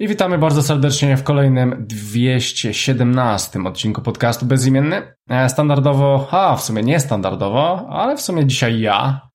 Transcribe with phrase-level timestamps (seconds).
[0.00, 5.14] I witamy bardzo serdecznie w kolejnym 217 odcinku podcastu Bezimienny.
[5.28, 9.28] E, standardowo, a w sumie nie standardowo, ale w sumie dzisiaj ja,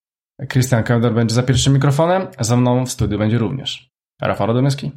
[0.52, 3.93] Christian Kender będzie za pierwszym mikrofonem, za mną w studiu będzie również
[4.28, 4.92] Rafał Radomyski.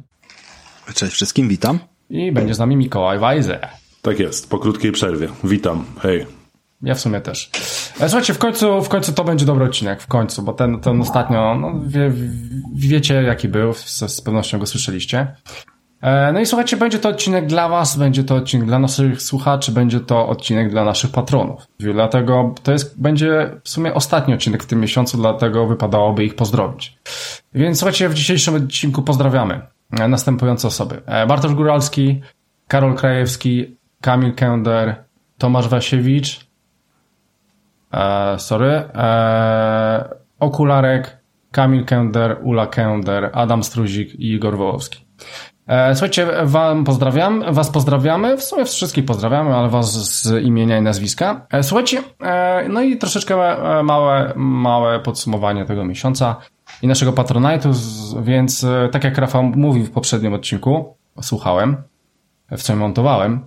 [0.93, 1.79] Cześć wszystkim, witam.
[2.09, 3.59] I będzie z nami Mikołaj Wajze.
[4.01, 5.27] Tak jest, po krótkiej przerwie.
[5.43, 6.25] Witam, hej.
[6.81, 7.49] Ja w sumie też.
[7.99, 11.01] E, słuchajcie, w końcu, w końcu to będzie dobry odcinek, w końcu, bo ten, ten
[11.01, 12.11] ostatnio, no, wie,
[12.75, 15.35] wiecie jaki był, z, z pewnością go słyszeliście.
[16.01, 19.71] E, no i słuchajcie, będzie to odcinek dla Was, będzie to odcinek dla naszych słuchaczy,
[19.71, 21.67] będzie to odcinek dla naszych patronów.
[21.79, 26.97] Dlatego to jest, będzie w sumie ostatni odcinek w tym miesiącu, dlatego wypadałoby ich pozdrowić.
[27.53, 31.01] Więc słuchajcie, w dzisiejszym odcinku pozdrawiamy e, następujące osoby.
[31.27, 32.21] Bartosz Góralski,
[32.67, 35.03] Karol Krajewski, Kamil Kender,
[35.37, 36.47] Tomasz Wasiewicz,
[37.93, 40.09] e, sorry, e,
[40.39, 41.17] Okularek,
[41.51, 45.07] Kamil Kender, Ula Kender, Adam Struzik i Igor Wołowski.
[45.67, 50.81] E, słuchajcie, wam pozdrawiam, was pozdrawiamy, w sumie wszystkich pozdrawiamy, ale was z imienia i
[50.81, 51.45] nazwiska.
[51.51, 53.35] E, słuchajcie, e, no i troszeczkę
[53.83, 56.35] małe, małe podsumowanie tego miesiąca
[56.81, 57.73] i naszego Patronite'u,
[58.23, 61.77] więc tak jak Rafał mówił w poprzednim odcinku, słuchałem,
[62.51, 63.45] w co montowałem,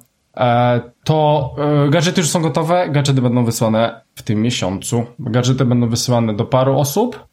[1.05, 1.55] to
[1.91, 5.05] gadżety już są gotowe, gadżety będą wysłane w tym miesiącu.
[5.19, 7.30] Gadżety będą wysyłane do paru osób,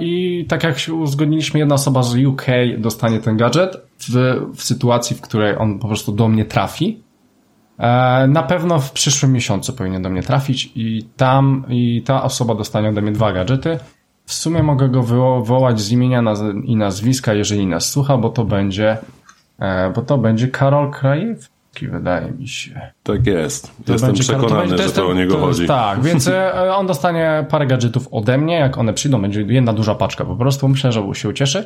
[0.00, 2.46] I tak jak się uzgodniliśmy, jedna osoba z UK
[2.78, 4.10] dostanie ten gadżet w,
[4.54, 7.02] w sytuacji, w której on po prostu do mnie trafi.
[7.78, 12.54] E, na pewno w przyszłym miesiącu powinien do mnie trafić i tam i ta osoba
[12.54, 13.78] dostanie ode mnie dwa gadżety.
[14.24, 16.22] W sumie mogę go wywołać z imienia
[16.64, 18.98] i nazwiska, jeżeli nas słucha, bo to będzie,
[19.58, 22.80] e, bo to będzie Karol Krajew, wydaje mi się.
[23.02, 23.72] Tak jest.
[23.84, 25.66] To Jestem przekonany, to, to że to o niego chodzi.
[25.66, 29.94] Tak, więc e, on dostanie parę gadżetów ode mnie, jak one przyjdą, będzie jedna duża
[29.94, 30.68] paczka po prostu.
[30.68, 31.64] Myślę, że się ucieszy.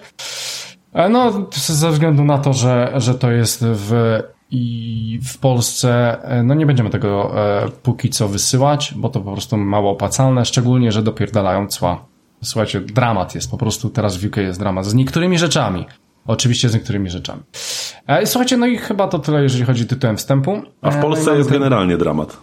[0.92, 4.18] E, no, ze względu na to, że, że to jest w
[4.50, 9.32] i w Polsce e, no nie będziemy tego e, póki co wysyłać, bo to po
[9.32, 12.04] prostu mało opłacalne, szczególnie, że dopierdalają cła.
[12.42, 15.86] Słuchajcie, dramat jest, po prostu teraz w UK jest dramat z niektórymi rzeczami.
[16.28, 17.42] Oczywiście z niektórymi rzeczami.
[18.06, 20.62] E, słuchajcie, no i chyba to tyle, jeżeli chodzi tytułem wstępu.
[20.82, 21.58] A w e, Polsce no jest ten...
[21.58, 22.36] generalnie dramat.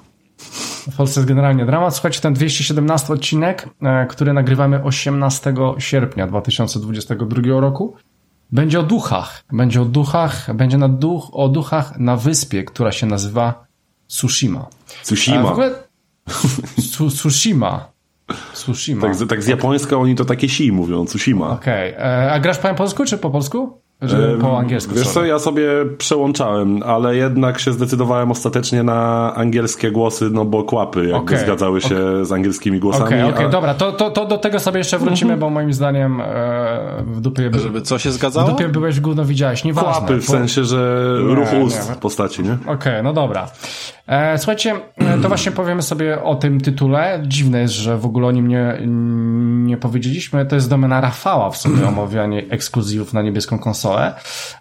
[0.91, 1.93] W Polsce jest generalnie dramat.
[1.93, 7.95] Słuchajcie, ten 217 odcinek, e, który nagrywamy 18 sierpnia 2022 roku,
[8.51, 9.43] będzie o duchach.
[9.51, 13.65] Będzie o duchach, będzie na duch, o duchach na wyspie, która się nazywa
[14.07, 14.67] Tsushima.
[15.03, 15.41] Tsushima.
[15.41, 15.71] W ogóle...
[17.15, 17.94] Tsushima.
[18.53, 19.01] Tsushima.
[19.01, 21.49] Tak, tak z japońska oni to takie si mówią, Tsushima.
[21.49, 21.95] Okej.
[21.95, 22.31] Okay.
[22.31, 23.84] A grasz po polsku czy po polsku?
[24.01, 24.95] Że po angielsku.
[24.95, 25.67] Wiesz co, ja sobie
[25.97, 31.81] przełączałem, ale jednak się zdecydowałem ostatecznie na angielskie głosy, no bo kłapy jakby okay, zgadzały
[31.81, 32.25] się okay.
[32.25, 33.05] z angielskimi głosami.
[33.05, 33.49] Okej, okay, okej, a...
[33.49, 35.39] dobra, to, to, to do tego sobie jeszcze wrócimy, mhm.
[35.39, 36.25] bo moim zdaniem e,
[37.05, 37.51] w dupie...
[37.53, 38.47] Żeby co się zgadzało?
[38.47, 39.91] W dupie byłeś gówno widziałeś, nieważne.
[39.91, 42.53] Kłapy, w sensie, że ruch ust w postaci, nie?
[42.53, 43.47] Okej, okay, no dobra.
[44.07, 47.23] E, słuchajcie, e, to właśnie powiemy sobie o tym tytule.
[47.27, 48.77] Dziwne jest, że w ogóle o nim nie,
[49.67, 50.45] nie powiedzieliśmy.
[50.45, 53.84] To jest domena Rafała w sumie omawianie ekskluzywów na niebieską konsolę,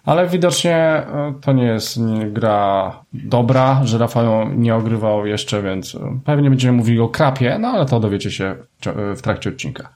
[0.05, 6.49] ale widocznie e, to nie jest gra dobra, że Rafał nie ogrywał jeszcze, więc pewnie
[6.49, 8.55] będziemy mówili o krapie, no ale to dowiecie się
[9.15, 9.95] w trakcie odcinka.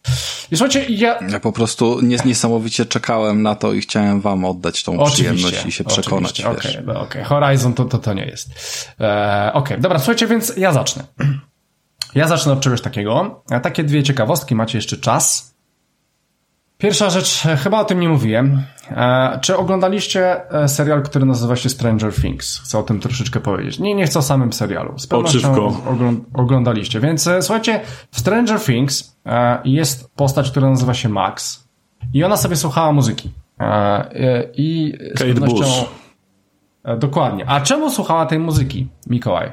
[0.51, 1.19] I słuchajcie, ja...
[1.29, 5.71] Ja po prostu niesamowicie czekałem na to i chciałem wam oddać tą oczywiście, przyjemność i
[5.71, 6.41] się przekonać.
[6.41, 7.01] Okej, okay, okej.
[7.01, 7.23] Okay.
[7.23, 8.49] Horizon to, to, to nie jest.
[8.99, 9.77] E, okej, okay.
[9.79, 11.03] dobra, słuchajcie, więc ja zacznę.
[12.15, 13.43] Ja zacznę od czegoś takiego.
[13.63, 15.55] Takie dwie ciekawostki, macie jeszcze czas.
[16.81, 18.63] Pierwsza rzecz, chyba o tym nie mówiłem.
[18.91, 22.59] E, czy oglądaliście e, serial, który nazywa się Stranger Things?
[22.59, 23.79] Chcę o tym troszeczkę powiedzieć.
[23.79, 24.99] Nie, nie chcę o samym serialu.
[24.99, 25.73] Z pewnością
[26.33, 26.99] oglądaliście.
[26.99, 27.81] Więc e, słuchajcie,
[28.11, 29.17] w Stranger Things
[29.65, 31.67] jest postać, która nazywa się Max
[32.13, 33.31] i ona sobie słuchała muzyki.
[34.53, 35.57] I z Kate pewnością...
[35.57, 35.85] Bush.
[36.99, 37.49] Dokładnie.
[37.49, 39.51] A czemu słuchała tej muzyki, Mikołaj?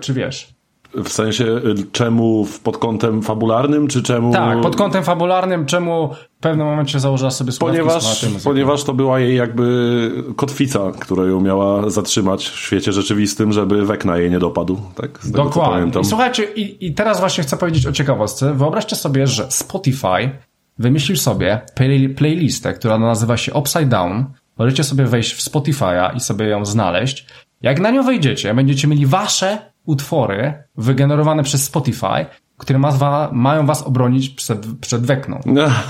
[0.00, 0.56] Czy wiesz?
[0.94, 4.32] W sensie, y, czemu pod kątem fabularnym, czy czemu...
[4.32, 6.10] Tak, pod kątem fabularnym, czemu
[6.48, 11.90] pewnym momencie założyła sobie słuchawki ponieważ, ponieważ to była jej jakby kotwica, która ją miała
[11.90, 14.80] zatrzymać w świecie rzeczywistym, żeby Wekna jej nie dopadł.
[14.94, 16.00] Tak, z Dokładnie.
[16.00, 18.54] I słuchajcie, i, i teraz właśnie chcę powiedzieć o ciekawostce.
[18.54, 20.30] Wyobraźcie sobie, że Spotify
[20.78, 24.24] wymyślił sobie play, playlistę, która nazywa się Upside Down.
[24.58, 27.26] Możecie sobie wejść w Spotify'a i sobie ją znaleźć.
[27.62, 32.26] Jak na nią wejdziecie, będziecie mieli wasze utwory wygenerowane przez Spotify
[32.58, 35.40] które ma, mają was obronić przed, przed wekną.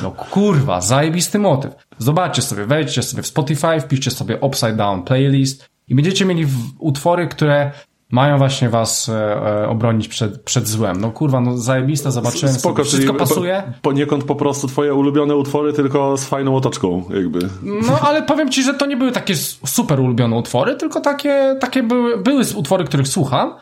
[0.02, 1.74] No kurwa, zajebisty motyw.
[1.98, 6.46] Zobaczcie sobie, wejdźcie sobie w Spotify, wpiszcie sobie Upside Down Playlist i będziecie mieli
[6.78, 7.70] utwory, które
[8.10, 9.14] mają właśnie was e,
[9.62, 11.00] e, obronić przed, przed złem.
[11.00, 13.62] No kurwa, no zajebiste, zobaczyłem Spoko, sobie, wszystko pasuje.
[13.66, 17.38] Po, poniekąd po prostu twoje ulubione utwory, tylko z fajną otoczką, jakby.
[17.62, 21.82] No, ale powiem ci, że to nie były takie super ulubione utwory, tylko takie, takie
[21.82, 23.54] były, były utwory, których słucham,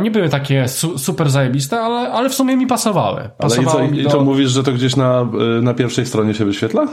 [0.00, 3.30] nie były takie su super zajebiste, ale, ale w sumie mi pasowały.
[3.38, 5.20] pasowały ale i co, i co mówisz, że to gdzieś na,
[5.58, 6.88] e, na pierwszej stronie się wyświetla?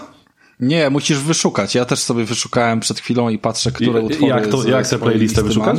[0.59, 1.75] Nie, musisz wyszukać.
[1.75, 4.27] Ja też sobie wyszukałem przed chwilą i patrzę, które I, utwory...
[4.27, 5.77] Jak, to, jak tę playlistę wyszukać?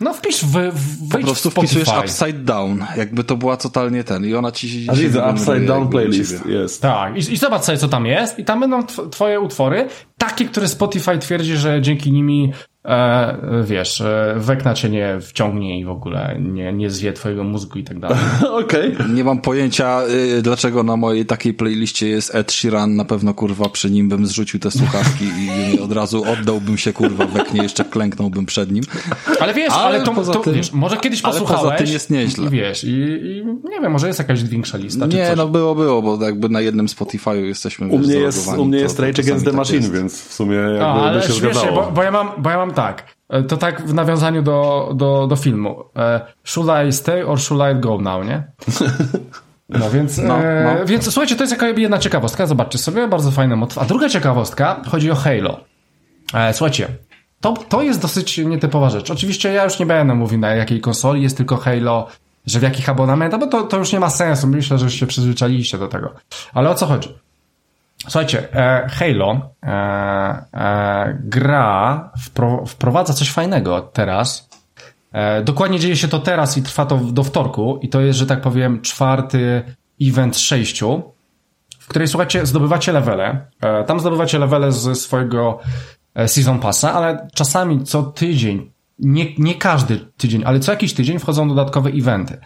[0.00, 4.34] No wpisz, w, w, Po prostu wpisujesz Upside Down, jakby to była totalnie ten i
[4.34, 4.86] ona ci...
[4.90, 6.82] A widzę, Upside Down playlist jest.
[6.82, 10.68] Tak, i, i zobacz sobie, co tam jest i tam będą twoje utwory, takie, które
[10.68, 12.52] Spotify twierdzi, że dzięki nimi
[12.84, 17.78] e, wiesz, e, wekna cię nie wciągnie i w ogóle nie, nie zje twojego mózgu
[17.78, 18.18] i tak dalej.
[18.64, 18.94] Okej.
[18.94, 19.08] Okay.
[19.08, 20.02] Nie mam pojęcia,
[20.38, 24.26] y, dlaczego na mojej takiej playliście jest Ed Sheeran, na pewno kurwa przy nim bym
[24.26, 28.84] zrzucił te słuchawki i od razu oddałbym się kurwa weknie, jeszcze klęknąłbym przed nim.
[29.40, 31.62] Ale wiesz, ale, ale to, poza to tym, wiesz, może kiedyś posłuchałeś.
[31.62, 32.46] Ale poza tym jest nieźle.
[32.46, 35.06] I, wiesz, i, i, nie wiem, może jest jakaś większa lista.
[35.06, 38.78] Nie, no było, było, bo jakby na jednym Spotify'u jesteśmy U mnie jest, u mnie
[38.78, 41.32] jest Rage Against the tak Machine, tak więc w sumie jakby A, ale by się
[41.32, 41.82] zgadzało.
[41.82, 43.14] Bo, bo, ja mam, bo ja mam tak.
[43.28, 45.84] E, to tak w nawiązaniu do, do, do filmu.
[45.96, 48.42] E, should I stay or should I go now, nie?
[49.68, 50.86] No więc, no, e, no.
[50.86, 52.46] więc słuchajcie, to jest jaka jedna ciekawostka.
[52.46, 53.78] Zobaczcie sobie, bardzo fajny motyw.
[53.78, 55.60] A druga ciekawostka chodzi o Halo.
[56.34, 56.88] E, słuchajcie,
[57.40, 59.10] to, to jest dosyć nietypowa rzecz.
[59.10, 62.08] Oczywiście ja już nie będę mówił na jakiej konsoli jest tylko Halo,
[62.46, 64.46] że w jakich abonamentach, bo to, to już nie ma sensu.
[64.46, 66.14] Myślę, że już się przyzwyczailiście do tego.
[66.54, 67.18] Ale o co chodzi?
[68.04, 69.68] Słuchajcie, e, Halo e,
[70.52, 74.48] e, gra wpro, wprowadza coś fajnego teraz.
[75.44, 78.40] Dokładnie dzieje się to teraz i trwa to do wtorku i to jest, że tak
[78.40, 79.62] powiem, czwarty
[80.02, 81.02] event sześciu,
[81.78, 83.46] w której, słuchajcie, zdobywacie levele.
[83.86, 85.58] Tam zdobywacie levele ze swojego
[86.26, 91.48] Season Passa, ale czasami co tydzień, nie, nie każdy tydzień, ale co jakiś tydzień wchodzą
[91.48, 92.38] dodatkowe eventy.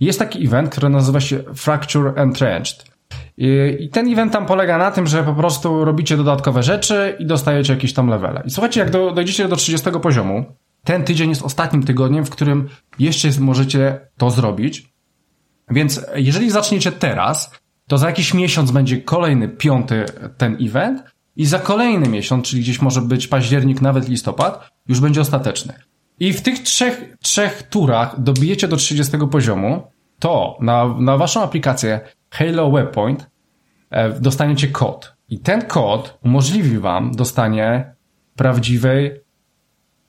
[0.00, 2.91] Jest taki event, który nazywa się Fracture Entrenched.
[3.36, 7.72] I ten event tam polega na tym, że po prostu robicie dodatkowe rzeczy i dostajecie
[7.72, 8.42] jakieś tam levele.
[8.46, 10.44] I słuchajcie, jak do, dojdziecie do 30 poziomu,
[10.84, 12.68] ten tydzień jest ostatnim tygodniem, w którym
[12.98, 14.92] jeszcze możecie to zrobić.
[15.70, 17.50] Więc jeżeli zaczniecie teraz,
[17.88, 20.04] to za jakiś miesiąc będzie kolejny, piąty
[20.36, 21.02] ten event
[21.36, 25.74] i za kolejny miesiąc, czyli gdzieś może być październik, nawet listopad, już będzie ostateczny.
[26.20, 29.82] I w tych trzech, trzech turach dobijecie do 30 poziomu,
[30.18, 32.00] to na, na waszą aplikację
[32.32, 33.30] Halo Webpoint
[33.90, 35.16] e, dostaniecie kod.
[35.28, 37.94] I ten kod umożliwi wam dostanie
[38.36, 39.20] prawdziwej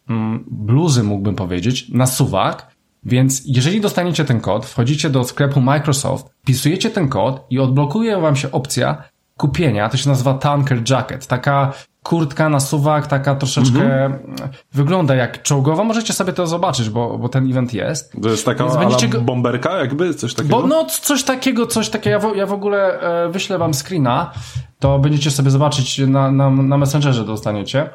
[0.09, 2.75] mm, bluzy, mógłbym powiedzieć, na suwak.
[3.03, 8.35] Więc jeżeli dostaniecie ten kod, wchodzicie do sklepu Microsoft, wpisujecie ten kod i odblokuje wam
[8.35, 9.03] się opcja
[9.37, 11.27] kupienia, to się nazywa Tanker Jacket.
[11.27, 11.73] Taka
[12.03, 14.47] kurtka na suwak, taka troszeczkę mm -hmm.
[14.73, 15.83] wygląda jak czołgowa.
[15.83, 18.13] Możecie sobie to zobaczyć, bo, bo ten event jest.
[18.21, 19.21] To jest taka będziecie go...
[19.21, 20.13] bomberka jakby?
[20.13, 20.61] Coś takiego?
[20.61, 22.09] Bo, no, coś takiego, coś takiego.
[22.09, 24.31] Ja w, ja w ogóle e, wyślę wam screena,
[24.79, 27.89] to będziecie sobie zobaczyć na, na, na Messengerze dostaniecie.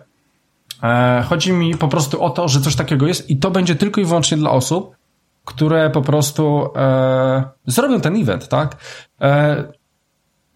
[0.83, 4.01] E, chodzi mi po prostu o to, że coś takiego jest i to będzie tylko
[4.01, 4.97] i wyłącznie dla osób,
[5.45, 8.77] które po prostu e, zrobią ten event, tak?
[9.21, 9.65] E,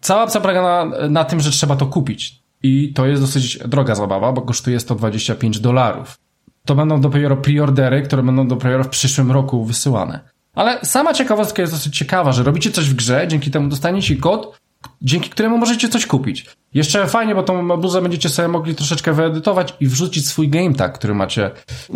[0.01, 2.42] cała opcja polega na, na tym, że trzeba to kupić.
[2.63, 6.17] I to jest dosyć droga zabawa, bo kosztuje 125 dolarów.
[6.65, 10.19] To będą dopiero preordery, które będą dopiero w przyszłym roku wysyłane.
[10.55, 14.57] Ale sama ciekawostka jest dosyć ciekawa, że robicie coś w grze, dzięki temu dostaniecie kod,
[15.01, 16.45] dzięki któremu możecie coś kupić.
[16.73, 20.97] Jeszcze fajnie, bo tą bluzę będziecie sobie mogli troszeczkę wyedytować i wrzucić swój game tag,
[20.97, 21.51] który macie,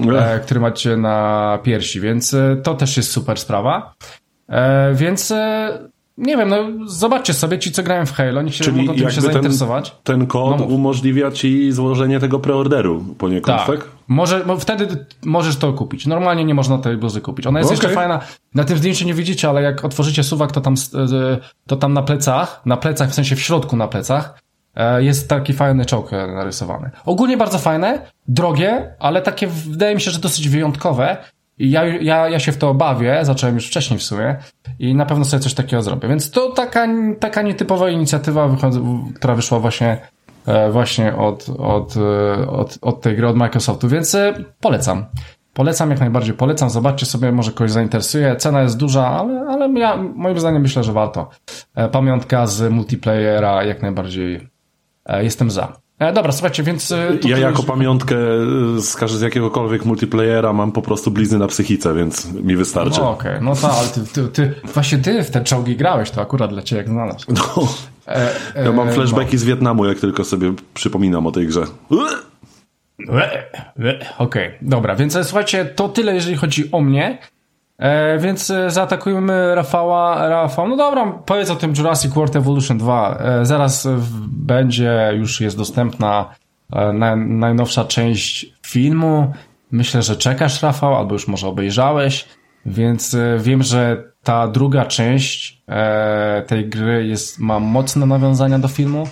[0.10, 3.94] e, który macie na piersi, więc e, to też jest super sprawa.
[4.50, 8.64] E, więc e, nie wiem, no zobaczcie sobie ci, co grają w Halo, niech się
[8.64, 9.92] Czyli mogą tym się zainteresować.
[9.92, 13.68] Ten, ten kod no umożliwia ci złożenie tego preorderu poniekąd, tak?
[13.68, 13.90] tak?
[14.08, 16.06] Może, wtedy możesz to kupić.
[16.06, 17.48] Normalnie nie można tej bluzy kupić.
[17.48, 17.84] Ona jest okay.
[17.84, 18.20] jeszcze fajna.
[18.56, 20.76] Na tym zdjęciu nie widzicie, ale jak otworzycie suwak, to tam,
[21.68, 24.42] to tam na plecach, na plecach, w sensie w środku na plecach,
[24.76, 26.90] e, jest taki fajny czołg narysowany.
[27.06, 31.18] Ogólnie bardzo fajne, drogie, ale takie wydaje mi się, że dosyć wyjątkowe
[31.60, 34.36] i ja, ja, ja się w to bawię, zacząłem już wcześniej w sumie
[34.80, 36.08] i na pewno sobie coś takiego zrobię.
[36.08, 36.88] Więc to taka,
[37.20, 38.50] taka nietypowa inicjatywa,
[39.16, 39.98] która wyszła właśnie,
[40.46, 45.06] e, właśnie od, od, e, od, od tej gry, od Microsoftu, więc e, polecam.
[45.54, 48.36] Polecam jak najbardziej, polecam, zobaczcie sobie, może kogoś zainteresuje.
[48.36, 51.30] Cena jest duża, ale, ale ja, moim zdaniem myślę, że warto.
[51.92, 54.50] Pamiątka z multiplayera jak najbardziej
[55.22, 55.87] jestem za.
[56.00, 56.92] E, dobra, słuchajcie, więc...
[56.92, 57.66] E, ja jako już...
[57.66, 63.00] pamiątkę e, z, z jakiegokolwiek multiplayera mam po prostu blizny na psychice, więc mi wystarczy.
[63.00, 63.46] No okej, okay.
[63.46, 66.62] no tak, ale ty, ty, ty, właśnie ty w te czołgi grałeś, to akurat dla
[66.62, 67.26] ciebie jak znalazł.
[67.34, 67.68] No.
[68.08, 69.40] E, e, ja mam flashbacki no.
[69.40, 71.64] z Wietnamu, jak tylko sobie przypominam o tej grze.
[74.18, 77.18] Okej, okay, dobra, więc słuchajcie, to tyle, jeżeli chodzi o mnie.
[77.78, 80.30] E, więc e, zaatakujemy Rafała.
[80.30, 83.18] Rafał, no dobra, powiedz o tym Jurassic World Evolution 2.
[83.20, 83.88] E, zaraz
[84.28, 86.30] będzie, już jest dostępna
[86.74, 89.34] e, najnowsza część filmu.
[89.72, 92.26] Myślę, że czekasz, Rafał, albo już może obejrzałeś.
[92.66, 98.68] Więc e, wiem, że ta druga część e, tej gry jest, ma mocne nawiązania do
[98.68, 99.08] filmu.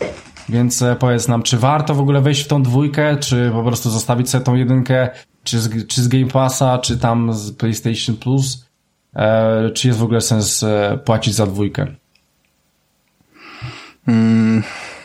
[0.50, 4.30] Więc powiedz nam, czy warto w ogóle wejść w tą dwójkę, czy po prostu zostawić
[4.30, 5.10] sobie tą jedynkę
[5.46, 8.66] czy z, czy z Game Passa, czy tam z PlayStation Plus,
[9.16, 11.88] e, czy jest w ogóle sens e, płacić za dwójkę?
[14.06, 14.64] Hmm,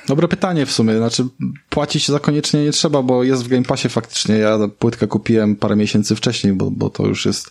[0.09, 0.97] dobre pytanie w sumie.
[0.97, 1.25] Znaczy,
[1.71, 4.35] płacić za koniecznie nie trzeba, bo jest w Game Passie faktycznie.
[4.35, 7.51] Ja płytkę kupiłem parę miesięcy wcześniej, bo, bo to już jest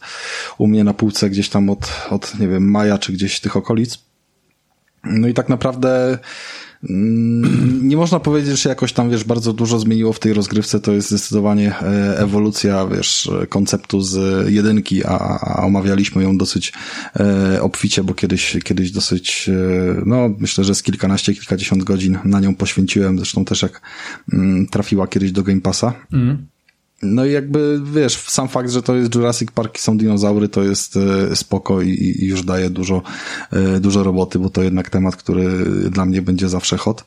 [0.58, 4.00] u mnie na półce gdzieś tam od, od, nie wiem, maja, czy gdzieś tych okolic.
[5.04, 6.20] No i tak naprawdę Mm,
[7.90, 10.80] nie można powiedzieć, że jakoś tam, wiesz, bardzo dużo zmieniło w tej rozgrywce.
[10.80, 16.74] To jest zdecydowanie e, ewolucja, wiesz, konceptu z jedynki, a, a omawialiśmy ją dosyć
[17.20, 22.40] e, obficie, bo kiedyś, kiedyś dosyć, e, no, myślę, że z kilkanaście, kilkadziesiąt godzin na
[22.40, 23.18] nią poświęciłem.
[23.18, 23.82] Zresztą też jak
[24.34, 25.94] mm, trafiła kiedyś do Game Passa.
[26.14, 26.48] Mm.
[27.02, 30.64] No i jakby, wiesz, sam fakt, że to jest Jurassic Park i są dinozaury, to
[30.64, 33.02] jest e, spoko i, już daje dużo,
[33.52, 35.50] e, dużo roboty, bo to jednak temat, który
[35.90, 37.06] dla mnie będzie zawsze hot.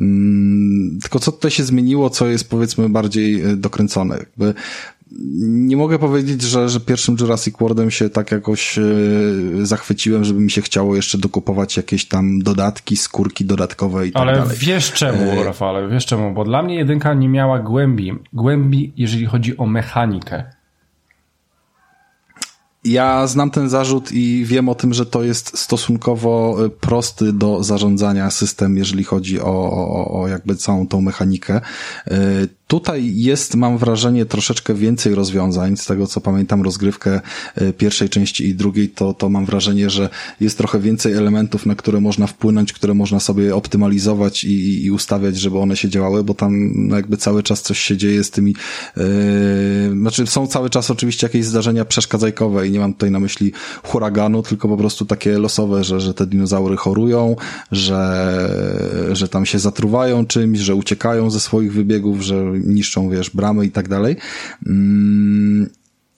[0.00, 4.16] Mm, tylko co tutaj się zmieniło, co jest powiedzmy bardziej e, dokręcone?
[4.16, 4.54] Jakby
[5.40, 8.78] nie mogę powiedzieć, że, że pierwszym Jurassic Worldem się tak jakoś
[9.62, 14.32] zachwyciłem, żeby mi się chciało jeszcze dokupować jakieś tam dodatki, skórki dodatkowe i tak Ale
[14.32, 14.48] dalej.
[14.48, 15.44] Ale wiesz czemu, e...
[15.44, 20.57] Rafale, wiesz czemu, bo dla mnie jedynka nie miała głębi, głębi jeżeli chodzi o mechanikę.
[22.88, 27.62] Ja znam ten zarzut i wiem o tym, że to jest stosunkowo e, prosty do
[27.62, 31.60] zarządzania system, jeżeli chodzi o, o, o jakby całą tą mechanikę.
[32.06, 32.18] E,
[32.68, 35.76] Tutaj jest, mam wrażenie, troszeczkę więcej rozwiązań.
[35.76, 37.20] Z tego co pamiętam, rozgrywkę
[37.54, 40.08] e, pierwszej części i drugiej, to, to mam wrażenie, że
[40.40, 45.36] jest trochę więcej elementów, na które można wpłynąć, które można sobie optymalizować i, i ustawiać,
[45.36, 48.54] żeby one się działały, bo tam no jakby cały czas coś się dzieje z tymi,
[48.96, 49.04] yy,
[50.00, 54.42] znaczy są cały czas oczywiście jakieś zdarzenia przeszkadzajkowe i nie mam tutaj na myśli huraganu,
[54.42, 57.36] tylko po prostu takie losowe, że, że te dinozaury chorują,
[57.72, 63.66] że, że tam się zatruwają czymś, że uciekają ze swoich wybiegów, że niszczą, wiesz, bramy
[63.66, 64.16] i tak dalej.
[64.66, 65.70] Mm,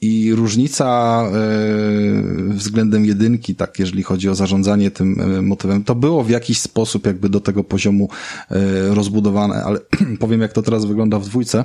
[0.02, 6.24] I różnica e, względem jedynki, tak, jeżeli chodzi o zarządzanie tym e, motywem, to było
[6.24, 8.08] w jakiś sposób jakby do tego poziomu
[8.50, 9.78] e, rozbudowane, ale
[10.20, 11.64] powiem jak to teraz wygląda w dwójce,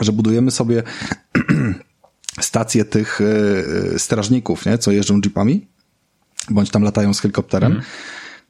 [0.00, 0.82] że budujemy sobie
[2.40, 3.20] stację tych
[3.96, 5.66] strażników, nie, co jeżdżą jeepami,
[6.50, 7.72] bądź tam latają z helikopterem.
[7.72, 7.84] Mm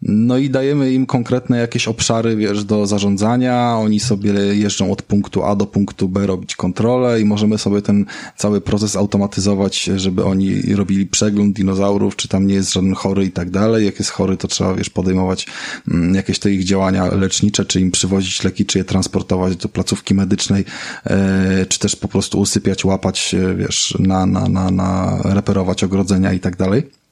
[0.02, 3.76] no i dajemy im konkretne jakieś obszary, wiesz, do zarządzania.
[3.78, 8.06] Oni sobie jeżdżą od punktu A do punktu B robić kontrolę i możemy sobie ten
[8.36, 13.30] cały proces automatyzować, żeby oni robili przegląd dinozaurów, czy tam nie jest żaden chory i
[13.30, 13.86] tak dalej.
[13.86, 15.46] Jak jest chory, to trzeba, wiesz, podejmować
[15.88, 20.14] mm, jakieś te ich działania lecznicze, czy im przywozić leki, czy je transportować do placówki
[20.14, 20.64] medycznej,
[21.04, 26.32] e, czy też po prostu usypiać, łapać, e, wiesz, na, na, na, na reperować ogrodzenia
[26.32, 27.05] i tak dalej.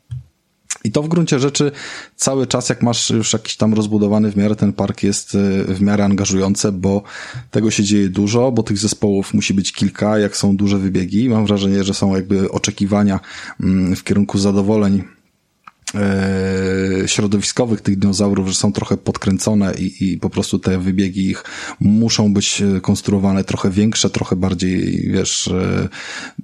[0.85, 1.73] I to w gruncie rzeczy
[2.17, 5.39] cały czas, jak masz już jakiś tam rozbudowany w miarę ten park jest e,
[5.75, 7.03] w miarę angażujące, bo
[7.51, 11.29] tego się dzieje dużo, bo tych zespołów musi być kilka, jak są duże wybiegi.
[11.29, 13.21] Mam wrażenie, że są jakby oczekiwania
[13.61, 15.14] mm, w kierunku zadowoleń
[17.07, 21.45] środowiskowych tych dinozaurów, że są trochę podkręcone i, i po prostu te wybiegi ich
[21.81, 25.89] muszą być e, konstruowane trochę większe, trochę bardziej, wiesz, e,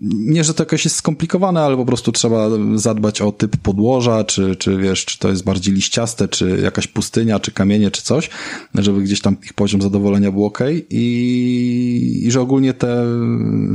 [0.03, 4.57] nie, że to jakoś jest skomplikowane, ale po prostu trzeba zadbać o typ podłoża, czy,
[4.57, 8.31] czy wiesz, czy to jest bardziej liściaste, czy jakaś pustynia, czy kamienie, czy coś,
[8.75, 10.59] żeby gdzieś tam ich poziom zadowolenia był ok
[10.91, 13.05] i, i że ogólnie te,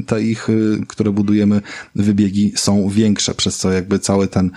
[0.08, 0.54] te ich, e,
[0.88, 1.62] które budujemy,
[1.96, 4.52] wybiegi są większe, przez co jakby cały ten,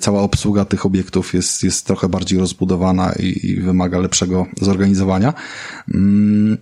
[0.00, 5.34] cała obsługa tych obiektów jest, jest trochę bardziej rozbudowana i, i wymaga lepszego zorganizowania.
[5.94, 6.58] Mm,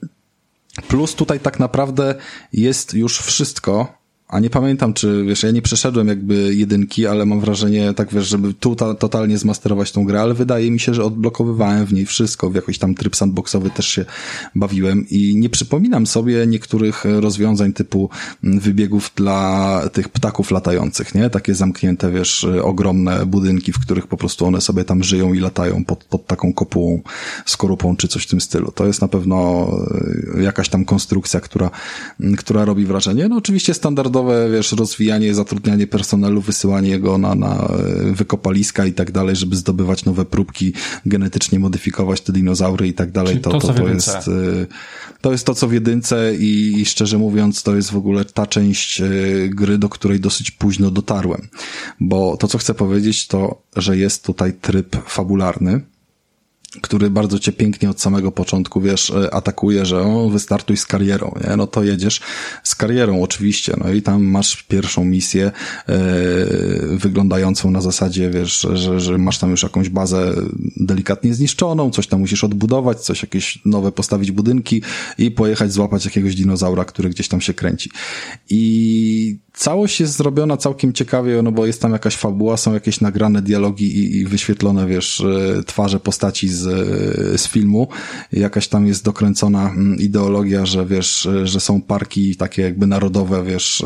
[0.89, 2.15] plus tutaj tak naprawdę
[2.53, 4.00] jest już wszystko,
[4.31, 8.29] a nie pamiętam, czy, wiesz, ja nie przeszedłem jakby jedynki, ale mam wrażenie, tak wiesz,
[8.29, 12.07] żeby tu ta, totalnie zmasterować tą grę, ale wydaje mi się, że odblokowywałem w niej
[12.07, 14.05] wszystko, w jakiś tam tryb sandboxowy też się
[14.55, 18.11] bawiłem i nie przypominam sobie niektórych rozwiązań typu
[18.45, 21.31] mm, wybiegów dla tych ptaków latających, nie?
[21.31, 25.85] Takie zamknięte, wiesz, ogromne budynki, w których po prostu one sobie tam żyją i latają
[25.85, 27.01] pod, pod taką kopułą,
[27.47, 28.73] skorupą czy coś w tym stylu.
[28.75, 29.69] To jest na pewno
[30.37, 31.71] e, jakaś tam konstrukcja, która,
[32.39, 33.29] która robi wrażenie.
[33.29, 33.75] No oczywiście
[34.21, 39.57] standardowe, wiesz, rozwijanie, zatrudnianie personelu, wysyłanie go na, na e, wykopaliska i tak dalej, żeby
[39.57, 40.73] zdobywać nowe próbki,
[41.07, 43.41] genetycznie modyfikować te dinozaury i tak dalej.
[43.41, 44.67] to, to, to, to jest, e,
[45.21, 48.47] to jest to, co w jedynce i, i szczerze mówiąc, to jest w ogóle ta
[48.47, 49.03] część
[49.49, 51.49] gry, do której dosyć późno dotarłem.
[52.01, 55.81] Bo to, co chcę powiedzieć, to, że jest tutaj tryb fabularny,
[56.83, 61.35] który bardzo cię pięknie od samego początku, wiesz, e, atakuje, że o, wystartuj z karierą,
[61.49, 61.57] nie?
[61.57, 62.21] No to jedziesz
[62.63, 65.99] z karierą oczywiście, no i tam masz pierwszą misję e,
[66.97, 70.35] wyglądającą na zasadzie, wiesz, że, że masz tam już jakąś bazę
[70.77, 74.83] delikatnie zniszczoną, coś tam musisz odbudować, coś jakieś nowe postawić budynki
[75.19, 77.91] i pojechać złapać jakiegoś dinozaura, który gdzieś tam się kręci.
[78.51, 83.43] I całość jest zrobiona całkiem ciekawie, no bo jest tam jakaś fabuła, są jakieś nagrane
[83.43, 87.89] dialogi i, i wyświetlone, wiesz, e, twarze postaci z, e, z filmu.
[88.33, 93.45] Jakaś tam jest dokręcona mm, ideologia, że wiesz, e, że są parki takie jakby narodowe,
[93.45, 93.85] wiesz,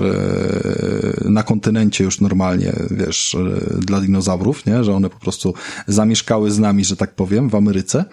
[1.24, 3.36] na kontynencie już normalnie, wiesz,
[3.78, 4.84] dla dinozaurów, nie?
[4.84, 5.54] Że one po prostu
[5.86, 8.04] zamieszkały z nami, że tak powiem, w Ameryce.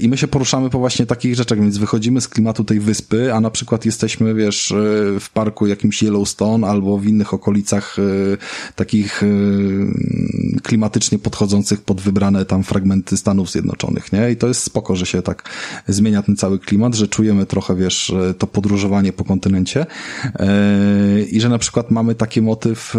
[0.00, 3.40] I my się poruszamy po właśnie takich rzeczach, więc wychodzimy z klimatu tej wyspy, a
[3.40, 4.74] na przykład jesteśmy, wiesz,
[5.20, 8.36] w parku jakimś Yellowstone albo w innych okolicach y,
[8.76, 9.86] takich y,
[10.62, 14.30] klimatycznie podchodzących pod wybrane tam fragmenty Stanów Zjednoczonych, nie?
[14.30, 15.48] I to jest spoko, że się tak
[15.88, 19.86] zmienia ten cały klimat, że czujemy trochę, wiesz, to podróżowanie po kontynencie
[21.30, 22.96] i że na przykład mamy taki motyw,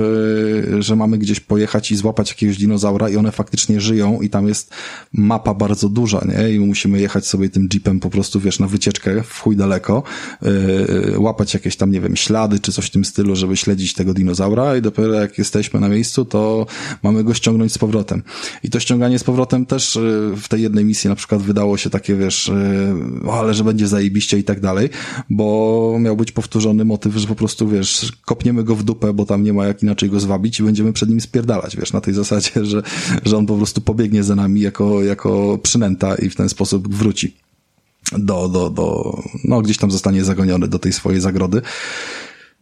[0.79, 4.73] że mamy gdzieś pojechać i złapać jakiegoś dinozaura i one faktycznie żyją i tam jest
[5.13, 6.51] mapa bardzo duża, nie?
[6.51, 10.03] I musimy jechać sobie tym jeepem po prostu, wiesz, na wycieczkę w chuj daleko,
[11.17, 14.77] łapać jakieś tam, nie wiem, ślady czy coś w tym stylu, żeby śledzić tego dinozaura
[14.77, 16.65] i dopiero jak jesteśmy na miejscu, to
[17.03, 18.23] mamy go ściągnąć z powrotem.
[18.63, 21.89] I to ściąganie z powrotem też y, w tej jednej misji na przykład wydało się
[21.89, 22.93] takie, wiesz, y,
[23.31, 24.89] ale że będzie zajebiście i tak dalej,
[25.29, 29.43] bo miał być powtórzony motyw, że po prostu, wiesz, kopniemy go w dupę, bo tam
[29.43, 32.65] nie ma jak inaczej go zwabić i będziemy przed nim spierdalać, wiesz, na tej zasadzie,
[32.65, 32.83] że,
[33.25, 37.43] że on po prostu pobiegnie za nami jako, jako przynęta i w ten sposób wróci
[38.11, 41.61] do, do, do, no gdzieś tam zostanie zagoniony do tej swojej zagrody.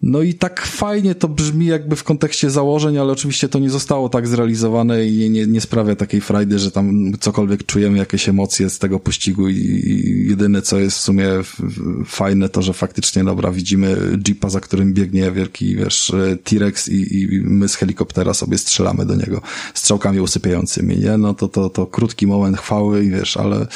[0.04, 4.10] No i tak fajnie to brzmi jakby w kontekście założeń, ale oczywiście to nie zostało
[4.10, 8.80] tak zrealizowane i nie, nie sprawia takiej frajdy, że tam cokolwiek czujemy jakieś emocje z
[8.80, 11.28] tego pościgu i jedyne co jest w sumie
[12.06, 17.42] fajne to, że faktycznie dobra, widzimy jeepa, za którym biegnie wielki, wiesz, T-Rex i, i
[17.44, 19.42] my z helikoptera sobie strzelamy do niego
[19.74, 21.18] strzałkami usypiającymi, nie?
[21.18, 23.68] No to, to, to krótki moment chwały i wiesz, ale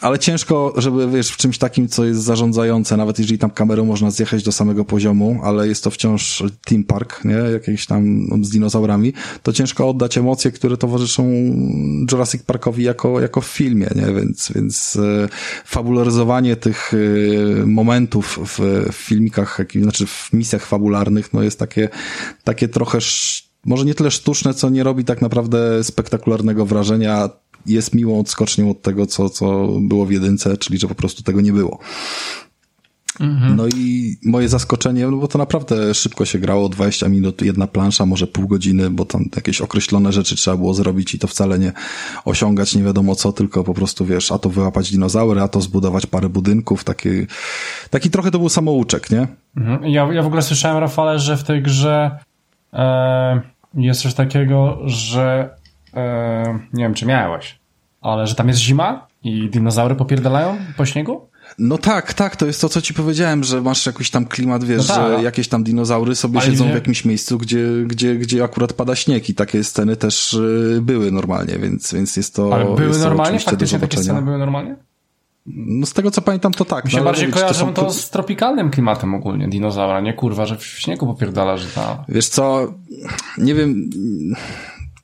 [0.00, 4.10] ale ciężko, żeby, wiesz, w czymś takim, co jest zarządzające, nawet jeżeli tam kamerą można
[4.10, 9.12] zjechać do samego poziomu, ale jest to wciąż team park, nie, jakiś tam z dinozaurami,
[9.42, 11.30] to ciężko oddać emocje, które towarzyszą
[12.12, 15.28] Jurassic Parkowi jako, jako w filmie, nie, więc, więc e,
[15.64, 18.58] fabularyzowanie tych e, momentów w,
[18.92, 21.88] w filmikach, znaczy w misjach fabularnych, no jest takie,
[22.44, 22.98] takie trochę
[23.64, 27.28] może nie tyle sztuczne, co nie robi tak naprawdę spektakularnego wrażenia
[27.66, 31.40] jest miłą odskocznią od tego, co, co było w jedynce, czyli że po prostu tego
[31.40, 31.78] nie było.
[33.20, 33.56] Mhm.
[33.56, 38.06] No i moje zaskoczenie, no bo to naprawdę szybko się grało, 20 minut, jedna plansza,
[38.06, 41.72] może pół godziny, bo tam jakieś określone rzeczy trzeba było zrobić i to wcale nie
[42.24, 46.06] osiągać nie wiadomo co, tylko po prostu wiesz, a to wyłapać dinozaury, a to zbudować
[46.06, 47.08] parę budynków, taki,
[47.90, 49.28] taki trochę to był samouczek, nie?
[49.56, 49.84] Mhm.
[49.84, 52.18] Ja, ja w ogóle słyszałem, Rafale, że w tej grze
[52.72, 53.40] e,
[53.74, 55.50] jest coś takiego, że
[55.94, 57.60] e, nie wiem czy miałeś,
[58.00, 61.30] ale że tam jest zima i dinozaury popierdalają po śniegu?
[61.58, 64.88] No tak, tak, to jest to, co ci powiedziałem, że masz jakiś tam klimat, wiesz,
[64.88, 65.18] no tak.
[65.18, 66.70] że jakieś tam dinozaury sobie Ale siedzą nie...
[66.70, 71.10] w jakimś miejscu, gdzie, gdzie, gdzie akurat pada śnieg i takie sceny też y, były
[71.10, 73.40] normalnie, więc, więc jest to Ale były jest normalnie?
[73.40, 74.76] Faktycznie takie sceny były normalnie?
[75.46, 76.84] No z tego co pamiętam to tak.
[76.84, 77.86] Mi się no, bardziej mówić, kojarzą to, są...
[77.86, 82.04] to, z tropikalnym klimatem ogólnie dinozaura, nie kurwa, że w śniegu popierdala, że ta...
[82.08, 82.74] Wiesz co,
[83.38, 83.90] nie wiem,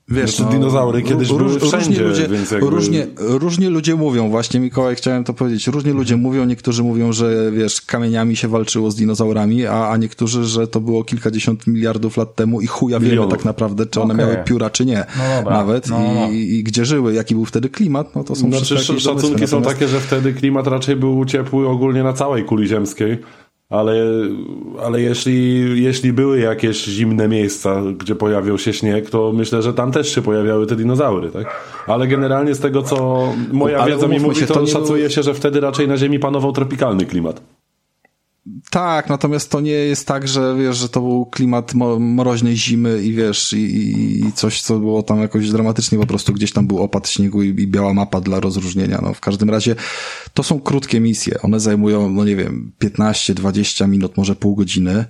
[0.08, 2.70] Wiesz, no, dinozaury kiedyś róż, były wszędzie, ludzie, więc jakby...
[2.70, 7.52] różnie, różnie ludzie mówią, właśnie Mikołaj chciałem to powiedzieć, różnie ludzie mówią, niektórzy mówią, że
[7.52, 12.34] wiesz, kamieniami się walczyło z dinozaurami, a, a niektórzy, że to było kilkadziesiąt miliardów lat
[12.34, 14.26] temu i chuja wiemy tak naprawdę, czy one okay.
[14.26, 15.06] miały pióra, czy nie.
[15.44, 16.28] No nawet no, no.
[16.30, 19.88] I, I, gdzie żyły, jaki był wtedy klimat, no to są znaczy, Szacunki są takie,
[19.88, 23.18] że wtedy klimat raczej był ciepły ogólnie na całej kuli ziemskiej
[23.68, 23.92] ale,
[24.82, 29.92] ale jeśli, jeśli były jakieś zimne miejsca, gdzie pojawiał się śnieg, to myślę, że tam
[29.92, 31.60] też się pojawiały te dinozaury, tak?
[31.86, 35.10] Ale generalnie z tego, co moja ale wiedza mi mówi, się, to, to szacuje było...
[35.10, 37.42] się, że wtedy raczej na Ziemi panował tropikalny klimat.
[38.70, 43.12] Tak, natomiast to nie jest tak, że wiesz, że to był klimat mroźnej zimy i
[43.12, 47.08] wiesz, i, i coś, co było tam jakoś dramatycznie, po prostu gdzieś tam był opad
[47.08, 49.00] śniegu i, i, biała mapa dla rozróżnienia.
[49.02, 49.74] No, w każdym razie
[50.34, 51.42] to są krótkie misje.
[51.42, 55.04] One zajmują, no nie wiem, 15-20 minut, może pół godziny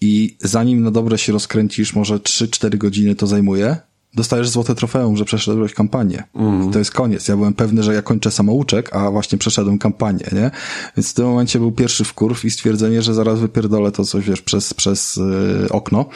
[0.00, 3.76] i zanim na dobre się rozkręcisz, może 3-4 godziny to zajmuje,
[4.16, 6.24] dostajesz złote trofeum, że przeszedłeś kampanię.
[6.34, 6.72] Mm.
[6.72, 7.28] To jest koniec.
[7.28, 10.50] Ja byłem pewny, że ja kończę samouczek, a właśnie przeszedłem kampanię, nie?
[10.96, 14.42] Więc w tym momencie był pierwszy wkurw i stwierdzenie, że zaraz wypierdolę to coś, wiesz,
[14.42, 16.06] przez, przez yy, okno.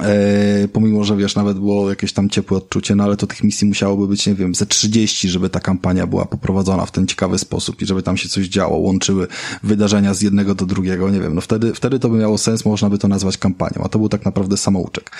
[0.00, 3.68] E, pomimo, że wiesz, nawet było jakieś tam ciepłe odczucie, no ale to tych misji
[3.68, 7.82] musiałoby być, nie wiem, ze 30, żeby ta kampania była poprowadzona w ten ciekawy sposób
[7.82, 9.26] i żeby tam się coś działo, łączyły
[9.62, 12.90] wydarzenia z jednego do drugiego, nie wiem, no wtedy, wtedy to by miało sens, można
[12.90, 15.10] by to nazwać kampanią, a to był tak naprawdę samouczek.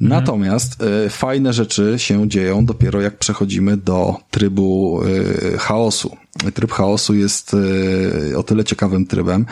[0.00, 0.08] Mhm.
[0.08, 6.16] Natomiast y, fajne rzeczy się dzieją dopiero jak przechodzimy do trybu y, chaosu.
[6.54, 9.46] Tryb chaosu jest y, o tyle ciekawym trybem,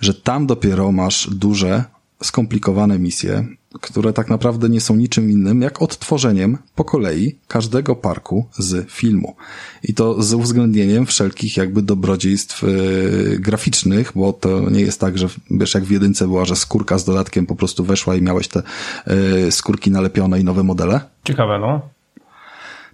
[0.00, 1.84] że tam dopiero masz duże,
[2.22, 3.46] skomplikowane misje,
[3.80, 9.36] które tak naprawdę nie są niczym innym jak odtworzeniem po kolei każdego parku z filmu.
[9.82, 15.28] I to z uwzględnieniem wszelkich jakby dobrodziejstw yy, graficznych, bo to nie jest tak, że
[15.50, 18.62] wiesz, jak w jedynce była, że skórka z dodatkiem po prostu weszła i miałeś te
[19.06, 21.00] yy, skórki nalepione i nowe modele.
[21.24, 21.97] Ciekawe, no.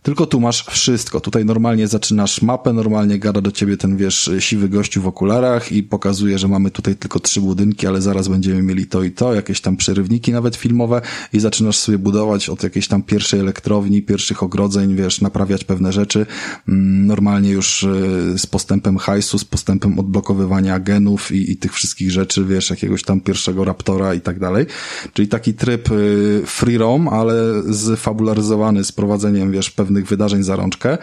[0.05, 1.21] Tylko tu masz wszystko.
[1.21, 5.83] Tutaj normalnie zaczynasz mapę, normalnie gada do ciebie ten, wiesz, siwy gościu w okularach i
[5.83, 9.61] pokazuje, że mamy tutaj tylko trzy budynki, ale zaraz będziemy mieli to i to, jakieś
[9.61, 11.01] tam przerywniki nawet filmowe
[11.33, 16.27] i zaczynasz sobie budować od jakiejś tam pierwszej elektrowni, pierwszych ogrodzeń, wiesz, naprawiać pewne rzeczy.
[16.69, 22.11] Mm, normalnie już y, z postępem hajsu, z postępem odblokowywania genów i, i tych wszystkich
[22.11, 24.67] rzeczy, wiesz, jakiegoś tam pierwszego raptora i tak dalej.
[25.12, 27.35] Czyli taki tryb y, free roam, ale
[27.71, 30.98] zfabularyzowany z prowadzeniem, wiesz, pewnych pewnych wydarzeń za rączkę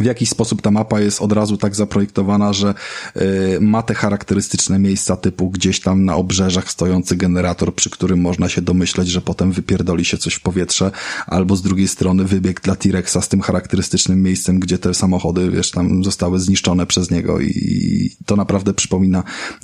[0.00, 2.74] w jakiś sposób ta mapa jest od razu tak zaprojektowana, że
[3.16, 8.48] y, ma te charakterystyczne miejsca typu gdzieś tam na obrzeżach stojący generator, przy którym można
[8.48, 10.90] się domyśleć, że potem wypierdoli się coś w powietrze,
[11.26, 15.70] albo z drugiej strony wybieg dla T-Rexa z tym charakterystycznym miejscem, gdzie te samochody, wiesz,
[15.70, 19.22] tam zostały zniszczone przez niego i to naprawdę przypomina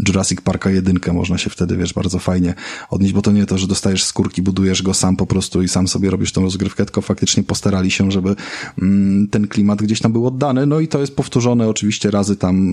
[0.09, 2.55] Jurassic Parka jedynkę, można się wtedy, wiesz, bardzo fajnie
[2.91, 5.89] odnieść, bo to nie to, że dostajesz skórki, budujesz go sam po prostu i sam
[5.89, 8.37] sobie robisz tą rozgrywkę, tylko faktycznie postarali się, żeby
[8.83, 12.37] mm, ten klimat gdzieś tam był był oddany, no i to jest powtórzone oczywiście razy
[12.37, 12.73] tam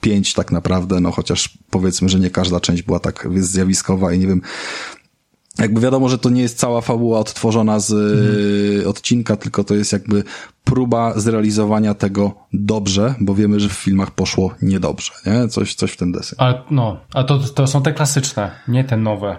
[0.00, 4.26] pięć tak naprawdę, no chociaż powiedzmy, że nie każda część była tak zjawiskowa i nie
[4.26, 4.40] wiem,
[5.58, 8.88] jakby wiadomo, że to nie jest cała fabuła odtworzona z mhm.
[8.88, 10.24] odcinka, tylko to jest jakby
[10.64, 15.48] próba zrealizowania tego dobrze, bo wiemy, że w filmach poszło niedobrze, nie?
[15.48, 16.36] Coś, coś w ten deseń.
[16.38, 19.36] Ale no, a to, to są te klasyczne, nie te nowe.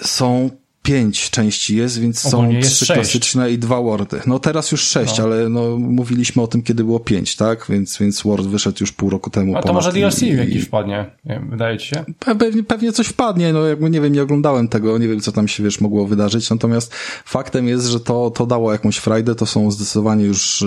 [0.00, 0.50] Są
[0.82, 4.20] pięć części jest, więc Ogólnie są trzy klasyczne i dwa Wordy.
[4.26, 5.24] No teraz już sześć, no.
[5.24, 7.66] ale no mówiliśmy o tym, kiedy było pięć, tak?
[7.68, 9.56] Więc, więc Word wyszedł już pół roku temu.
[9.56, 12.04] A to może DLC i, jakiś wpadnie, wiem, wydaje ci się?
[12.18, 15.48] Pewnie, pewnie coś wpadnie, no jakby nie wiem, nie oglądałem tego, nie wiem, co tam
[15.48, 19.70] się, wiesz, mogło wydarzyć, natomiast faktem jest, że to, to dało jakąś frajdę, to są
[19.70, 20.66] zdecydowanie już y,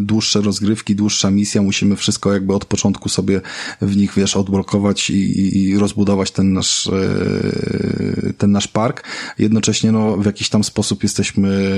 [0.00, 3.40] dłuższe rozgrywki, dłuższa misja, musimy wszystko jakby od początku sobie
[3.80, 9.04] w nich, wiesz, odblokować i, i, i rozbudować ten nasz, y, ten nasz park
[9.52, 11.76] jednocześnie no, w jakiś tam sposób jesteśmy,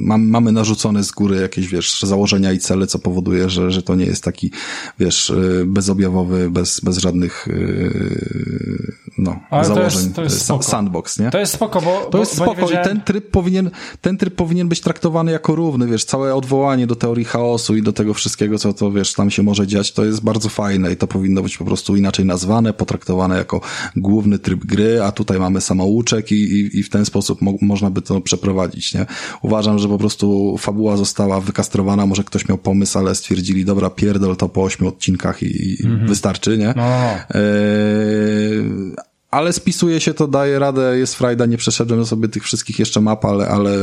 [0.00, 3.94] mam, mamy narzucone z góry jakieś, wiesz, założenia i cele, co powoduje, że, że to
[3.94, 4.50] nie jest taki,
[4.98, 5.32] wiesz,
[5.66, 10.00] bezobjawowy, bez, bez żadnych, yy, no, Ale założeń.
[10.00, 10.62] To jest, to jest spoko.
[10.62, 11.30] Sandbox, nie?
[11.30, 12.08] To jest spoko, bo...
[12.10, 12.84] To jest bo spoko wiedziałem...
[12.84, 16.96] i ten tryb powinien, ten tryb powinien być traktowany jako równy, wiesz, całe odwołanie do
[16.96, 20.24] teorii chaosu i do tego wszystkiego, co to, wiesz, tam się może dziać, to jest
[20.24, 23.60] bardzo fajne i to powinno być po prostu inaczej nazwane, potraktowane jako
[23.96, 27.90] główny tryb gry, a tutaj mamy samouczek i, i, i w ten sposób mo można
[27.90, 29.06] by to przeprowadzić, nie?
[29.42, 34.36] Uważam, że po prostu fabuła została wykastrowana, może ktoś miał pomysł, ale stwierdzili, dobra, pierdol
[34.36, 36.08] to po ośmiu odcinkach i, i mm -hmm.
[36.08, 36.74] wystarczy, nie?
[36.76, 36.84] No.
[37.30, 43.00] Eee, ale spisuje się to, daje radę, jest frajda, nie przeszedłem sobie tych wszystkich jeszcze
[43.00, 43.76] map, ale, ale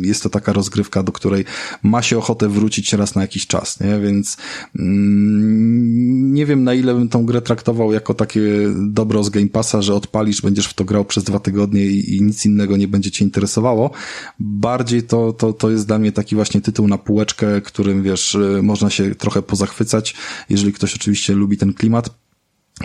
[0.00, 1.44] jest to taka rozgrywka, do której
[1.82, 4.00] ma się ochotę wrócić raz na jakiś czas, nie?
[4.00, 4.36] Więc
[4.78, 8.40] mm, nie wiem na ile bym tą grę traktował jako takie
[8.76, 12.22] dobro z Game Passa, że odpalisz, będziesz w to grał przez dwa tygodnie i, i
[12.22, 13.90] nic innego nie będzie cię interesowało.
[14.38, 18.90] Bardziej to, to, to jest dla mnie taki właśnie tytuł na półeczkę, którym wiesz, można
[18.90, 20.14] się trochę pozachwycać,
[20.50, 22.21] jeżeli ktoś oczywiście lubi ten klimat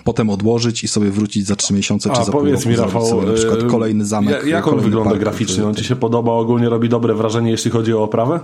[0.03, 2.85] potem odłożyć i sobie wrócić za trzy miesiące, czy A, za powiedz pół roku, mi,
[2.85, 4.45] Rafał, sobie na przykład e, kolejny zamek.
[4.45, 5.65] Jak on wygląda graficznie?
[5.65, 8.39] On ci się podoba, ogólnie robi dobre wrażenie, jeśli chodzi o oprawę?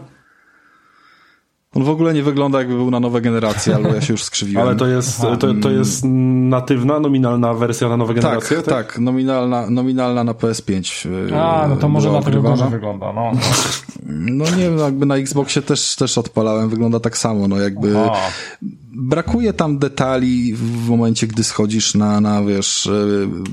[1.75, 4.63] On w ogóle nie wygląda jakby był na nowe generacje, albo ja się już skrzywiłem.
[4.67, 6.03] Ale to jest, to, to jest
[6.49, 8.57] natywna, nominalna wersja na nowe generacje?
[8.57, 11.07] Tak, tak, tak nominalna, nominalna na PS5.
[11.35, 13.31] A, no to może dlatego gorzej wygląda, no.
[14.05, 18.19] No nie wiem, jakby na Xboxie też, też odpalałem, wygląda tak samo, no jakby Aha.
[18.95, 22.91] Brakuje tam detali w momencie, gdy schodzisz na, na wiesz, e,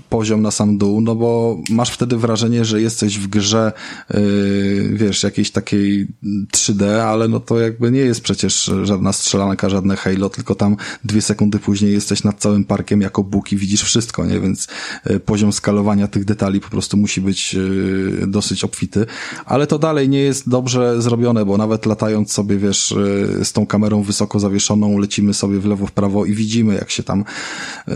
[0.09, 3.73] poziom na sam dół, no bo masz wtedy wrażenie, że jesteś w grze,
[4.11, 4.21] e,
[4.93, 6.07] wiesz, jakiejś takiej
[6.53, 11.23] 3D, ale no to jakby nie jest przecież żadna strzelanka, żadne Halo, tylko tam dwie
[11.23, 14.41] sekundy później jesteś nad całym parkiem jako Bóg i widzisz wszystko, nie?
[14.41, 14.69] Więc
[15.05, 17.57] e, poziom skalowania tych detali po prostu musi być
[18.27, 19.07] dosyć obfity,
[19.45, 22.95] ale to dalej nie jest dobrze zrobione, bo nawet latając sobie, wiesz,
[23.43, 27.03] z tą kamerą wysoko zawieszoną, lecimy sobie w lewo, w prawo i widzimy, jak się
[27.03, 27.25] tam
[27.89, 27.95] y,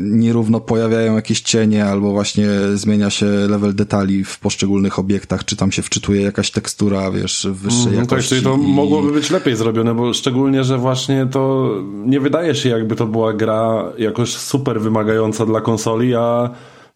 [0.00, 5.72] nierówno pojawiają jakieś cienie, albo właśnie zmienia się level detali w poszczególnych obiektach, czy tam
[5.72, 8.34] się wczytuje jakaś tekstura, wiesz, wyższej mm, jakości.
[8.34, 8.72] Tak, to i...
[8.72, 11.70] mogłoby być lepiej zrobione, bo szczególnie, że właśnie to
[12.06, 16.50] nie wydaje się, jakby to była gra jakoś super wymagająca dla konsoli, a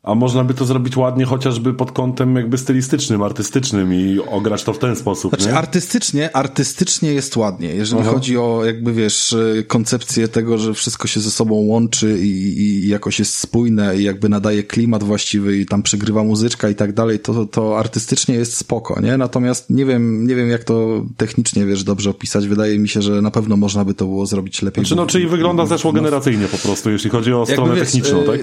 [0.06, 4.72] a można by to zrobić ładnie chociażby pod kątem jakby stylistycznym, artystycznym i ograć to
[4.72, 5.30] w ten sposób.
[5.30, 5.54] Znaczy nie?
[5.54, 7.68] artystycznie, artystycznie jest ładnie.
[7.68, 8.10] Jeżeli Aha.
[8.10, 13.18] chodzi o jakby wiesz, koncepcję tego, że wszystko się ze sobą łączy i, i jakoś
[13.18, 17.46] jest spójne i jakby nadaje klimat właściwy i tam przygrywa muzyczka i tak dalej, to,
[17.46, 19.16] to artystycznie jest spoko, nie?
[19.16, 22.48] Natomiast nie wiem, nie wiem jak to technicznie wiesz dobrze opisać.
[22.48, 24.84] Wydaje mi się, że na pewno można by to było zrobić lepiej.
[24.84, 28.40] Znaczy, no, czyli wygląda zeszłogeneracyjnie po prostu, jeśli chodzi o stronę wiesz, techniczną, tak?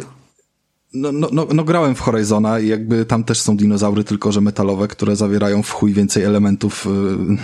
[0.93, 4.41] No, no, no, no, grałem w Horizona i jakby tam też są dinozaury, tylko że
[4.41, 6.87] metalowe, które zawierają w chuj więcej elementów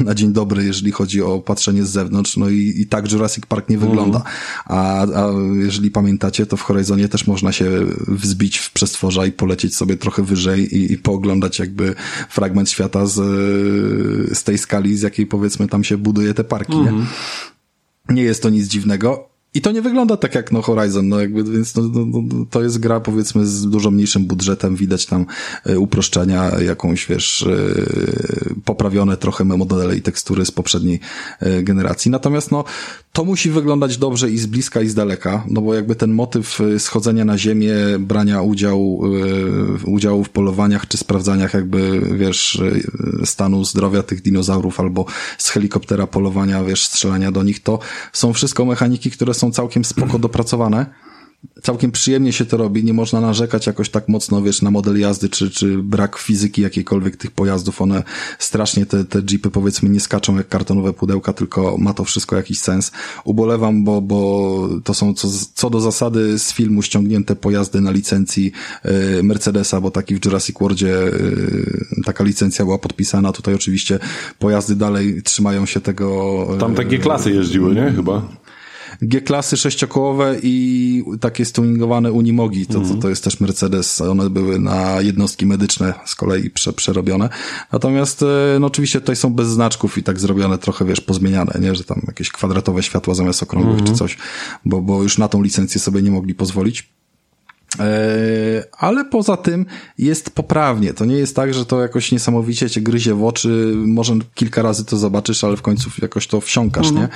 [0.01, 2.37] y, na dzień dobry, jeżeli chodzi o patrzenie z zewnątrz.
[2.37, 3.89] No i, i tak Jurassic Park nie mm.
[3.89, 4.23] wygląda.
[4.65, 7.71] A, a jeżeli pamiętacie, to w Horizonie też można się
[8.07, 11.95] wzbić w przestworza i polecieć sobie trochę wyżej i, i pooglądać jakby
[12.29, 13.15] fragment świata z,
[14.37, 16.85] z tej skali, z jakiej powiedzmy tam się buduje te parki, mm.
[16.85, 16.91] nie?
[16.91, 17.07] Mhm.
[18.09, 19.28] Nie jest to nic dziwnego.
[19.59, 22.63] I to nie wygląda tak jak no Horizon, no jakby, więc no, no, no, to
[22.63, 25.25] jest gra powiedzmy z dużo mniejszym budżetem, widać tam
[25.69, 30.99] y, uproszczenia, jakąś wiesz, y, poprawione trochę modele i tekstury z poprzedniej
[31.43, 32.11] y, generacji.
[32.11, 32.63] Natomiast no,
[33.13, 36.59] to musi wyglądać dobrze i z bliska i z daleka, no bo jakby ten motyw
[36.77, 39.03] schodzenia na ziemię, brania udziału,
[39.85, 42.61] udziału w polowaniach czy sprawdzaniach jakby, wiesz,
[43.25, 45.05] stanu zdrowia tych dinozaurów albo
[45.37, 47.79] z helikoptera polowania, wiesz, strzelania do nich, to
[48.13, 51.08] są wszystko mechaniki, które są całkiem spoko dopracowane.
[51.61, 55.29] Całkiem przyjemnie się to robi, nie można narzekać jakoś tak mocno, wiesz, na model jazdy,
[55.29, 57.81] czy, czy brak fizyki jakiejkolwiek tych pojazdów.
[57.81, 58.03] One
[58.39, 62.59] strasznie, te, te jeepy powiedzmy nie skaczą jak kartonowe pudełka, tylko ma to wszystko jakiś
[62.59, 62.91] sens.
[63.23, 68.51] Ubolewam, bo, bo to są co, co do zasady z filmu ściągnięte pojazdy na licencji
[69.19, 73.31] y, Mercedesa, bo taki w Jurassic Worldzie y, taka licencja była podpisana.
[73.31, 73.99] Tutaj oczywiście
[74.39, 76.47] pojazdy dalej trzymają się tego.
[76.59, 77.91] Tam takie klasy jeździły, nie?
[77.95, 78.21] Chyba.
[79.01, 85.01] G-klasy sześciokołowe i takie stuningowane Unimogi, to, to, to jest też Mercedes, one były na
[85.01, 87.29] jednostki medyczne z kolei prze, przerobione.
[87.71, 91.75] Natomiast e, no oczywiście tutaj są bez znaczków i tak zrobione trochę, wiesz, pozmieniane, nie,
[91.75, 93.97] że tam jakieś kwadratowe światła zamiast okrągłych czy mhm.
[93.97, 94.17] coś,
[94.65, 96.89] bo, bo już na tą licencję sobie nie mogli pozwolić.
[97.79, 99.65] E, ale poza tym
[99.97, 100.93] jest poprawnie.
[100.93, 103.73] To nie jest tak, że to jakoś niesamowicie cię gryzie w oczy.
[103.75, 107.07] Może kilka razy to zobaczysz, ale w końcu jakoś to wsiąkasz, mhm.
[107.07, 107.09] nie?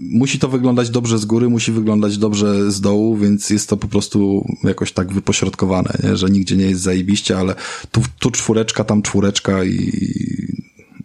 [0.00, 3.88] Musi to wyglądać dobrze z góry, musi wyglądać dobrze z dołu, więc jest to po
[3.88, 6.16] prostu jakoś tak wypośrodkowane, nie?
[6.16, 7.54] że nigdzie nie jest zajebiście, ale
[7.90, 9.92] tu, tu czwóreczka, tam czwóreczka i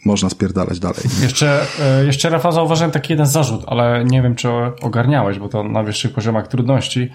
[0.06, 1.04] można spierdalać dalej.
[1.22, 4.48] Jeszcze, e, jeszcze Rafa zauważyłem taki jeden zarzut, ale nie wiem, czy
[4.82, 7.10] ogarniałeś, bo to na wyższych poziomach trudności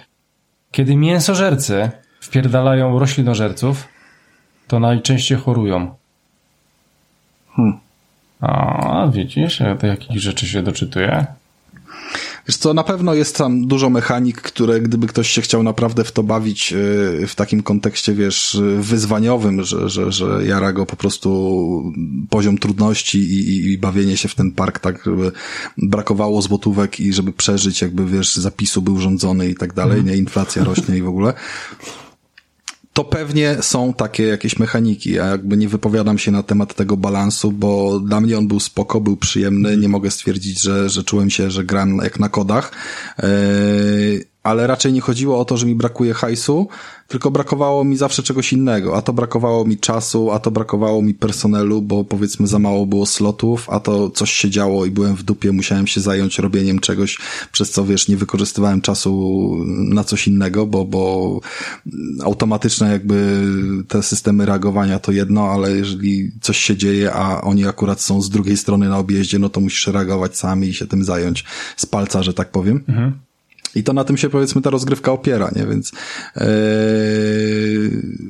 [0.73, 3.89] kiedy mięsożercy wpierdalają roślinożerców,
[4.69, 5.95] to najczęściej chorują.
[7.57, 7.79] Hmm.
[8.41, 11.27] A, widzisz, ja to jakich rzeczy się doczytuję.
[12.49, 16.13] Wiesz co, na pewno jest tam dużo mechanik, które gdyby ktoś się chciał naprawdę w
[16.13, 21.93] to bawić y, w takim kontekście, wiesz, wyzwaniowym, że, że, że jara go po prostu
[22.31, 25.33] poziom trudności i, i bawienie się w ten park tak, żeby
[25.79, 30.15] brakowało złotówek i żeby przeżyć, jakby, wiesz, zapisu był rządzony i tak dalej, mhm.
[30.15, 31.35] nie, inflacja rośnie i w ogóle
[32.99, 37.53] to pewnie są takie jakieś mechaniki, a jakby nie wypowiadam się na temat tego balansu,
[37.53, 41.51] bo dla mnie on był spoko, był przyjemny, nie mogę stwierdzić, że, że czułem się,
[41.51, 42.73] że gram jak na kodach,
[43.19, 46.69] yy, ale raczej nie chodziło o to, że mi brakuje hajsu,
[47.09, 51.15] tylko brakowało mi zawsze czegoś innego, a to brakowało mi czasu, a to brakowało mi
[51.15, 55.23] personelu, bo powiedzmy za mało było slotów, a to coś się działo i byłem w
[55.23, 57.19] dupie, musiałem się zająć robieniem czegoś,
[57.53, 61.41] przez co wiesz, nie wykorzystywałem czasu na coś innego, bo, bo
[62.25, 63.45] automatyczne jakby
[63.89, 68.31] te systemy reagowania to jedno, ale jeżeli coś się dzieje, a oni akurat są z
[68.31, 71.45] drugiej strony na objeździe, no to musisz reagować sami i się tym zająć
[71.77, 72.85] z palca, że tak powiem.
[72.89, 73.28] Mhm.
[73.75, 75.67] I to na tym się powiedzmy ta rozgrywka opiera, nie?
[75.67, 75.93] Więc
[76.37, 76.45] yy,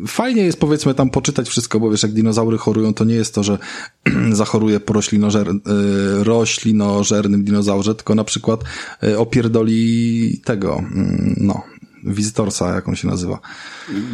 [0.06, 3.42] fajnie jest powiedzmy tam poczytać wszystko, bo wiesz, jak dinozaury chorują, to nie jest to,
[3.42, 3.58] że
[4.32, 8.60] zachoruje po roślinożer, yy, roślinożernym dinozaurze, tylko na przykład
[9.02, 11.62] yy, opierdoli tego, yy, no,
[12.04, 13.38] wizytorsa, jak on się nazywa.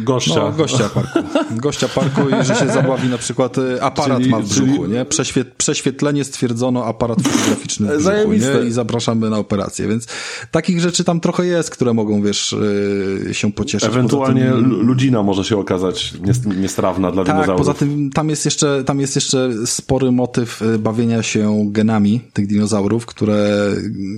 [0.03, 0.35] Gościa.
[0.35, 1.19] No, gościa parku.
[1.51, 4.93] Gościa parku i że się zabawi na przykład y, aparat czyli, ma w brzuchu, czyli...
[4.93, 5.05] nie?
[5.05, 8.67] Przeświet, prześwietlenie stwierdzono aparat fotograficzny w brzuchu, nie?
[8.67, 10.07] I zapraszamy na operację, więc
[10.51, 13.89] takich rzeczy tam trochę jest, które mogą, wiesz, y, się pocieszyć.
[13.89, 14.81] Ewentualnie tym...
[14.81, 16.13] ludzina może się okazać
[16.57, 17.67] niestrawna dla tak, dinozaurów.
[17.67, 22.47] poza tym tam jest jeszcze, tam jest jeszcze spory motyw y, bawienia się genami tych
[22.47, 23.69] dinozaurów, które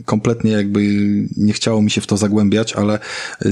[0.05, 0.81] kompletnie jakby
[1.37, 2.99] nie chciało mi się w to zagłębiać, ale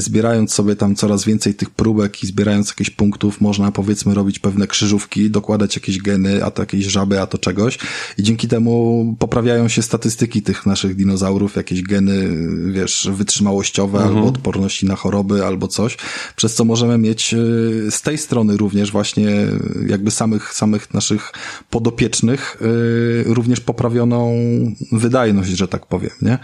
[0.05, 4.67] zbierając sobie tam coraz więcej tych próbek i zbierając jakieś punktów, można powiedzmy robić pewne
[4.67, 7.77] krzyżówki, dokładać jakieś geny, a to jakieś żaby, a to czegoś
[8.17, 12.29] i dzięki temu poprawiają się statystyki tych naszych dinozaurów, jakieś geny,
[12.71, 14.15] wiesz, wytrzymałościowe mhm.
[14.15, 15.97] albo odporności na choroby albo coś,
[16.35, 17.37] przez co możemy mieć e,
[17.91, 19.31] z tej strony również właśnie
[19.87, 21.31] jakby samych, samych naszych
[21.69, 24.35] podopiecznych e, również poprawioną
[24.91, 26.37] wydajność, że tak powiem, nie?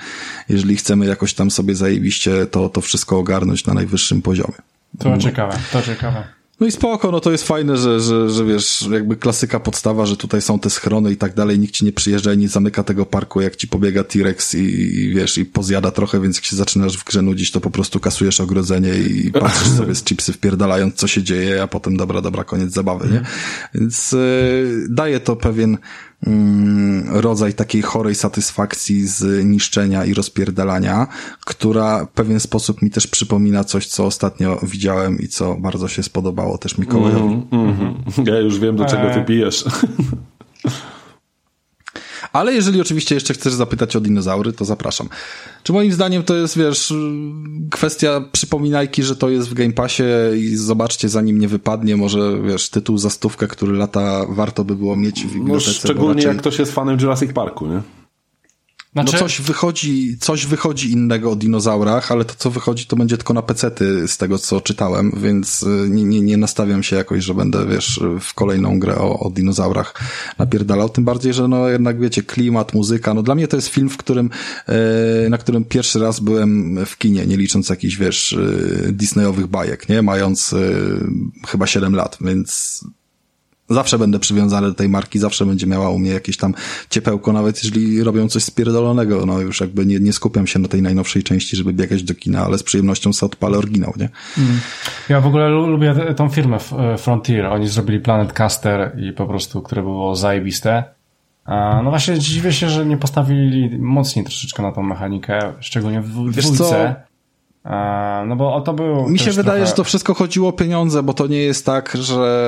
[0.49, 4.57] Jeżeli chcemy jakoś tam sobie zajebiście to, to wszystko ogarnąć na najwyższym poziomie.
[4.99, 6.23] To ciekawe, to ciekawe.
[6.61, 10.17] No i spoko, no to jest fajne, że, że, że wiesz, jakby klasyka podstawa, że
[10.17, 13.05] tutaj są te schrony i tak dalej, nikt ci nie przyjeżdża i nie zamyka tego
[13.05, 16.97] parku, jak ci pobiega T-Rex i, i, wiesz, i pozjada trochę, więc jak się zaczynasz
[16.97, 21.07] w grze nudzić, to po prostu kasujesz ogrodzenie i patrzysz sobie z chipsy wpierdalając, co
[21.07, 23.21] się dzieje, a potem dobra, dobra, koniec zabawy, nie?
[23.75, 25.77] Więc yy, daje to pewien
[27.07, 31.07] rodzaj takiej chorej satysfakcji z niszczenia i rozpierdalania,
[31.45, 36.03] która w pewien sposób mi też przypomina coś, co ostatnio widziałem i co bardzo się
[36.03, 37.41] spodobało też Mikołajowi.
[37.51, 39.25] Mm, mm, ja już wiem, do czego ty e.
[39.25, 39.65] pijesz.
[42.33, 45.09] Ale jeżeli oczywiście jeszcze chcesz zapytać o dinozaury, to zapraszam.
[45.63, 46.93] Czy moim zdaniem to jest, wiesz,
[47.71, 50.03] kwestia przypominajki, że to jest w Game Passie
[50.37, 54.95] i zobaczcie, zanim nie wypadnie, może, wiesz, tytuł za stówkę, który lata warto by było
[54.95, 55.71] mieć w bibliotece.
[55.71, 56.27] No, szczególnie raczej...
[56.27, 57.81] jak ktoś jest fanem Jurassic Parku, nie?
[58.93, 59.13] Znaczy...
[59.13, 63.33] No coś wychodzi, coś wychodzi innego o dinozaurach, ale to co wychodzi to będzie tylko
[63.33, 67.33] na pecety z tego co czytałem, więc y, nie, nie, nie nastawiam się jakoś, że
[67.33, 69.93] będę, wiesz, w kolejną grę o, o dinozaurach
[70.37, 73.89] napierdalał, tym bardziej, że no jednak wiecie, klimat, muzyka, no dla mnie to jest film,
[73.89, 74.29] w którym,
[74.67, 79.89] e, na którym pierwszy raz byłem w kinie, nie licząc jakichś, wiesz, e, Disneyowych bajek,
[79.89, 80.55] nie, mając
[81.47, 82.81] chyba 7 lat, więc
[83.73, 86.53] Zawsze będę przywiązany do tej marki, zawsze będzie miała u mnie jakieś tam
[86.89, 89.25] ciepełko, nawet jeżeli robią coś spierdolonego.
[89.25, 92.45] No już jakby nie, nie skupiam się na tej najnowszej części, żeby biegać do kina,
[92.45, 94.09] ale z przyjemnością sobie odpalę oryginał, nie?
[94.37, 94.59] Mm.
[95.09, 97.45] Ja w ogóle lubię tą firmę e, Frontier.
[97.45, 100.83] Oni zrobili Planet Caster i po prostu, które było zajebiste.
[101.83, 106.95] No właśnie dziwię się, że nie postawili mocniej troszeczkę na tą mechanikę, szczególnie w dwójce.
[108.27, 109.09] No bo to było.
[109.09, 109.65] Mi się wydaje, trochę...
[109.65, 112.47] że to wszystko chodziło o pieniądze, bo to nie jest tak, że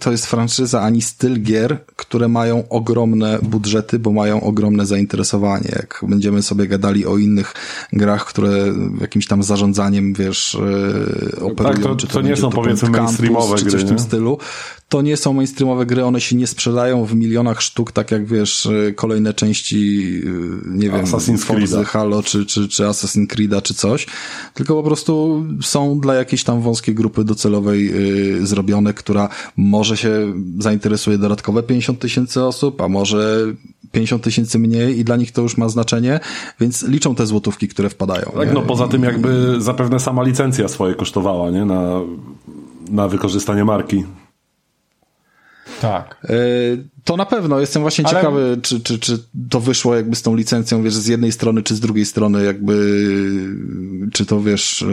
[0.00, 5.68] to jest franczyza ani styl gier, które mają ogromne budżety, bo mają ogromne zainteresowanie.
[5.76, 7.54] Jak będziemy sobie gadali o innych
[7.92, 8.50] grach, które
[9.00, 13.56] jakimś tam zarządzaniem, wiesz, e, operują, tak, to, czy to, to nie są powiedzmy mainstreamowe
[13.56, 14.38] gry, czy coś w tym stylu,
[14.88, 18.66] to nie są mainstreamowe gry, one się nie sprzedają w milionach sztuk, tak jak wiesz,
[18.66, 20.30] y, kolejne części, y,
[20.66, 24.06] nie wiem, Assassin's Creed, Halo, czy, czy, czy Assassin's Creed'a, czy coś,
[24.54, 30.34] tylko po prostu są dla jakiejś tam wąskiej grupy docelowej yy, zrobione, która może się
[30.58, 33.46] zainteresuje dodatkowe 50 tysięcy osób, a może
[33.92, 36.20] 50 tysięcy mniej i dla nich to już ma znaczenie,
[36.60, 38.32] więc liczą te złotówki, które wpadają.
[38.36, 38.54] Tak, nie?
[38.54, 41.64] no poza tym jakby zapewne sama licencja swoje kosztowała, nie?
[41.64, 42.00] Na,
[42.90, 44.04] na wykorzystanie marki.
[45.80, 46.16] Tak.
[46.24, 46.34] E,
[47.04, 47.60] to na pewno.
[47.60, 48.14] Jestem właśnie Ale...
[48.16, 49.18] ciekawy, czy, czy, czy
[49.50, 52.74] to wyszło jakby z tą licencją, wiesz, z jednej strony, czy z drugiej strony, jakby,
[54.12, 54.86] czy to, wiesz, e,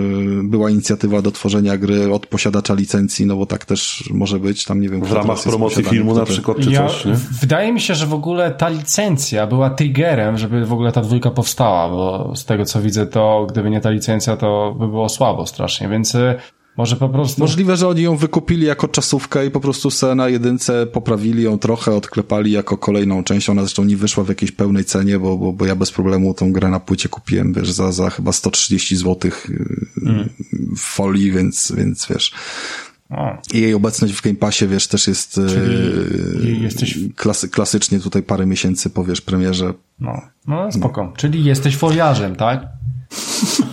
[0.43, 4.81] była inicjatywa do tworzenia gry od posiadacza licencji, no bo tak też może być, tam
[4.81, 5.05] nie wiem.
[5.05, 7.13] W ramach promocji filmu na przykład, czy ja, coś, nie?
[7.41, 11.31] Wydaje mi się, że w ogóle ta licencja była triggerem, żeby w ogóle ta dwójka
[11.31, 15.45] powstała, bo z tego co widzę, to gdyby nie ta licencja, to by było słabo
[15.45, 16.35] strasznie, więc e,
[16.77, 17.41] Może po prostu...
[17.41, 21.59] Możliwe, że oni ją wykupili jako czasówkę i po prostu se na jedynce poprawili ją
[21.59, 23.49] trochę, odklepali jako kolejną część.
[23.49, 26.51] Ona zresztą nie wyszła w jakiejś pełnej cenie, bo, bo, bo ja bez problemu tą
[26.51, 29.31] grę na płycie kupiłem, wiesz, za, za chyba 130 zł
[30.05, 30.29] mm.
[30.77, 32.31] w folii, więc, więc wiesz...
[33.09, 33.37] O.
[33.53, 36.99] I jej obecność w Game Passie, wiesz, też jest Czyli jesteś...
[37.15, 39.73] klasy, klasycznie tutaj parę miesięcy po, wiesz, premierze.
[39.99, 41.03] No, no spoko.
[41.03, 41.13] No.
[41.17, 42.61] Czyli jesteś foliarzem, tak?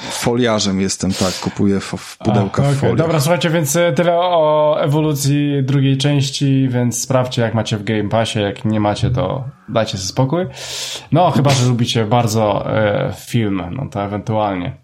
[0.00, 2.96] Foliarzem jestem, tak, kupuję w, pudełkach okay.
[2.96, 8.08] Dobra, słuchajcie, więc e, tyle o ewolucji drugiej części, więc sprawdźcie jak macie w Game
[8.08, 10.46] Passie, jak nie macie to dajcie sobie spokój.
[11.12, 14.76] No, chyba, że lubicie bardzo e, film, no to ewentualnie.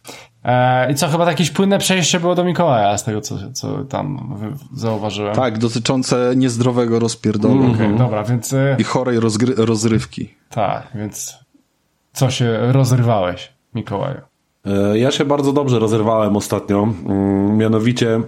[0.45, 4.37] E, I co, chyba jakieś płynne przejście było do Mikołaja, z tego co, co tam
[4.75, 5.35] zauważyłem.
[5.35, 7.65] Tak, dotyczące niezdrowego rozpierdolu.
[7.65, 8.53] Mm, okay, dobra, więc...
[8.53, 9.19] E, I chorej
[9.57, 10.35] rozrywki.
[10.51, 11.39] Tak, więc
[12.13, 14.21] co się rozrywałeś, Mikołaju?
[14.67, 16.89] E, ja się bardzo dobrze rozerwałem ostatnio.
[17.07, 18.21] Mm, mianowicie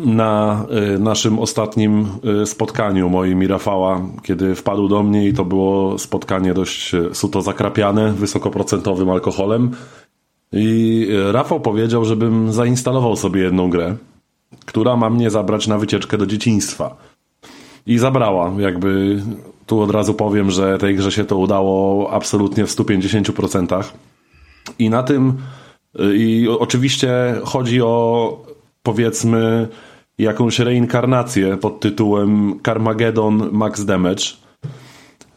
[0.00, 2.08] na e, naszym ostatnim
[2.42, 7.42] e, spotkaniu moim i Rafała, kiedy wpadł do mnie i to było spotkanie dość suto
[7.42, 9.70] zakrapiane, wysokoprocentowym alkoholem.
[10.52, 13.96] I Rafał powiedział, żebym zainstalował sobie jedną grę,
[14.66, 16.96] która ma mnie zabrać na wycieczkę do dzieciństwa.
[17.86, 19.22] I zabrała, jakby
[19.66, 23.84] tu od razu powiem, że tej grze się to udało absolutnie w 150%.
[24.78, 25.32] I na tym,
[26.00, 27.10] y, i oczywiście
[27.44, 28.46] chodzi o
[28.82, 29.68] powiedzmy
[30.18, 34.24] jakąś reinkarnację pod tytułem Carmageddon Max Damage.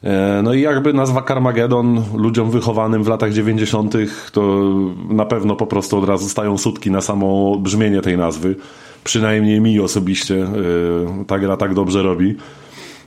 [0.04, 3.94] E, no i jakby nazwa Carmageddon ludziom wychowanym w latach 90.
[4.32, 4.74] to
[5.10, 8.56] na pewno po prostu od razu stają sutki na samo brzmienie tej nazwy.
[9.04, 10.50] Przynajmniej mi osobiście e,
[11.28, 12.36] ta gra tak dobrze robi.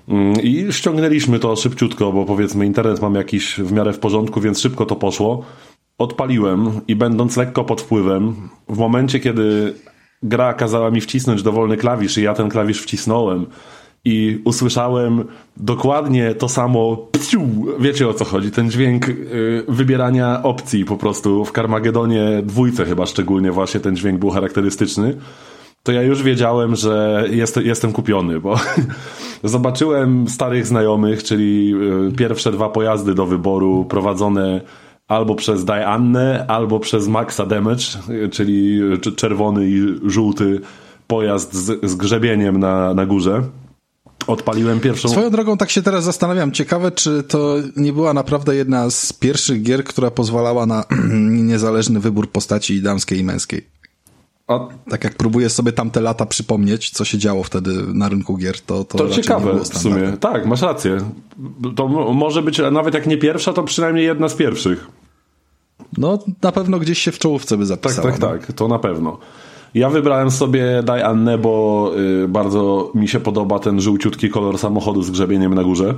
[0.09, 4.61] Mm, I ściągnęliśmy to szybciutko, bo powiedzmy internet mam jakiś w miarę w porządku, więc
[4.61, 5.45] szybko to poszło
[6.03, 8.35] odpaliłem i będąc lekko pod wpływem,
[8.69, 9.75] w momencie kiedy
[10.23, 13.47] gra kazała mi wcisnąć dowolny klawisz i ja ten klawisz wcisnąłem
[14.05, 15.25] i usłyszałem
[15.57, 17.41] dokładnie to samo pciu,
[17.79, 21.45] wiecie o co chodzi, ten dźwięk y, wybierania opcji po prostu.
[21.45, 25.17] W Carmagedonie dwójce chyba szczególnie właśnie ten dźwięk był charakterystyczny.
[25.83, 28.55] To ja już wiedziałem, że jest, jestem kupiony, bo
[29.45, 31.75] zobaczyłem starych znajomych, czyli
[32.09, 34.61] y, pierwsze dwa pojazdy do wyboru prowadzone
[35.09, 37.85] albo przez Diannę, albo przez Maxa Damage,
[38.31, 38.81] czyli
[39.17, 40.61] czerwony i żółty
[41.07, 43.43] pojazd z, z grzebieniem na, na górze.
[44.27, 45.09] Odpaliłem pierwszą.
[45.09, 46.53] Swoją drogą tak się teraz zastanawiam.
[46.53, 50.85] Ciekawe, czy to nie była naprawdę jedna z pierwszych gier, która pozwalała na
[51.51, 53.67] niezależny wybór postaci damskiej i męskiej.
[54.47, 54.69] A...
[54.91, 58.85] Tak jak próbuję sobie tamte lata przypomnieć, co się działo wtedy na rynku gier, to
[58.85, 60.13] To, to ciekawe w sumie.
[60.21, 60.99] Tak, masz rację.
[61.77, 64.87] To może być nawet jak nie pierwsza, to przynajmniej jedna z pierwszych.
[65.99, 68.11] No, na pewno gdzieś się w czołówce by zapisała.
[68.11, 69.19] Tak, tak, tak, to na pewno.
[69.75, 71.93] Ja wybrałem sobie Diannę, bo
[72.25, 75.95] y, bardzo mi się podoba ten żółciutki kolor samochodu z grzebieniem na górze.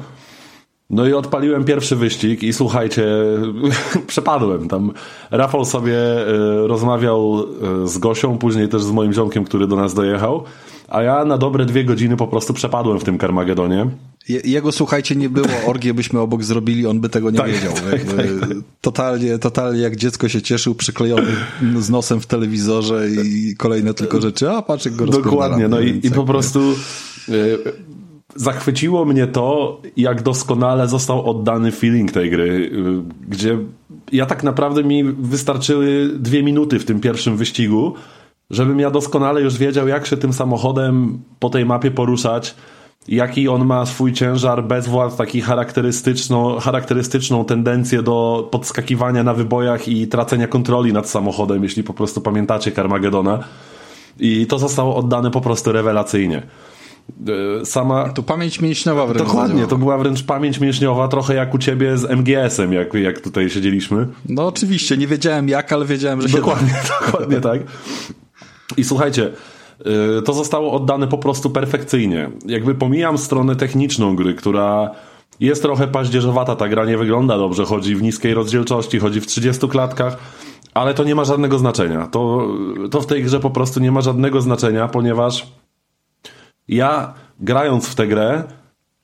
[0.91, 3.07] No i odpaliłem pierwszy wyścig i słuchajcie,
[4.07, 4.93] przepadłem tam.
[5.30, 7.45] Rafał sobie y, rozmawiał
[7.85, 10.45] y, z Gosią, później też z moim ziomkiem, który do nas dojechał,
[10.89, 13.91] a ja na dobre dwie godziny po prostu przepadłem w tym Karmagedonie.
[14.28, 17.72] Jego, słuchajcie, nie było, orgię byśmy obok zrobili, on by tego nie tak, wiedział.
[17.72, 18.26] Tak, tak,
[18.80, 21.32] totalnie, totalnie jak dziecko się cieszył, przyklejony
[21.78, 26.01] z nosem w telewizorze i kolejne tylko rzeczy, a patrz jak go Dokładnie, no i,
[26.03, 26.61] i po prostu
[27.28, 27.59] y,
[28.37, 32.70] zachwyciło mnie to, jak doskonale został oddany feeling tej gry, y,
[33.29, 33.59] gdzie
[34.12, 37.95] ja tak naprawdę mi wystarczyły dwie minuty w tym pierwszym wyścigu,
[38.51, 42.55] żebym ja doskonale już wiedział, jak się tym samochodem po tej mapie poruszać,
[43.09, 50.09] jaki on ma swój ciężar, bezwład, taki charakterystyczną, charakterystyczną tendencję do podskakiwania na wybojach i
[50.09, 53.45] tracenia kontroli nad samochodem, jeśli po prostu pamiętacie Carmagedona.
[54.20, 56.43] I to zostało oddane po prostu rewelacyjnie.
[57.61, 58.09] E, sama...
[58.09, 59.26] To pamięć mięśniowa wręcz.
[59.26, 63.50] Dokładnie, to była wręcz pamięć mięśniowa, trochę jak u ciebie z MGS-em, jak, jak tutaj
[63.50, 64.07] siedzieliśmy.
[64.28, 66.74] No oczywiście, nie wiedziałem jak, ale wiedziałem, że się Dokładnie,
[67.07, 67.61] dokładnie tak.
[68.76, 69.30] I słuchajcie,
[70.18, 72.30] y, to zostało oddane po prostu perfekcyjnie.
[72.46, 74.90] Jakby pomijam stronę techniczną gry, która
[75.40, 79.68] jest trochę paździerzowata, ta gra nie wygląda dobrze, chodzi w niskiej rozdzielczości, chodzi w 30
[79.68, 80.16] klatkach,
[80.74, 82.07] ale to nie ma żadnego znaczenia.
[82.07, 82.48] To,
[82.90, 85.46] to w tej grze po prostu nie ma żadnego znaczenia, ponieważ
[86.69, 88.45] ja grając w tę grę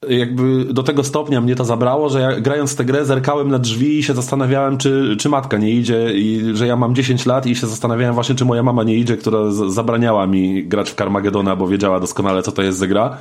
[0.09, 3.99] jakby do tego stopnia mnie to zabrało, że ja grając tę grę zerkałem na drzwi
[3.99, 7.57] i się zastanawiałem, czy, czy matka nie idzie i że ja mam 10 lat i
[7.57, 11.69] się zastanawiałem właśnie, czy moja mama nie idzie, która zabraniała mi grać w Carmagedona, bo
[11.69, 13.17] wiedziała doskonale, co to jest za gra.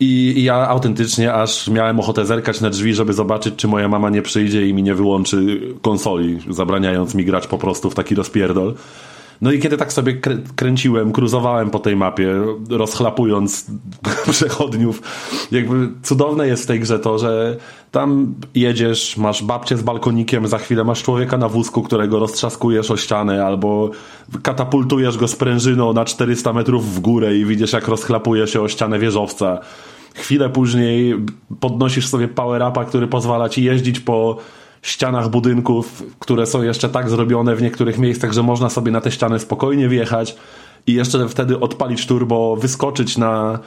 [0.00, 4.10] I, I, ja autentycznie aż miałem ochotę zerkać na drzwi, żeby zobaczyć, czy moja mama
[4.10, 8.74] nie przyjdzie i mi nie wyłączy konsoli, zabraniając mi grać po prostu w taki rozpierdol.
[9.40, 12.34] No i kiedy tak sobie krę kręciłem, kruzowałem po tej mapie,
[12.70, 13.66] rozchlapując
[14.30, 15.02] przechodniów,
[15.52, 17.56] jakby cudowne jest w tej grze to, że
[17.90, 22.96] tam jedziesz, masz babcię z balkonikiem, za chwilę masz człowieka na wózku, którego roztrzaskujesz o
[22.96, 23.90] ścianę, albo
[24.42, 28.98] katapultujesz go sprężyną na 400 metrów w górę i widzisz, jak rozchlapuje się o ścianę
[28.98, 29.60] wieżowca.
[30.14, 31.14] Chwilę później
[31.60, 34.36] podnosisz sobie power-upa, który pozwala ci jeździć po
[34.82, 39.10] ścianach budynków, które są jeszcze tak zrobione w niektórych miejscach, że można sobie na te
[39.10, 40.36] ściany spokojnie wjechać
[40.86, 43.58] i jeszcze wtedy odpalić turbo, wyskoczyć na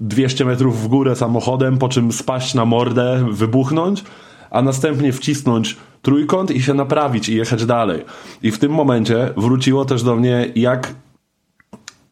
[0.00, 4.04] 200 metrów w górę samochodem, po czym spaść na mordę, wybuchnąć,
[4.50, 8.04] a następnie wcisnąć trójkąt i się naprawić i jechać dalej.
[8.42, 10.94] I w tym momencie wróciło też do mnie, jak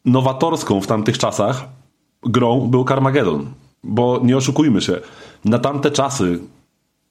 [0.05, 1.64] nowatorską w tamtych czasach
[2.22, 3.47] grą był Carmageddon.
[3.84, 5.01] Bo nie oszukujmy się,
[5.45, 6.39] na tamte czasy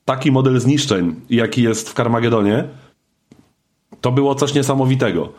[0.08, 2.64] taki model zniszczeń, jaki jest w Carmagedonie,
[4.02, 5.30] to było coś niesamowitego.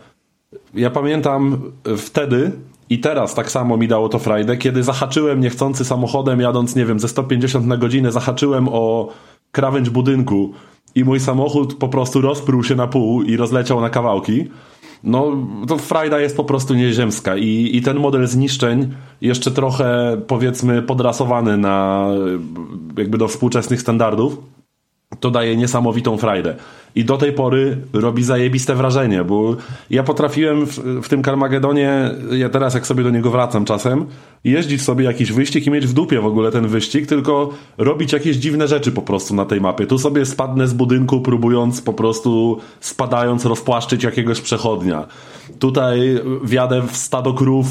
[0.74, 2.52] Ja pamiętam wtedy
[2.90, 7.00] i teraz tak samo mi dało to frajdę, kiedy zahaczyłem niechcący samochodem jadąc, nie wiem,
[7.00, 9.08] ze 150 na godzinę, zahaczyłem o
[9.52, 10.52] krawędź budynku
[10.94, 14.44] i mój samochód po prostu rozpruł się na pół i rozleciał na kawałki.
[15.04, 15.36] No,
[15.68, 21.56] to frajda jest po prostu nieziemska i, i ten model zniszczeń jeszcze trochę, powiedzmy, podrasowany
[21.56, 22.08] na
[22.96, 24.38] jakby do współczesnych standardów,
[25.20, 26.56] to daje niesamowitą frajdę.
[26.98, 29.56] I do tej pory robi zajebiste wrażenie, bo
[29.90, 34.06] ja potrafiłem w, w tym Carmagedonie, ja teraz jak sobie do niego wracam czasem,
[34.44, 38.36] jeździć sobie jakiś wyścig i mieć w dupie w ogóle ten wyścig, tylko robić jakieś
[38.36, 39.86] dziwne rzeczy po prostu na tej mapie.
[39.86, 45.06] Tu sobie spadnę z budynku, próbując po prostu spadając rozpłaszczyć jakiegoś przechodnia.
[45.58, 47.66] Tutaj wjadę w stado krów,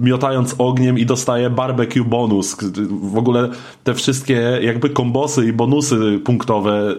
[0.00, 2.56] miotając ogniem i dostaję barbecue bonus.
[3.02, 3.48] W ogóle
[3.84, 6.94] te wszystkie jakby kombosy i bonusy punktowe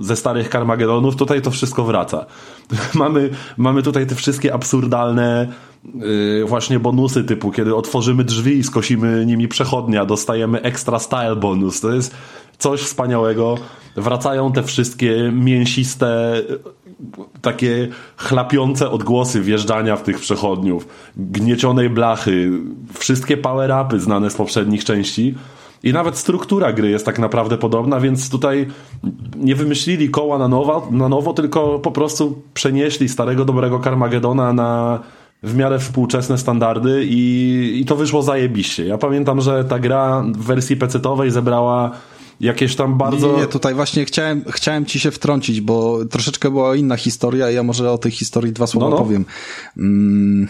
[0.00, 2.26] ze starych Carmagedonów, tutaj to wszystko wraca.
[2.94, 5.48] mamy, mamy tutaj te wszystkie absurdalne
[5.94, 11.80] yy, właśnie bonusy typu, kiedy otworzymy drzwi i skosimy nimi przechodnia, dostajemy extra style bonus.
[11.80, 12.14] To jest
[12.58, 13.54] coś wspaniałego.
[13.96, 16.42] Wracają te wszystkie mięsiste
[17.42, 22.50] takie chlapiące odgłosy wjeżdżania w tych przechodniów, gniecionej blachy,
[22.98, 25.34] wszystkie power-upy znane z poprzednich części.
[25.82, 28.66] I nawet struktura gry jest tak naprawdę podobna, więc tutaj
[29.36, 35.00] nie wymyślili koła na nowo, na nowo tylko po prostu przenieśli starego dobrego Carmagedona na
[35.42, 38.86] w miarę współczesne standardy i, i to wyszło zajebiście.
[38.86, 41.90] Ja pamiętam, że ta gra w wersji PC-owej zebrała
[42.40, 43.32] jakieś tam bardzo...
[43.32, 47.62] Nie, nie, tutaj właśnie chciałem, chciałem ci się wtrącić, bo troszeczkę była inna historia ja
[47.62, 49.02] może o tej historii dwa słowa no, no.
[49.02, 49.24] powiem.
[49.76, 50.48] Mm,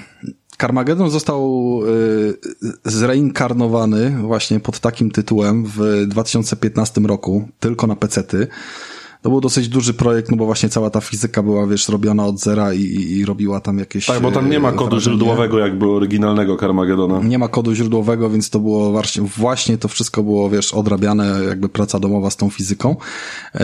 [0.61, 8.47] Carmageddon został y, zreinkarnowany właśnie pod takim tytułem w 2015 roku, tylko na pecety.
[9.23, 12.41] To był dosyć duży projekt, no bo właśnie cała ta fizyka była, wiesz, robiona od
[12.41, 14.07] zera i, i, robiła tam jakieś...
[14.07, 15.17] Tak, bo tam nie ma kodu wrażenie.
[15.17, 17.21] źródłowego jakby oryginalnego Carmagedona.
[17.23, 21.69] Nie ma kodu źródłowego, więc to było właśnie, właśnie to wszystko było, wiesz, odrabiane, jakby
[21.69, 22.97] praca domowa z tą fizyką.
[23.55, 23.61] Yy,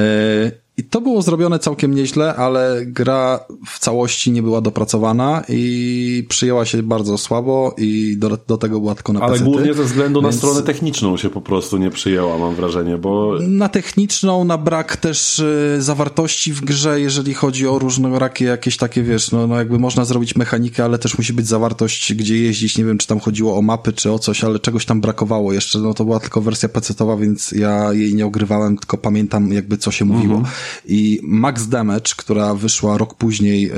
[0.76, 6.64] i to było zrobione całkiem nieźle, ale gra w całości nie była dopracowana i przyjęła
[6.64, 10.34] się bardzo słabo i do, do tego była tylko na Ale głównie ze względu więc...
[10.34, 13.38] na stronę techniczną się po prostu nie przyjęła, mam wrażenie, bo...
[13.40, 19.02] Na techniczną, na brak też y, zawartości w grze, jeżeli chodzi o różnorakie jakieś takie,
[19.02, 22.84] wiesz, no, no jakby można zrobić mechanikę, ale też musi być zawartość, gdzie jeździć, nie
[22.84, 25.94] wiem, czy tam chodziło o mapy, czy o coś, ale czegoś tam brakowało jeszcze, no
[25.94, 30.04] to była tylko wersja pecetowa, więc ja jej nie ogrywałem, tylko pamiętam jakby co się
[30.04, 30.42] mówiło.
[30.86, 33.72] I Max Damage, która wyszła rok później, e,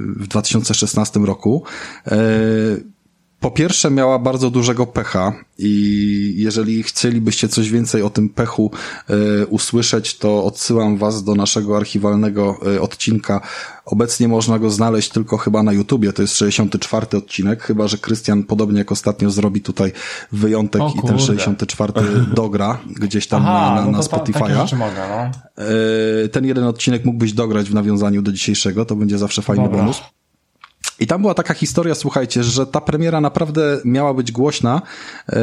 [0.00, 1.62] w 2016 roku,
[2.06, 2.16] e,
[3.46, 8.70] po pierwsze miała bardzo dużego pecha i jeżeli chcielibyście coś więcej o tym pechu
[9.10, 13.40] e, usłyszeć, to odsyłam was do naszego archiwalnego e, odcinka.
[13.84, 18.42] Obecnie można go znaleźć tylko chyba na YouTubie, to jest 64 odcinek, chyba że Krystian
[18.42, 19.92] podobnie jak ostatnio zrobi tutaj
[20.32, 21.92] wyjątek i ten 64
[22.34, 24.76] dogra gdzieś tam Aha, na, na, no Spotify'a.
[24.76, 25.30] Mogę, no.
[26.24, 29.78] E, ten jeden odcinek mógłbyś dograć w nawiązaniu do dzisiejszego, to będzie zawsze fajny Dobra.
[29.78, 30.02] bonus.
[31.00, 34.82] I tam była taka historia, słuchajcie, że ta premiera naprawdę miała być głośna.
[35.28, 35.36] E,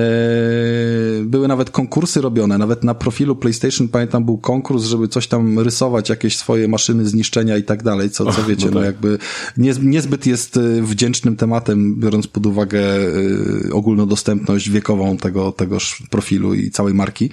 [1.24, 6.10] były nawet konkursy robione, nawet na profilu PlayStation pamiętam był konkurs, żeby coś tam rysować,
[6.10, 8.86] jakieś swoje maszyny zniszczenia i tak dalej, co, co wiecie, no, no tak.
[8.86, 9.18] jakby
[9.82, 16.72] niezbyt jest e, wdzięcznym tematem, biorąc pod uwagę e, ogólnodostępność wiekową tego, tegoż profilu i
[16.72, 17.30] całej marki.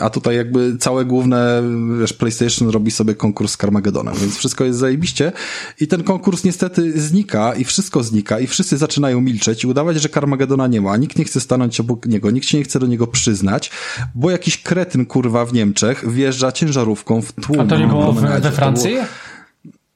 [0.00, 1.62] A tutaj jakby całe główne,
[2.00, 5.32] wiesz, PlayStation robi sobie konkurs z Carmagedonem, więc wszystko jest zajebiście
[5.80, 10.08] i ten konkurs niestety znika i wszystko znika i wszyscy zaczynają milczeć i udawać, że
[10.08, 10.96] Carmagedona nie ma.
[10.96, 13.70] Nikt nie chce stanąć obok niego, nikt się nie chce do niego przyznać,
[14.14, 17.60] bo jakiś kretyn kurwa w Niemczech wjeżdża ciężarówką w tłum.
[17.60, 18.96] A to nie było we Francji?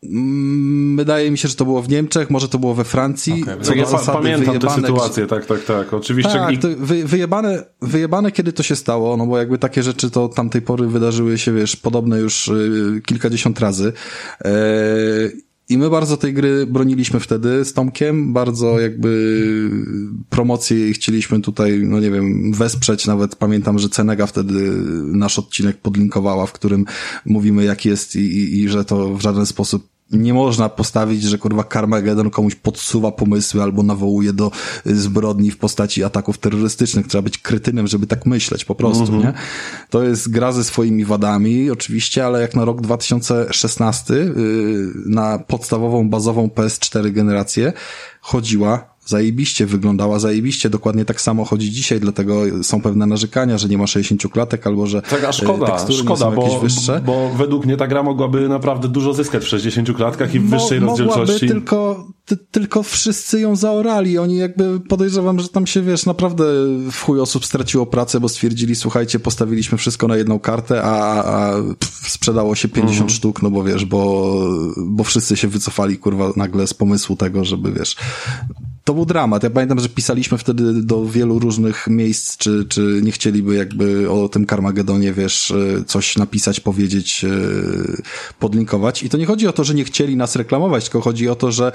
[0.02, 3.42] Mm, wydaje mi się, że to było w Niemczech, może to było we Francji.
[3.42, 3.60] Okay.
[3.60, 5.94] Co ja pamiętam tę sytuację, tak, tak, tak.
[5.94, 6.32] Oczywiście.
[6.32, 10.62] Tak, wy, wyjebane, wyjebane, kiedy to się stało, no bo jakby takie rzeczy to tamtej
[10.62, 13.92] pory wydarzyły się, wiesz, podobne już y, kilkadziesiąt razy.
[14.44, 14.50] E,
[15.70, 19.70] i my bardzo tej gry broniliśmy wtedy z Tomkiem, bardzo jakby
[20.30, 23.06] promocję chcieliśmy tutaj, no nie wiem, wesprzeć.
[23.06, 24.72] Nawet pamiętam, że Cenega wtedy
[25.04, 26.84] nasz odcinek podlinkowała, w którym
[27.24, 31.38] mówimy jak jest i, i, i że to w żaden sposób nie można postawić, że
[31.38, 34.50] kurwa Carmageddon komuś podsuwa pomysły albo nawołuje do
[34.84, 37.06] zbrodni w postaci ataków terrorystycznych.
[37.06, 39.24] Trzeba być krytynem, żeby tak myśleć po prostu, mm -hmm.
[39.24, 39.32] nie?
[39.90, 44.32] To jest gra ze swoimi wadami, oczywiście, ale jak na rok 2016 yy,
[45.06, 47.72] na podstawową, bazową PS4 generację
[48.20, 53.78] chodziła zajebiście wyglądała, zajebiście, dokładnie tak samo chodzi dzisiaj, dlatego są pewne narzekania, że nie
[53.78, 57.02] ma 60 klatek albo że tak, a szkoda, szkoda, bo, wyższe.
[57.06, 60.80] bo według mnie ta gra mogłaby naprawdę dużo zyskać w 60 klatkach i w wyższej
[60.80, 61.32] Mo, rozdzielczości.
[61.32, 66.44] Mogłaby, tylko, ty, tylko wszyscy ją zaorali, oni jakby podejrzewam, że tam się, wiesz, naprawdę
[66.92, 71.52] w chuj osób straciło pracę, bo stwierdzili, słuchajcie, postawiliśmy wszystko na jedną kartę, a, a
[71.78, 73.10] pff, sprzedało się 50 mhm.
[73.10, 74.34] sztuk, no bo wiesz, bo,
[74.76, 77.96] bo wszyscy się wycofali, kurwa, nagle z pomysłu tego, żeby, wiesz,
[78.90, 79.42] to był dramat.
[79.42, 84.28] Ja pamiętam, że pisaliśmy wtedy do wielu różnych miejsc, czy, czy nie chcieliby jakby o
[84.28, 87.28] tym Karmagedonie, wiesz, e, coś napisać, powiedzieć, e,
[88.38, 89.02] podlinkować.
[89.02, 91.52] I to nie chodzi o to, że nie chcieli nas reklamować, tylko chodzi o to,
[91.52, 91.72] że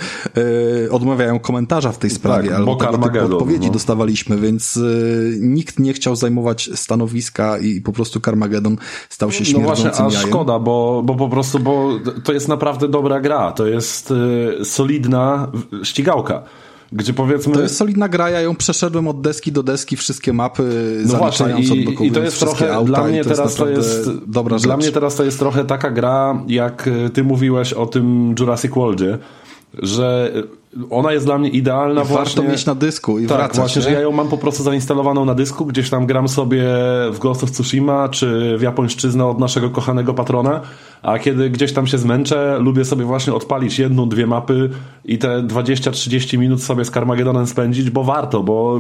[0.88, 3.74] e, odmawiają komentarza w tej sprawie, tak, albo tego typu odpowiedzi no.
[3.74, 4.80] dostawaliśmy, więc
[5.40, 8.78] nikt nie chciał zajmować stanowiska i po prostu Karmagedon
[9.10, 10.30] stał się śmierdzącym No właśnie, a jajem.
[10.30, 11.90] szkoda, bo, bo po prostu, bo
[12.24, 14.14] to jest naprawdę dobra gra, to jest
[14.64, 15.52] solidna
[15.84, 16.44] ścigałka
[16.96, 17.54] gdzie powiedzmy...
[17.54, 20.64] To jest solidna gra, ja ją przeszedłem od deski do deski, wszystkie mapy
[21.06, 24.58] no właśnie, i, i to jest trochę, auta, dla mnie to teraz to jest, dobra
[24.58, 24.84] Dla rzecz.
[24.84, 29.18] mnie teraz to jest trochę taka gra, jak ty mówiłeś o tym Jurassic Worldzie,
[29.74, 30.34] że
[30.90, 32.36] ona jest dla mnie idealna I właśnie.
[32.36, 33.84] Warto mieć na dysku i tak, wracać, właśnie, nie?
[33.84, 36.64] że ja ją mam po prostu zainstalowaną na dysku, gdzieś tam gram sobie
[37.12, 40.62] w Ghost of Tsushima, czy w japońszczyznę od naszego kochanego patrona,
[41.02, 44.70] a kiedy gdzieś tam się zmęczę, lubię sobie właśnie odpalić jedną, dwie mapy
[45.06, 48.80] i te 20-30 minut sobie z Carmagedonem spędzić, bo warto, bo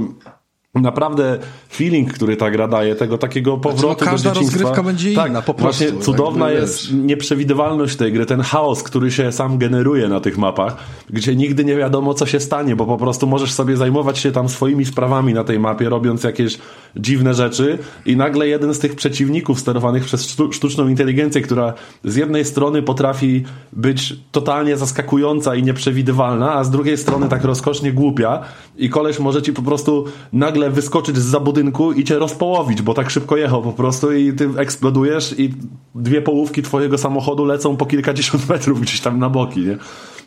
[0.81, 4.59] naprawdę feeling, który ta gra daje, tego takiego powrotu znaczy, no, każda do dzieciństwa.
[4.59, 5.83] rozgrywka będzie tak, inna, po prostu.
[5.83, 10.77] Właśnie cudowna jest nieprzewidywalność tej gry, ten chaos, który się sam generuje na tych mapach,
[11.09, 14.49] gdzie nigdy nie wiadomo, co się stanie, bo po prostu możesz sobie zajmować się tam
[14.49, 16.57] swoimi sprawami na tej mapie, robiąc jakieś
[16.95, 21.73] dziwne rzeczy i nagle jeden z tych przeciwników sterowanych przez sztuczną inteligencję, która
[22.03, 27.91] z jednej strony potrafi być totalnie zaskakująca i nieprzewidywalna, a z drugiej strony tak rozkosznie
[27.91, 28.41] głupia
[28.77, 33.09] i koleś może ci po prostu nagle wyskoczyć z budynku i cię rozpołowić, bo tak
[33.09, 35.53] szybko jechał po prostu i ty eksplodujesz i
[35.95, 39.77] dwie połówki twojego samochodu lecą po kilkadziesiąt metrów gdzieś tam na boki, nie?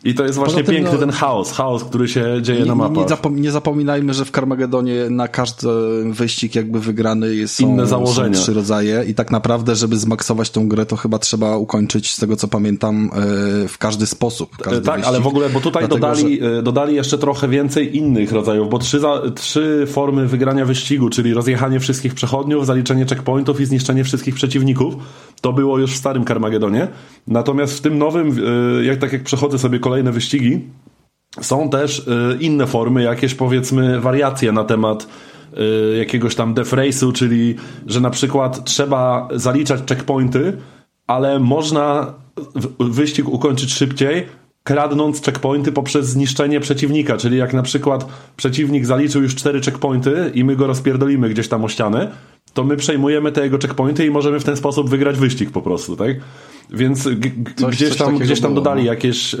[0.03, 2.75] I to jest właśnie tym, piękny no, ten chaos, chaos, który się dzieje nie, na
[2.75, 2.97] mapach.
[2.97, 5.67] Nie, zapom nie, zapominajmy, że w Carmagedonie na każdy
[6.11, 8.37] wyścig jakby wygrany jest inne założenia.
[8.37, 12.19] Są trzy rodzaje i tak naprawdę, żeby zmaksować tą grę, to chyba trzeba ukończyć, z
[12.19, 14.57] tego co pamiętam, e, w każdy sposób.
[14.57, 15.07] Każdy tak, wyścig.
[15.07, 16.57] ale w ogóle, bo tutaj Dlatego, dodali, że...
[16.59, 21.33] E, dodali jeszcze trochę więcej innych rodzajów, bo trzy, za, trzy formy wygrania wyścigu, czyli
[21.33, 24.95] rozjechanie wszystkich przechodniów, zaliczenie checkpointów i zniszczenie wszystkich przeciwników,
[25.41, 26.87] to było już w starym Carmagedonie.
[27.27, 28.37] Natomiast w tym nowym,
[28.79, 30.61] e, jak tak jak przechodzę sobie kolejne wyścigi,
[31.41, 35.07] są też e, inne formy, jakieś powiedzmy wariacje na temat
[35.57, 37.55] e, jakiegoś tam death race'u, czyli
[37.87, 40.57] że na przykład trzeba zaliczać checkpointy,
[41.07, 42.13] ale można
[42.79, 44.25] wyścig ukończyć szybciej,
[44.69, 48.05] kradnąc checkpointy poprzez zniszczenie przeciwnika, czyli jak na przykład
[48.37, 52.11] przeciwnik zaliczył już cztery checkpointy i my go rozpierdolimy gdzieś tam o ścianę,
[52.53, 55.95] to my przejmujemy te jego checkpointy i możemy w ten sposób wygrać wyścig po prostu,
[55.95, 56.15] tak?
[56.69, 57.03] Więc
[57.55, 58.91] coś, gdzieś, tam, gdzieś tam dodali no.
[58.91, 59.37] jakieś, e,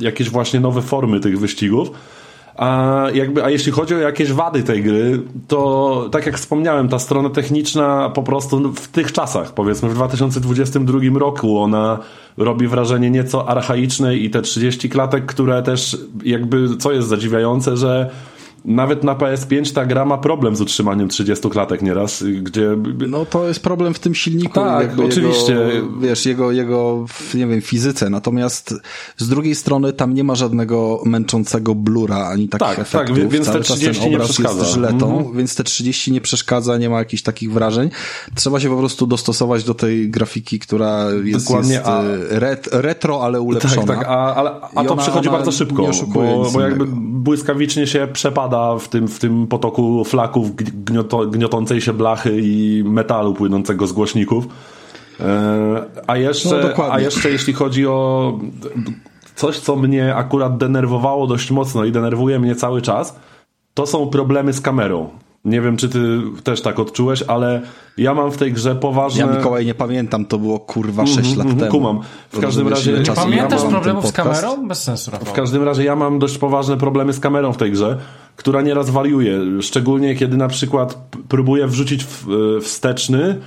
[0.00, 1.90] jakieś właśnie nowe formy tych wyścigów.
[2.56, 6.98] A, jakby, a jeśli chodzi o jakieś wady tej gry, to tak jak wspomniałem, ta
[6.98, 11.98] strona techniczna po prostu w tych czasach, powiedzmy w 2022 roku, ona
[12.40, 18.10] robi wrażenie nieco archaiczne i te 30 klatek, które też jakby, co jest zadziwiające, że
[18.64, 22.76] nawet na PS5 ta gra ma problem z utrzymaniem 30 klatek nieraz, gdzie...
[23.08, 24.54] No to jest problem w tym silniku.
[24.54, 25.52] Tak, oczywiście.
[25.52, 28.10] Jego, wiesz, jego, jego, nie wiem, fizyce.
[28.10, 28.74] Natomiast
[29.16, 33.18] z drugiej strony tam nie ma żadnego męczącego blura, ani takich tak, tak efektów.
[33.18, 34.58] Tak, więc Cały te 30 nie przeszkadza.
[34.58, 35.36] Jest żyletą, mm -hmm.
[35.36, 37.90] więc te 30 nie przeszkadza, nie ma jakichś takich wrażeń.
[38.34, 42.02] Trzeba się po prostu dostosować do tej grafiki, która jest, Dokładnie, jest a...
[42.30, 43.86] ret, retro, ale ulepszona.
[43.86, 47.86] Tak, tak, a, ale, a to ona, przychodzi ona bardzo szybko, bo, bo jakby błyskawicznie
[47.86, 53.86] się przepada w tym, w tym potoku flaków, gnioto, gniotącej się blachy i metalu płynącego
[53.86, 54.46] z głośników.
[55.20, 58.38] E, a jeszcze, no, a jeszcze jeśli chodzi o
[59.34, 63.16] coś, co mnie akurat denerwowało dość mocno i denerwuje mnie cały czas,
[63.74, 65.08] to są problemy z kamerą.
[65.44, 67.62] Nie wiem, czy ty też tak odczułeś, ale
[67.96, 69.26] ja mam w tej grze poważne...
[69.26, 71.70] Ja Mikołaj nie pamiętam, to było kurwa 6 mm, lat mm, temu.
[71.70, 72.00] Kumam.
[72.32, 72.92] W każdym razie...
[72.92, 74.68] Nie pamiętasz ja problemów z kamerą?
[74.68, 75.26] Bez sensu, Rafał.
[75.26, 77.98] W każdym razie ja mam dość poważne problemy z kamerą w tej grze,
[78.36, 79.62] która nieraz wariuje.
[79.62, 82.26] Szczególnie kiedy na przykład próbuję wrzucić w,
[82.62, 83.40] wsteczny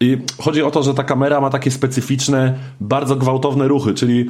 [0.00, 4.26] i chodzi o to, że ta kamera ma takie specyficzne, bardzo gwałtowne ruchy, czyli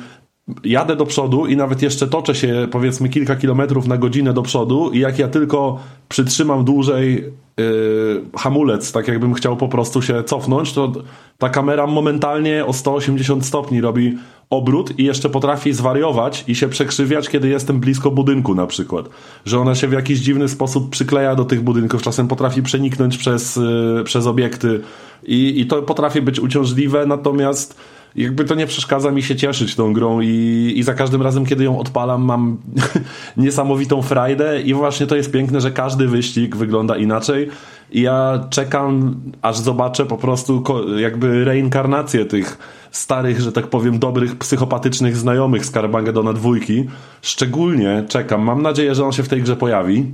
[0.64, 4.90] jadę do przodu i nawet jeszcze toczę się powiedzmy kilka kilometrów na godzinę do przodu
[4.90, 5.78] i jak ja tylko
[6.09, 7.24] przytrzymam dłużej
[7.57, 10.93] yy, hamulec, tak jakbym chciał po prostu się cofnąć, to
[11.38, 14.18] ta kamera momentalnie o 180 stopni robi
[14.51, 19.09] obrót i jeszcze potrafi zwariować i się przekrzywiać, kiedy jestem blisko budynku na przykład.
[19.45, 23.57] Że ona się w jakiś dziwny sposób przykleja do tych budynków, czasem potrafi przeniknąć przez,
[23.57, 24.80] yy, przez obiekty
[25.22, 27.78] i, i to potrafi być uciążliwe, natomiast
[28.16, 31.64] jakby to nie przeszkadza mi się cieszyć tą grą i, i za każdym razem, kiedy
[31.64, 32.56] ją odpalam, mam
[33.36, 37.48] niesamowitą frajdę i właśnie to jest piękne, że każdy wyścig wygląda inaczej
[37.92, 40.64] i ja czekam, aż zobaczę po prostu
[40.96, 42.58] jakby reinkarnację tych
[42.90, 46.88] starych, że tak powiem, dobrych, psychopatycznych znajomych z Carmagedona dwójki.
[47.22, 50.06] Szczególnie czekam, mam nadzieję, że on się w tej grze pojawi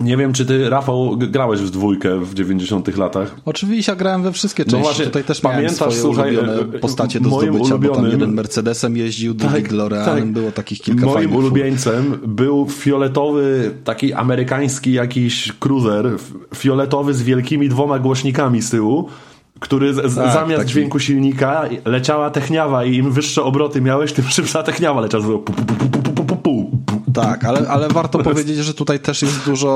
[0.00, 3.36] nie wiem, czy ty, Rafał, grałeś w dwójkę w 90 latach?
[3.44, 4.78] Oczywiście, ja grałem we wszystkie no części.
[4.78, 8.32] No właśnie, Tutaj też pamiętasz, słuchaj, ulubione postacie do moim zdobycia, ulubionym, bo tam jeden
[8.32, 10.32] Mercedesem jeździł, drugi tak, DeLoreanem, tak.
[10.32, 11.36] było takich kilka Moim fajnych.
[11.36, 16.10] ulubieńcem był fioletowy, taki amerykański jakiś cruiser,
[16.54, 19.08] fioletowy z wielkimi dwoma głośnikami z tyłu,
[19.60, 20.70] który z, tak, zamiast taki...
[20.70, 25.24] dźwięku silnika leciała techniawa i im wyższe obroty miałeś, tym szybsza techniawa leciała.
[27.14, 29.70] Tak, ale, ale warto powiedzieć, że tutaj też jest dużo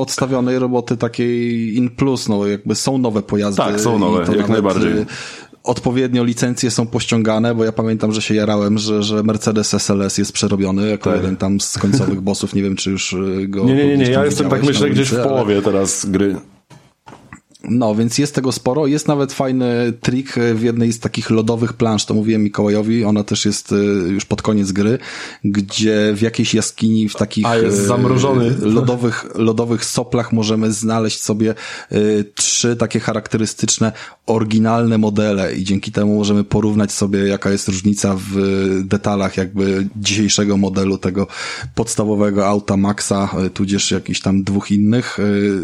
[0.00, 3.62] odstawionej roboty takiej in plus, no jakby są nowe pojazdy.
[3.62, 5.06] Tak, są nowe, jak najbardziej y,
[5.62, 10.32] odpowiednio licencje są pościągane, bo ja pamiętam, że się jarałem, że, że Mercedes SLS jest
[10.32, 11.20] przerobiony jako tak.
[11.20, 12.54] jeden tam z końcowych bossów.
[12.54, 13.64] Nie wiem, czy już y, go.
[13.64, 14.10] Nie, nie, nie, nie.
[14.10, 16.36] ja jestem tak myślę gdzieś w połowie teraz gry.
[17.64, 18.86] No, więc jest tego sporo.
[18.86, 23.44] Jest nawet fajny trik w jednej z takich lodowych plansz, to mówiłem Mikołajowi, ona też
[23.44, 23.76] jest y,
[24.08, 24.98] już pod koniec gry,
[25.44, 28.56] gdzie w jakiejś jaskini w takich A, jest y, zamrożony.
[28.60, 31.54] lodowych, lodowych soplach możemy znaleźć sobie
[31.92, 33.92] y, trzy takie charakterystyczne,
[34.26, 38.36] oryginalne modele i dzięki temu możemy porównać sobie, jaka jest różnica w
[38.84, 41.26] detalach jakby dzisiejszego modelu tego
[41.74, 45.18] podstawowego auta Maxa, tudzież jakichś tam dwóch innych,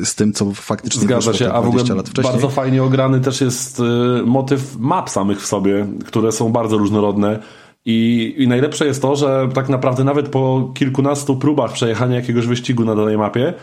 [0.05, 2.33] z tym, co faktycznie Zgadza się, a w ogóle lat wcześniej.
[2.33, 3.83] Bardzo fajnie ograny też jest y,
[4.27, 7.39] motyw map samych w sobie, które są bardzo różnorodne.
[7.85, 12.85] I, I najlepsze jest to, że tak naprawdę nawet po kilkunastu próbach przejechania jakiegoś wyścigu
[12.85, 13.55] na danej mapie,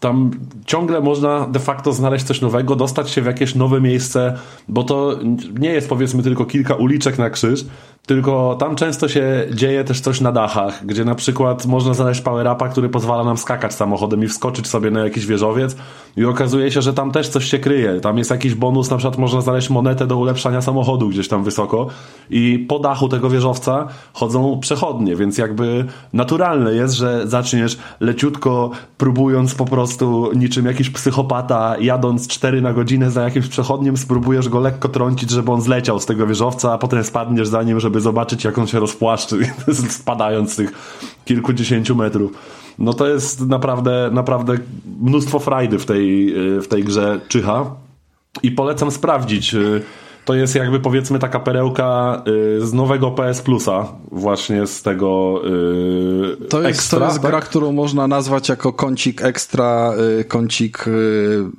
[0.00, 0.30] tam
[0.66, 5.18] ciągle można de facto znaleźć coś nowego, dostać się w jakieś nowe miejsce, bo to
[5.58, 7.64] nie jest powiedzmy tylko kilka uliczek na krzyż,
[8.06, 12.68] tylko tam często się dzieje też coś na dachach, gdzie na przykład można znaleźć power-upa,
[12.68, 15.76] który pozwala nam skakać samochodem i wskoczyć sobie na jakiś wieżowiec
[16.16, 18.00] i okazuje się, że tam też coś się kryje.
[18.00, 21.86] Tam jest jakiś bonus, na przykład można znaleźć monetę do ulepszania samochodu gdzieś tam wysoko
[22.30, 29.54] i po dachu tego wieżowca chodzą przechodnie, więc jakby naturalne jest, że zaczniesz leciutko próbując
[29.54, 34.88] po prostu niczym jakiś psychopata jadąc 4 na godzinę za jakimś przechodniem spróbujesz go lekko
[34.88, 38.58] trącić, żeby on zleciał z tego wieżowca, a potem spadniesz za nim, żeby zobaczyć, jak
[38.58, 39.38] on się rozpłaszczy,
[39.88, 40.72] spadając z tych
[41.24, 42.32] kilkudziesięciu metrów.
[42.78, 44.58] No to jest naprawdę, naprawdę
[45.00, 47.74] mnóstwo frajdy w tej, w tej grze czyha
[48.42, 49.56] i polecam sprawdzić
[50.24, 52.22] to jest jakby powiedzmy taka perełka
[52.58, 55.40] y, z nowego PS Plusa, właśnie z tego
[56.42, 57.30] y, to jest, ekstra, To jest tak?
[57.30, 60.84] gra, którą można nazwać jako kącik ekstra, y, kącik,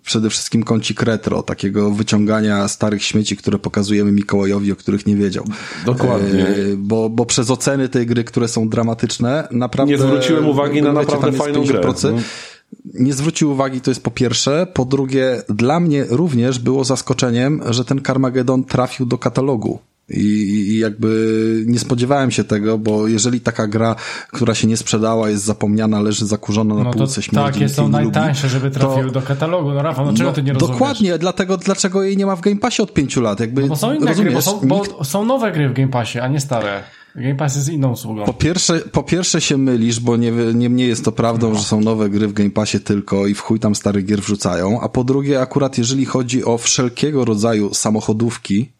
[0.04, 5.46] przede wszystkim kącik retro, takiego wyciągania starych śmieci, które pokazujemy Mikołajowi, o których nie wiedział.
[5.86, 6.48] Dokładnie.
[6.78, 9.92] Bo, bo przez oceny tej gry, które są dramatyczne, naprawdę...
[9.92, 11.82] Nie zwróciłem uwagi na naprawdę fajną grę.
[11.84, 11.94] No
[12.94, 14.68] nie zwrócił uwagi, to jest po pierwsze.
[14.74, 19.80] Po drugie, dla mnie również było zaskoczeniem, że ten Carmageddon trafił do katalogu.
[20.10, 23.96] I, I, jakby nie spodziewałem się tego, bo jeżeli taka gra,
[24.32, 27.52] która się nie sprzedała, jest zapomniana, leży zakurzona na no półce śmierci.
[27.52, 29.72] Tak, jest to najtańsze, żeby trafił to, do katalogu.
[29.72, 30.80] No Rafał, no czego no, ty nie rozumiesz?
[30.80, 33.40] Dokładnie, dlatego dlaczego jej nie ma w Game Passie od pięciu lat?
[33.40, 35.06] Jakby, no bo są inne rozumiesz, gry, bo są, bo nikt...
[35.06, 36.84] są nowe gry w Game Passie, a nie stare.
[37.16, 38.26] Game Pass jest inną usługą.
[38.26, 41.56] Po pierwsze, po pierwsze się mylisz, bo nie, nie, nie jest to prawdą, no.
[41.56, 44.82] że są nowe gry w Game Passie tylko i w chuj tam starych gier wrzucają,
[44.82, 48.72] a po drugie akurat jeżeli chodzi o wszelkiego rodzaju samochodówki,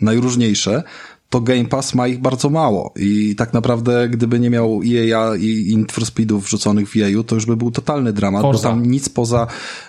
[0.00, 0.82] najróżniejsze,
[1.28, 5.84] to Game Pass ma ich bardzo mało i tak naprawdę gdyby nie miał EA i
[5.90, 8.68] for Speedów wrzuconych w EA, to już by był totalny dramat, Forza.
[8.68, 9.46] bo tam nic poza,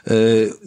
[0.08, 0.14] yy,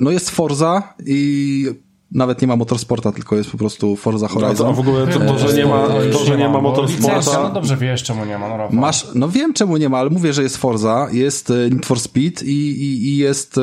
[0.00, 1.66] no jest Forza i
[2.12, 4.66] nawet nie ma motorsporta, tylko jest po prostu Forza Horizon.
[4.66, 7.42] No, a w ogóle to, to, że nie ma, to, że nie ma motorsporta...
[7.42, 10.32] No dobrze wiesz, czemu nie ma, no Masz, no wiem, czemu nie ma, ale mówię,
[10.32, 13.62] że jest Forza, jest e, Need for Speed i, i, i jest e,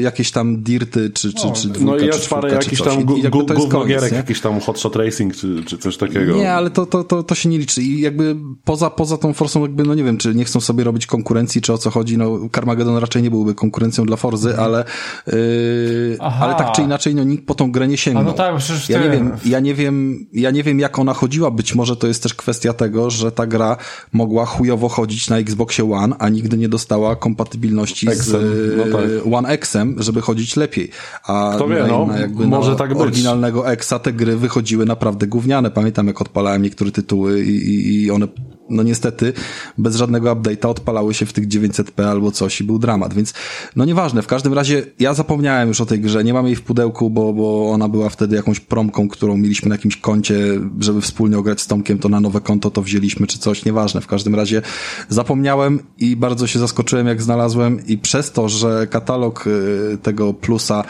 [0.00, 4.12] jakieś tam Dirty, czy, czy, czy dwójka, No i jest czy parę jakichś tam gównogierek,
[4.12, 6.36] jakiś tam Hot Shot Racing, czy, czy coś takiego.
[6.36, 9.62] Nie, ale to, to, to, to się nie liczy i jakby poza, poza tą Forzą
[9.62, 12.38] jakby, no nie wiem, czy nie chcą sobie robić konkurencji, czy o co chodzi, no
[12.54, 14.64] Carmageddon raczej nie byłby konkurencją dla Forzy, mhm.
[14.64, 14.84] ale
[15.26, 18.24] yy, ale tak czy inaczej, no nikt po tą grę nie sięgnął.
[18.24, 21.14] A no tak, przecież ja nie wiem, ja nie wiem, ja nie wiem jak ona
[21.14, 23.76] chodziła, być może to jest też kwestia tego, że ta gra
[24.12, 28.32] mogła chujowo chodzić na Xboxie One, a nigdy nie dostała kompatybilności z
[28.76, 29.34] no tak.
[29.34, 30.90] One Xem, żeby chodzić lepiej.
[31.26, 32.98] A Kto wie, no, na, jakby może na tak być.
[32.98, 35.70] oryginalnego Exa te gry wychodziły naprawdę gówniane.
[35.70, 38.28] Pamiętam jak odpalałem niektóre tytuły i, i, i one
[38.70, 39.32] no niestety
[39.78, 43.34] bez żadnego update'a odpalały się w tych 900p albo coś i był dramat, więc
[43.76, 46.62] no nieważne, w każdym razie ja zapomniałem już o tej grze, nie mam jej w
[46.62, 50.36] pudełku, bo, bo ona była wtedy jakąś promką, którą mieliśmy na jakimś koncie,
[50.80, 54.06] żeby wspólnie ograć z Tomkiem, to na nowe konto to wzięliśmy czy coś, nieważne, w
[54.06, 54.62] każdym razie
[55.08, 57.86] zapomniałem i bardzo się zaskoczyłem jak znalazłem.
[57.86, 60.84] I przez to, że katalog y, tego plusa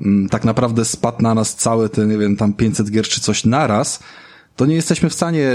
[0.00, 3.44] mm, tak naprawdę spadł na nas całe te, nie wiem, tam 500 gier czy coś
[3.44, 4.00] naraz,
[4.56, 5.48] to nie jesteśmy w stanie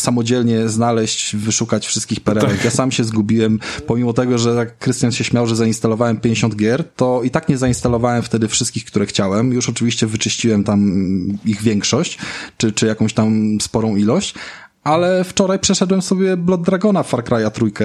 [0.00, 2.50] samodzielnie znaleźć, wyszukać wszystkich perełek.
[2.50, 2.64] Tak.
[2.64, 6.84] Ja sam się zgubiłem, pomimo tego, że jak Krystian się śmiał, że zainstalowałem 50 gier,
[6.96, 9.52] to i tak nie zainstalowałem wtedy wszystkich, które chciałem.
[9.52, 10.90] Już oczywiście wyczyściłem tam
[11.44, 12.18] ich większość,
[12.56, 14.34] czy, czy jakąś tam sporą ilość,
[14.84, 17.84] ale wczoraj przeszedłem sobie Blood Dragona Far Cry'a trójkę,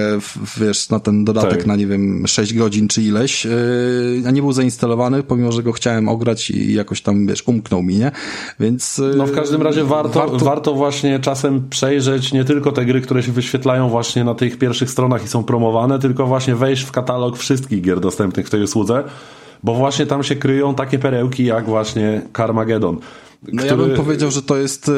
[0.56, 1.66] wiesz, na ten dodatek tak.
[1.66, 5.72] na, nie wiem, 6 godzin czy ileś, yy, a nie był zainstalowany, pomimo, że go
[5.72, 8.12] chciałem ograć i jakoś tam, wiesz, umknął mi, nie?
[8.60, 8.98] Więc...
[8.98, 10.44] Yy, no w każdym razie warto, warto...
[10.44, 14.90] warto właśnie czasem przejrzeć nie tylko te gry, które się wyświetlają właśnie na tych pierwszych
[14.90, 19.04] stronach i są promowane, tylko właśnie wejść w katalog wszystkich gier dostępnych w tej usłudze,
[19.62, 22.98] bo właśnie tam się kryją takie perełki jak właśnie Carmageddon.
[23.52, 23.66] No który...
[23.66, 24.92] ja bym powiedział, że to jest e,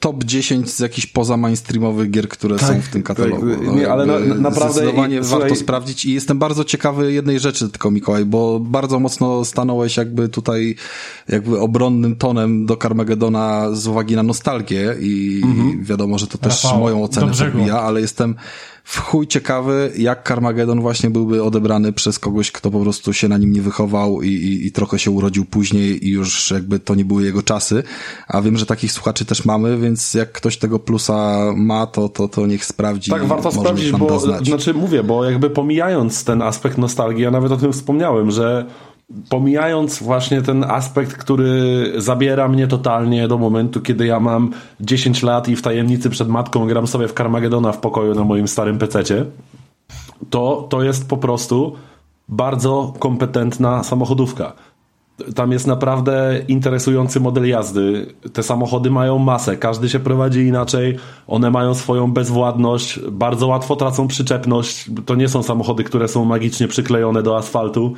[0.00, 3.50] top 10 z jakichś poza mainstreamowych gier, które tak, są w tym katalogu.
[3.50, 5.56] Tak, no, nie, ale na, naprawdę zdecydowanie i, warto słuchaj...
[5.56, 10.76] sprawdzić i jestem bardzo ciekawy jednej rzeczy tylko Mikołaj, bo bardzo mocno stanąłeś jakby tutaj
[11.28, 15.84] jakby obronnym tonem do Carmagedona z uwagi na nostalgię i mhm.
[15.84, 18.34] wiadomo, że to też Rafał, moją ocenę podbija, ale jestem
[18.90, 23.38] w chuj ciekawy, jak Carmageddon właśnie byłby odebrany przez kogoś, kto po prostu się na
[23.38, 27.04] nim nie wychował i, i, i, trochę się urodził później i już jakby to nie
[27.04, 27.82] były jego czasy.
[28.28, 32.28] A wiem, że takich słuchaczy też mamy, więc jak ktoś tego plusa ma, to, to,
[32.28, 33.10] to niech sprawdzi.
[33.10, 37.56] Tak, warto sprawdzić, bo znaczy mówię, bo jakby pomijając ten aspekt nostalgii, ja nawet o
[37.56, 38.66] tym wspomniałem, że
[39.28, 44.50] pomijając właśnie ten aspekt, który zabiera mnie totalnie do momentu, kiedy ja mam
[44.80, 48.48] 10 lat i w tajemnicy przed matką gram sobie w Carmagedona w pokoju na moim
[48.48, 49.24] starym pececie,
[50.30, 51.72] to, to jest po prostu
[52.28, 54.52] bardzo kompetentna samochodówka.
[55.34, 58.14] Tam jest naprawdę interesujący model jazdy.
[58.32, 64.08] Te samochody mają masę, każdy się prowadzi inaczej, one mają swoją bezwładność, bardzo łatwo tracą
[64.08, 64.90] przyczepność.
[65.06, 67.94] To nie są samochody, które są magicznie przyklejone do asfaltu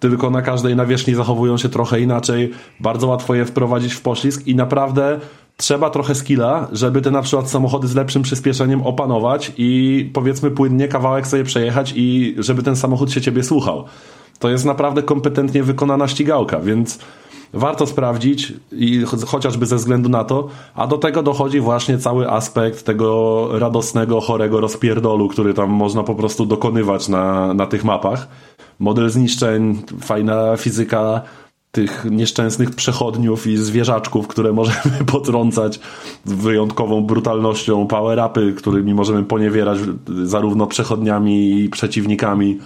[0.00, 4.54] tylko na każdej nawierzchni zachowują się trochę inaczej, bardzo łatwo je wprowadzić w poślizg i
[4.54, 5.20] naprawdę
[5.56, 10.88] trzeba trochę skilla, żeby te na przykład samochody z lepszym przyspieszeniem opanować i powiedzmy płynnie
[10.88, 13.84] kawałek sobie przejechać i żeby ten samochód się ciebie słuchał.
[14.38, 16.98] To jest naprawdę kompetentnie wykonana ścigałka, więc
[17.54, 22.84] warto sprawdzić i chociażby ze względu na to, a do tego dochodzi właśnie cały aspekt
[22.84, 28.28] tego radosnego, chorego rozpierdolu, który tam można po prostu dokonywać na, na tych mapach
[28.78, 31.22] model zniszczeń, fajna fizyka
[31.72, 35.80] tych nieszczęsnych przechodniów i zwierzaczków, które możemy potrącać
[36.24, 39.78] wyjątkową brutalnością, power-upy, którymi możemy poniewierać
[40.24, 42.58] zarówno przechodniami i przeciwnikami.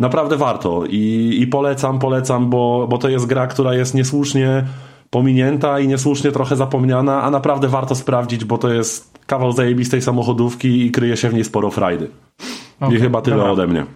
[0.00, 4.64] Naprawdę warto i, i polecam, polecam, bo, bo to jest gra, która jest niesłusznie
[5.10, 10.86] pominięta i niesłusznie trochę zapomniana, a naprawdę warto sprawdzić, bo to jest kawał zajebistej samochodówki
[10.86, 12.10] i kryje się w niej sporo frajdy.
[12.80, 13.52] Okay, I chyba tyle dobra.
[13.52, 13.86] ode mnie.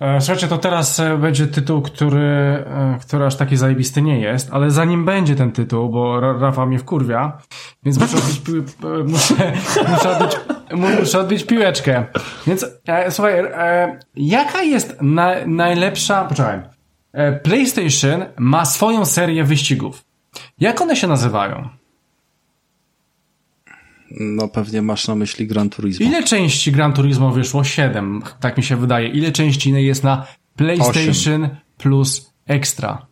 [0.00, 2.26] E, słuchajcie, to teraz e, będzie tytuł, który,
[2.66, 6.78] e, który aż taki zajebisty nie jest, ale zanim będzie ten tytuł, bo Rafa mnie
[6.78, 7.38] wkurwia,
[7.82, 8.40] więc muszę odbić,
[9.04, 9.34] muszę,
[9.92, 10.36] muszę, odbić,
[11.00, 12.04] muszę odbić piłeczkę.
[12.46, 16.24] Więc e, słuchaj, e, jaka jest na, najlepsza...
[16.24, 16.60] Poczekaj.
[17.12, 20.04] E, PlayStation ma swoją serię wyścigów.
[20.60, 21.68] Jak one się nazywają?
[24.10, 26.06] No pewnie masz na myśli Gran Turismo.
[26.06, 27.64] Ile części Gran Turismo wyszło?
[27.64, 29.08] Siedem, tak mi się wydaje.
[29.08, 31.56] Ile części jest na PlayStation 8.
[31.78, 33.06] plus Extra?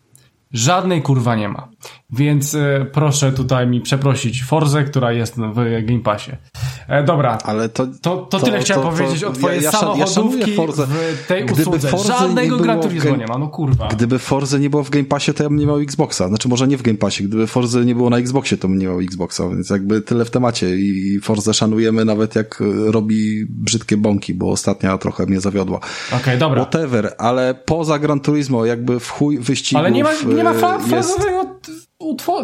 [0.53, 1.69] Żadnej kurwa nie ma.
[2.11, 6.33] Więc e, proszę tutaj mi przeprosić Forzę, która jest w Game Passie.
[6.89, 10.57] E, dobra, ale to, to, to, tyle to, chciałem to, powiedzieć o twojej ja, samochodówki
[10.57, 10.63] ja
[11.25, 11.89] w tej gdyby usłudze.
[11.89, 13.89] Forze Żadnego Gran Turismo nie ma, no kurwa.
[13.89, 16.29] Gdyby Forze nie było w Game Passie, to ja bym nie miał Xboxa.
[16.29, 18.87] Znaczy może nie w Game Passie, gdyby Forze nie było na Xboxie, to bym nie
[18.87, 24.35] miał Xboxa, więc jakby tyle w temacie i Forze szanujemy nawet jak robi brzydkie bąki,
[24.35, 25.77] bo ostatnia trochę mnie zawiodła.
[25.79, 26.63] Okej, okay, dobra.
[26.63, 29.81] Whatever, ale poza Gran Turismo jakby w chuj wyścigów...
[29.81, 31.27] Ale nie ma, nie ma fa jest...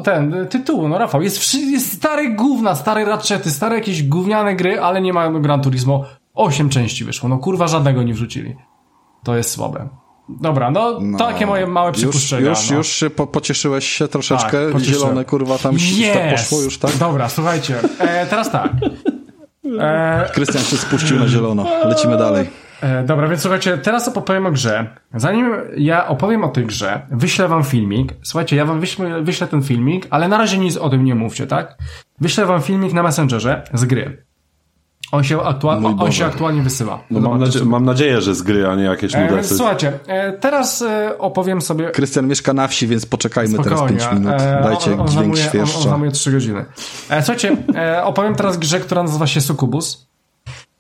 [0.04, 5.00] ten tytułu, no Rafał, jest, jest stare gówna, stare ratchety, stare jakieś gówniane gry, ale
[5.00, 6.04] nie ma Gran Turismo.
[6.34, 8.56] Osiem części wyszło, no kurwa żadnego nie wrzucili.
[9.24, 9.88] To jest słabe.
[10.28, 12.48] Dobra, no, no, takie moje małe przypuszczenia.
[12.48, 12.76] Już, już, no.
[12.76, 16.14] już się po, pocieszyłeś się troszeczkę, tak, zielone kurwa tam yes.
[16.14, 16.96] tak poszło już, tak?
[16.96, 18.72] Dobra, słuchajcie, e, teraz tak.
[19.80, 20.30] E...
[20.34, 22.46] Krystian się spuścił na zielono, lecimy dalej.
[22.82, 24.96] E, dobra, więc słuchajcie, teraz opowiem o grze.
[25.14, 28.14] Zanim ja opowiem o tej grze, wyślę wam filmik.
[28.22, 31.46] Słuchajcie, ja wam wyślę, wyślę ten filmik, ale na razie nic o tym nie mówcie,
[31.46, 31.76] tak?
[32.20, 34.24] Wyślę wam filmik na Messengerze z gry.
[35.12, 36.98] On się, aktua- on się aktualnie wysyła.
[37.10, 39.54] No mam, nadzie- mam, nadzieję, że z gry, a nie jakieś nudesy.
[39.54, 41.90] E, słuchajcie, e, teraz e, opowiem sobie...
[41.90, 43.98] Krystian mieszka na wsi, więc poczekajmy Spokojnie.
[43.98, 44.40] teraz 5 minut.
[44.40, 45.78] E, Dajcie on, on dźwięk zamuje, świerszcza.
[45.78, 46.64] On, on zajmuje 3 godziny.
[47.10, 50.11] E, słuchajcie, e, opowiem teraz grze, która nazywa się Sukubus.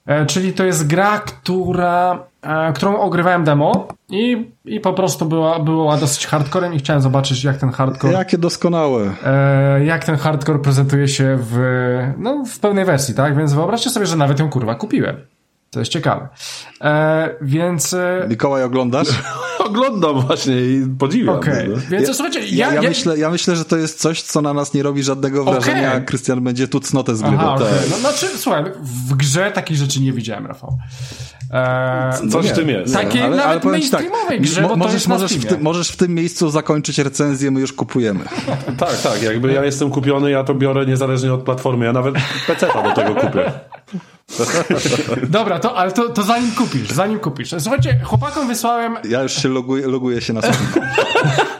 [0.06, 5.58] E, czyli to jest gra, która, e, którą ogrywałem demo i, i po prostu była,
[5.58, 8.12] była dosyć hardcorem i chciałem zobaczyć, jak ten hardcore.
[8.12, 9.14] Jakie doskonałe.
[9.24, 11.58] E, jak ten hardcore prezentuje się w,
[12.18, 13.36] no, w pełnej wersji, tak?
[13.36, 15.16] Więc wyobraźcie sobie, że nawet ją kurwa kupiłem.
[15.72, 16.28] To jest ciekawe.
[16.80, 17.94] E, więc...
[17.94, 18.26] E...
[18.28, 19.08] Mikołaj, oglądasz?
[19.58, 21.36] Oglądam właśnie i podziwiam.
[21.36, 21.68] Okay.
[21.68, 21.76] No.
[21.90, 24.54] więc ja, słuchajcie, ja, ja, ja, Myślę, ja myślę, że to jest coś, co na
[24.54, 26.02] nas nie robi żadnego wrażenia, okay.
[26.02, 27.38] Krystian będzie tu cnotę zgrywał.
[27.40, 27.70] Aha, okay.
[27.90, 30.78] no, znaczy, słuchaj, w grze takich rzeczy nie widziałem, Rafał.
[31.52, 32.94] Eee, Coś w tym jest.
[32.94, 36.14] Takiej ale, nawet ale mainstreamowej tak, grze, bo możesz, możesz, w ty, możesz w tym
[36.14, 38.24] miejscu zakończyć recenzję, my już kupujemy.
[38.78, 42.14] tak, tak, jakby ja jestem kupiony, ja to biorę niezależnie od platformy, ja nawet
[42.46, 43.52] PC do tego kupię.
[45.28, 47.54] Dobra, to, ale to, to zanim kupisz, zanim kupisz.
[47.58, 48.96] Słuchajcie, chłopakom wysłałem...
[49.04, 50.92] Ja już się loguję, loguję się na stronę.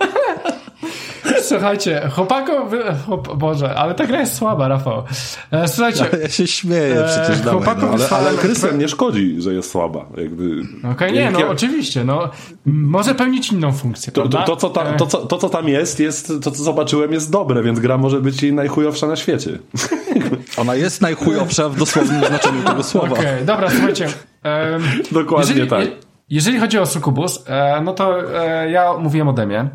[1.43, 2.69] Słuchajcie, chłopakom...
[3.07, 3.37] Chłop...
[3.37, 5.03] Boże, ale ta gra jest słaba, Rafał.
[5.51, 6.05] E, słuchajcie...
[6.23, 8.05] Ja się śmieję przecież, e, chłopakom no.
[8.11, 10.07] ale, ale Krystian nie szkodzi, że jest słaba.
[10.17, 10.63] Jakby...
[10.79, 11.51] Okej, okay, nie, no jak...
[11.51, 12.31] oczywiście, no.
[12.67, 16.01] Może pełnić inną funkcję, to, to, to, co ta, to, co, to, co tam jest,
[16.01, 19.59] jest, to co zobaczyłem jest dobre, więc gra może być najchujowsza na świecie.
[20.57, 23.13] Ona jest najchujowsza w dosłownym znaczeniu tego słowa.
[23.13, 24.07] Okej, okay, dobra, słuchajcie.
[24.45, 24.83] Um,
[25.13, 25.89] Dokładnie jeżeli, tak.
[26.31, 29.71] Jeżeli chodzi o Sukubus, e, no to e, ja mówiłem o demie.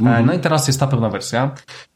[0.00, 0.26] Mm.
[0.26, 1.50] No i teraz jest ta pełna wersja.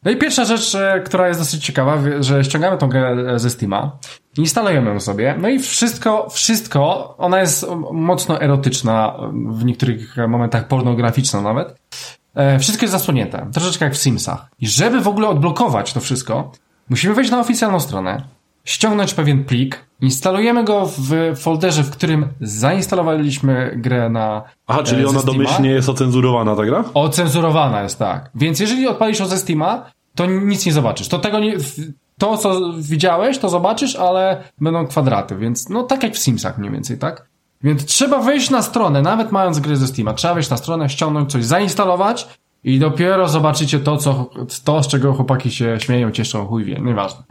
[0.04, 3.98] No i pierwsza rzecz, e, która jest dosyć ciekawa, że ściągamy tą grę ze Steama,
[4.38, 9.16] instalujemy ją sobie, no i wszystko, wszystko, ona jest mocno erotyczna,
[9.50, 11.80] w niektórych momentach pornograficzna nawet.
[12.34, 14.46] E, wszystko jest zasłonięte, troszeczkę jak w Simsach.
[14.58, 16.52] I żeby w ogóle odblokować to wszystko,
[16.88, 18.22] musimy wejść na oficjalną stronę,
[18.64, 25.08] ściągnąć pewien plik, instalujemy go w folderze, w którym zainstalowaliśmy grę na Aha, czyli e,
[25.08, 26.84] ona domyślnie jest ocenzurowana, ta gra?
[26.94, 28.30] Ocenzurowana jest, tak.
[28.34, 31.08] Więc jeżeli odpalisz ją ze Steama, to nic nie zobaczysz.
[31.08, 31.56] To tego nie...
[32.18, 36.72] To, co widziałeś, to zobaczysz, ale będą kwadraty, więc no tak jak w Simsach mniej
[36.72, 37.30] więcej, tak?
[37.62, 41.32] Więc trzeba wejść na stronę, nawet mając gry ze Steama, trzeba wejść na stronę, ściągnąć
[41.32, 44.30] coś, zainstalować, i dopiero zobaczycie to, co,
[44.64, 47.22] to, z czego chłopaki się śmieją, cieszą, chuj wie, nieważne.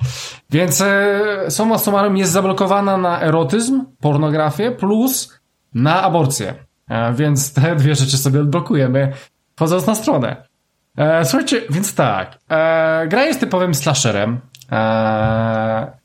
[0.49, 1.19] Więc e,
[1.49, 5.39] summa summarum jest zablokowana na erotyzm, pornografię, plus
[5.73, 6.53] na aborcję.
[6.89, 9.13] E, więc te dwie rzeczy sobie odblokujemy,
[9.55, 10.49] wchodząc na stronę.
[10.97, 12.39] E, słuchajcie, więc tak.
[12.49, 14.39] E, gra jest typowym slasherem.
[14.71, 14.77] E,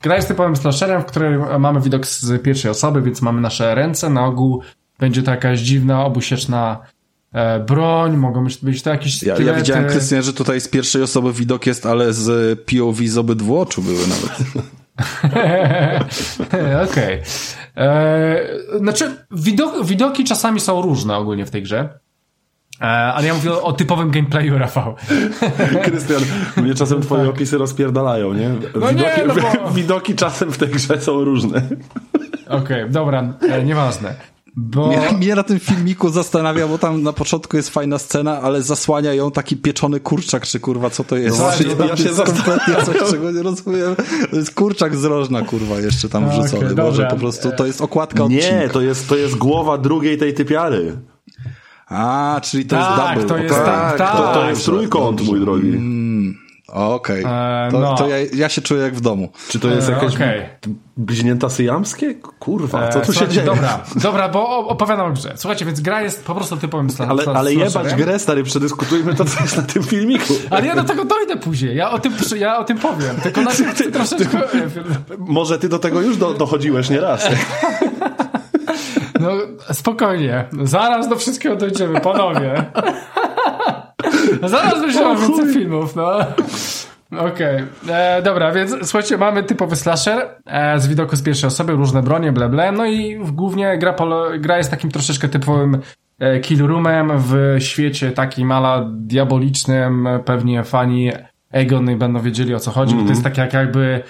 [0.01, 4.09] gra jest typowym slasherem, w którym mamy widok z pierwszej osoby, więc mamy nasze ręce.
[4.09, 4.61] Na ogół
[4.99, 6.79] będzie to jakaś dziwna, obusieczna
[7.67, 11.65] broń, mogą być to jakieś ja, ja widziałem, Krystian, że tutaj z pierwszej osoby widok
[11.65, 14.65] jest, ale z POV z obydwu oczu były nawet.
[16.91, 17.21] Okej.
[17.21, 17.23] Okay.
[17.77, 21.99] E, znaczy, widok, widoki czasami są różne ogólnie w tej grze.
[22.81, 24.95] E, ale ja mówię o, o typowym gameplayu, Rafał.
[25.83, 26.21] Krystian,
[26.57, 27.35] mnie czasem twoje tak.
[27.35, 28.49] opisy rozpierdalają, nie?
[28.49, 29.69] No widoki, nie, no bo...
[29.81, 31.61] widoki czasem w tej grze są różne.
[32.47, 34.15] Okej, okay, dobra, e, nieważne.
[34.57, 34.87] Bo...
[34.87, 39.13] Mnie, mnie, na tym filmiku zastanawia, bo tam na początku jest fajna scena, ale zasłania
[39.13, 41.39] ją taki pieczony kurczak, czy kurwa, co to jest?
[41.39, 43.95] No, ja się kompletnie coś, czego nie rozumiem.
[44.31, 46.71] To jest kurczak z rożna, kurwa, jeszcze tam wrzucony.
[46.71, 48.61] Okay, Może po prostu to jest okładka odcinka.
[48.61, 50.97] Nie, to jest, to jest głowa drugiej tej typiary.
[51.87, 53.37] A, czyli to tak, jest double.
[53.37, 55.69] To jest, tak, tak, to, to jest trójkąt, mój drogi.
[55.69, 56.35] Mm.
[56.67, 57.23] Okej.
[57.23, 57.67] Okay.
[57.67, 57.95] E, to, no.
[57.95, 59.29] to ja, ja, się czuję jak w domu.
[59.49, 60.49] Czy to jest e, jakaś okay.
[60.97, 62.15] Bliźnięta syjamskie?
[62.39, 63.45] Kurwa, co tu się dzieje?
[63.45, 65.33] Dobra, dobra, bo opowiadam o grze.
[65.35, 67.29] Słuchajcie, więc gra jest po prostu typowym slasherem.
[67.29, 70.33] Ale, ale jebać grę, stary, przedyskutujmy to, co jest na tym filmiku.
[70.49, 73.77] Ale ja do tego dojdę później, ja o tym, ja o tym powiem, tylko najpierw
[73.77, 74.41] ty, troszeczkę...
[75.17, 77.27] Może ty do tego już do, dochodziłeś nieraz.
[79.19, 79.31] No,
[79.73, 82.65] spokojnie, zaraz do wszystkiego dojdziemy, panowie.
[84.43, 86.19] Zaraz będzie więcej filmów, no.
[87.19, 87.95] Okej, okay.
[87.95, 92.31] E, dobra, więc słuchajcie, mamy typowy slasher e, z widoku z pierwszej osoby, różne bronie,
[92.31, 92.71] ble, ble.
[92.71, 95.81] No i głównie gra, polo, gra jest takim troszeczkę typowym
[96.19, 100.07] e, kill roomem w świecie takim mala diabolicznym.
[100.25, 101.11] Pewnie fani
[101.51, 103.03] Egon będą wiedzieli o co chodzi, mm.
[103.03, 103.35] bo to jest mhm.
[103.35, 104.03] tak jak jakby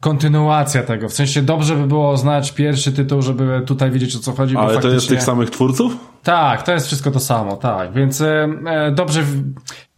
[0.00, 1.08] kontynuacja tego.
[1.08, 4.56] W sensie dobrze by było znać pierwszy tytuł, żeby tutaj wiedzieć o co chodzi.
[4.56, 4.90] Ale faktycznie...
[4.90, 5.96] to jest tych samych twórców?
[6.22, 7.92] Tak, to jest wszystko to samo, tak.
[7.92, 9.22] Więc e, e dobrze.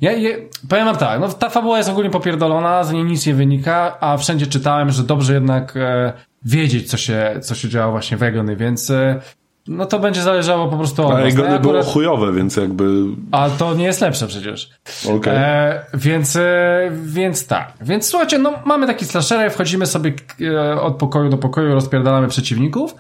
[0.01, 0.31] Ja, ja,
[0.69, 4.17] powiem wam tak, no ta fabuła jest ogólnie popierdolona, z niej nic nie wynika, a
[4.17, 6.13] wszędzie czytałem, że dobrze jednak e,
[6.45, 9.21] wiedzieć, co się, co się działo właśnie w Egony, więc e,
[9.67, 11.47] no to będzie zależało po prostu od Ale nas.
[11.47, 13.05] Ale było chujowe, więc jakby...
[13.33, 14.71] A to nie jest lepsze przecież.
[15.05, 15.17] Okej.
[15.17, 15.35] Okay.
[15.35, 17.73] E, więc, e, więc tak.
[17.81, 22.95] Więc słuchajcie, no mamy taki slasher, wchodzimy sobie e, od pokoju do pokoju, rozpierdalamy przeciwników.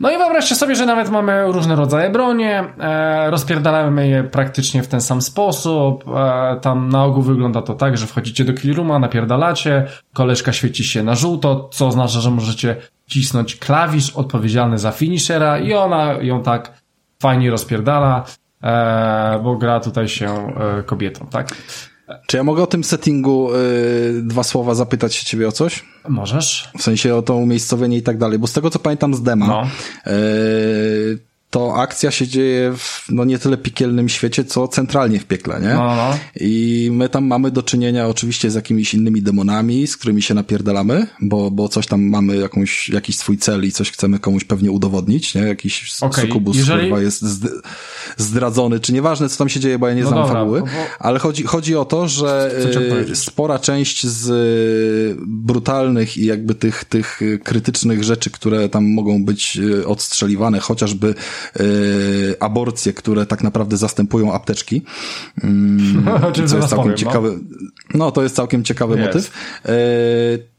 [0.00, 2.64] No i wyobraźcie sobie, że nawet mamy różne rodzaje bronie,
[3.28, 6.04] rozpierdalamy je praktycznie w ten sam sposób.
[6.16, 11.02] E, tam na ogół wygląda to tak, że wchodzicie do killrooma, napierdalacie, koleżka świeci się
[11.02, 12.76] na żółto, co oznacza, że możecie
[13.10, 16.82] cisnąć klawisz odpowiedzialny za finishera i ona ją tak
[17.22, 18.24] fajnie rozpierdala,
[18.62, 21.54] e, bo gra tutaj się e, kobietą, tak?
[22.26, 25.84] Czy ja mogę o tym settingu y, dwa słowa zapytać się ciebie o coś?
[26.08, 26.68] Możesz.
[26.78, 29.46] W sensie o to umiejscowienie i tak dalej, bo z tego co pamiętam z dema,
[29.46, 29.66] no.
[30.12, 35.60] y, to akcja się dzieje w no nie tyle piekielnym świecie, co centralnie w piekle,
[35.60, 35.68] nie?
[35.68, 36.18] No, no.
[36.40, 41.06] I my tam mamy do czynienia oczywiście z jakimiś innymi demonami, z którymi się napierdalamy,
[41.20, 45.34] bo, bo coś tam mamy jakąś, jakiś swój cel i coś chcemy komuś pewnie udowodnić,
[45.34, 45.42] nie?
[45.42, 46.26] Jakiś okay.
[46.26, 46.80] sukubus Jeżeli...
[46.80, 47.24] kurwa jest
[48.16, 50.68] zdradzony, czy nieważne co tam się dzieje, bo ja nie no znam dobra, fabuły, bo...
[50.98, 52.50] ale chodzi, chodzi o to, że
[53.14, 59.56] spora część z y, brutalnych i jakby tych, tych krytycznych rzeczy, które tam mogą być
[59.56, 61.14] y, odstrzeliwane, chociażby
[62.40, 64.82] aborcje, które tak naprawdę zastępują apteczki.
[65.44, 67.38] Mm, to jest całkiem powiem, ciekawy,
[67.94, 67.98] no.
[67.98, 68.12] no.
[68.12, 69.00] to jest całkiem ciekawy yes.
[69.00, 69.30] motyw
[69.68, 70.50] y,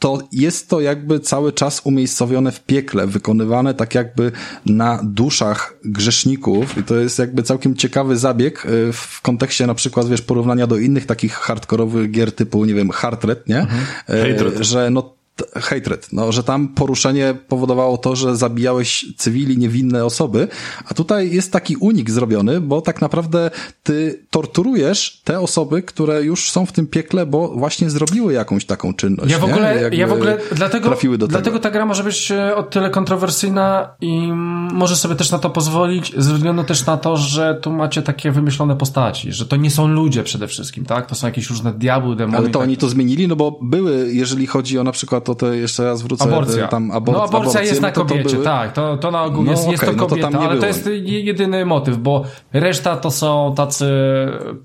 [0.00, 4.32] to jest to jakby cały czas umiejscowione w piekle, wykonywane tak jakby
[4.66, 10.08] na duszach grzeszników i to jest jakby całkiem ciekawy zabieg y, w kontekście na przykład,
[10.08, 13.60] wiesz, porównania do innych takich hardkorowych gier typu, nie wiem, Hardred, nie?
[13.60, 14.64] Mhm.
[14.64, 15.19] Że no
[15.54, 20.48] hatred, no, że tam poruszenie powodowało to, że zabijałeś cywili, niewinne osoby,
[20.84, 23.50] a tutaj jest taki unik zrobiony, bo tak naprawdę
[23.82, 28.94] ty torturujesz te osoby, które już są w tym piekle, bo właśnie zrobiły jakąś taką
[28.94, 29.30] czynność.
[29.30, 31.62] Ja w ogóle, ja w ogóle dlatego, trafiły do dlatego tego.
[31.62, 34.32] ta gra może być e, o tyle kontrowersyjna i
[34.72, 38.30] może sobie też na to pozwolić, ze względu też na to, że tu macie takie
[38.32, 41.06] wymyślone postaci, że to nie są ludzie przede wszystkim, tak?
[41.06, 42.38] To są jakieś różne diabły, demony.
[42.38, 42.68] Ale to tak.
[42.68, 46.02] oni to zmienili, no bo były, jeżeli chodzi o na przykład to, to jeszcze raz
[46.02, 46.24] wrócę.
[46.24, 46.68] Aborcja.
[46.68, 48.44] Tam abor no aborcja aborcje, jest na kobiecie, to były...
[48.44, 48.72] tak.
[48.72, 50.60] To, to na ogół no, jest, jest okay, to kobieta, no to ale było.
[50.60, 53.86] to jest jedyny motyw, bo reszta to są tacy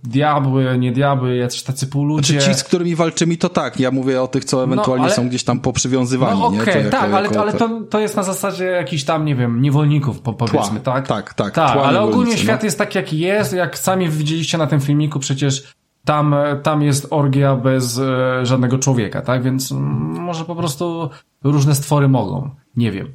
[0.04, 2.34] diabły, nie diabły, jacyś tacy półludzie.
[2.34, 3.80] Znaczy ci, z którymi walczymy, to tak.
[3.80, 5.16] Ja mówię o tych, co no, ewentualnie no, ale...
[5.16, 6.40] są gdzieś tam poprzywiązywani.
[6.40, 9.62] No okej, okay, tak, ale, ale to, to jest na zasadzie jakichś tam, nie wiem,
[9.62, 10.94] niewolników, powiedzmy, Tła.
[10.94, 11.08] tak?
[11.08, 11.54] Tak, tak.
[11.54, 12.66] Tak, ale ogólnie świat no.
[12.66, 13.54] jest tak, jaki jest.
[13.54, 15.76] Jak sami widzieliście na tym filmiku, przecież
[16.06, 19.44] tam, tam jest orgia bez e, żadnego człowieka, tak?
[19.44, 19.84] Więc mm,
[20.22, 21.10] może po prostu
[21.44, 22.50] różne stwory mogą.
[22.78, 23.14] Nie wiem.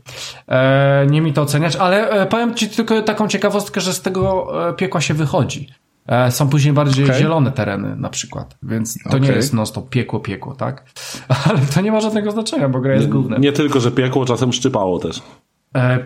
[0.49, 4.49] E, nie mi to oceniać, ale e, powiem ci tylko taką ciekawostkę, że z tego
[4.69, 5.69] e, piekła się wychodzi.
[6.07, 7.19] E, są później bardziej okay.
[7.19, 9.21] zielone tereny na przykład, więc to okay.
[9.21, 10.85] nie jest no stop piekło, piekło, tak?
[11.49, 13.39] Ale to nie ma żadnego znaczenia, bo gra jest główna.
[13.39, 15.23] Nie tylko, że piekło, czasem szczypało też.
[15.77, 15.99] E,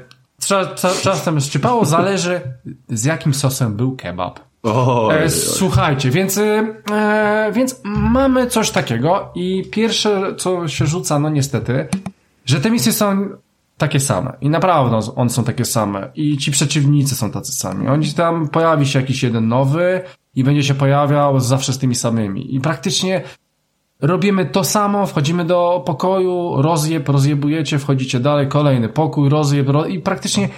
[1.03, 2.41] czasem szczypało, zależy
[2.89, 4.41] z jakim sosem był kebab.
[5.10, 11.88] E, słuchajcie, więc, e, więc mamy coś takiego i pierwsze, co się rzuca, no niestety,
[12.44, 13.28] że te misje są
[13.78, 14.32] takie same.
[14.40, 16.10] I naprawdę one są takie same.
[16.14, 17.88] I ci przeciwnicy są tacy sami.
[17.88, 20.00] Oni tam pojawi się jakiś jeden nowy
[20.34, 22.54] i będzie się pojawiał zawsze z tymi samymi.
[22.54, 23.22] I praktycznie
[24.00, 29.88] robimy to samo, wchodzimy do pokoju, rozjeb, rozjebujecie, wchodzicie dalej, kolejny pokój, rozjeb, roz...
[29.88, 30.48] i praktycznie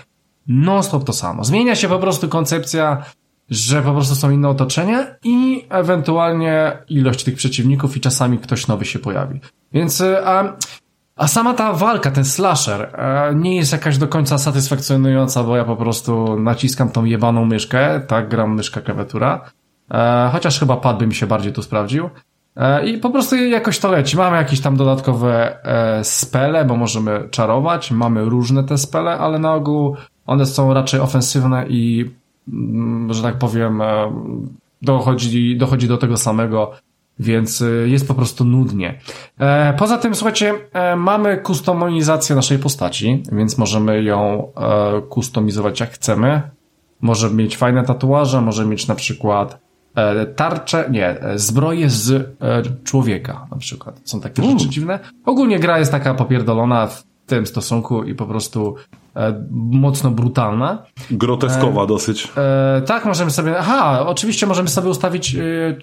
[0.47, 1.45] non-stop to samo.
[1.45, 3.05] Zmienia się po prostu koncepcja
[3.51, 8.85] że po prostu są inne otoczenia i ewentualnie ilość tych przeciwników i czasami ktoś nowy
[8.85, 9.41] się pojawi.
[9.73, 10.57] Więc e, a,
[11.17, 15.65] a sama ta walka, ten slasher e, nie jest jakaś do końca satysfakcjonująca, bo ja
[15.65, 19.51] po prostu naciskam tą jebaną myszkę, tak, gram myszka klawiatura,
[19.91, 22.11] e, chociaż chyba pad by mi się bardziej tu sprawdził.
[22.57, 24.17] E, I po prostu jakoś to leci.
[24.17, 25.59] Mamy jakieś tam dodatkowe
[26.03, 27.91] spele, bo możemy czarować.
[27.91, 32.11] Mamy różne te spele, ale na ogół one są raczej ofensywne i,
[33.11, 34.13] że tak powiem, e,
[34.83, 36.73] dochodzi, dochodzi do tego samego,
[37.19, 39.01] więc jest po prostu nudnie.
[39.79, 40.55] Poza tym, słuchajcie,
[40.97, 44.53] mamy kustomizację naszej postaci, więc możemy ją
[45.09, 46.43] kustomizować jak chcemy.
[47.01, 49.59] Może mieć fajne tatuaże, może mieć na przykład
[49.97, 54.01] E, tarcze, nie, e, zbroje z e, człowieka na przykład.
[54.05, 54.59] Są takie mm.
[54.59, 54.99] rzeczy dziwne.
[55.25, 56.89] Ogólnie gra jest taka popierdolona
[57.27, 58.75] tym stosunku i po prostu
[59.51, 60.83] mocno brutalna.
[61.11, 62.29] Groteskowa e, dosyć.
[62.37, 65.39] E, tak, możemy sobie, aha, oczywiście możemy sobie ustawić e,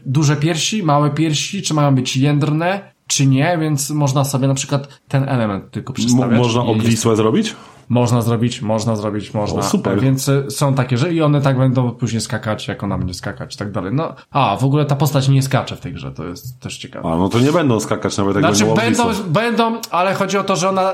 [0.05, 5.01] duże piersi, małe piersi, czy mają być jędrne, czy nie, więc można sobie na przykład
[5.07, 6.31] ten element tylko przestawiać.
[6.31, 7.21] M można obwisłe jest...
[7.21, 7.55] zrobić?
[7.93, 9.59] Można zrobić, można zrobić, można.
[9.59, 10.01] O, super.
[10.01, 13.55] Więc y, są takie, że i one tak będą później skakać, jak ona będzie skakać
[13.55, 13.93] i tak dalej.
[13.93, 17.09] No, a, w ogóle ta postać nie skacze w tej grze, to jest też ciekawe.
[17.09, 20.55] A, no to nie będą skakać nawet jak Znaczy będą, będą, ale chodzi o to,
[20.55, 20.93] że ona,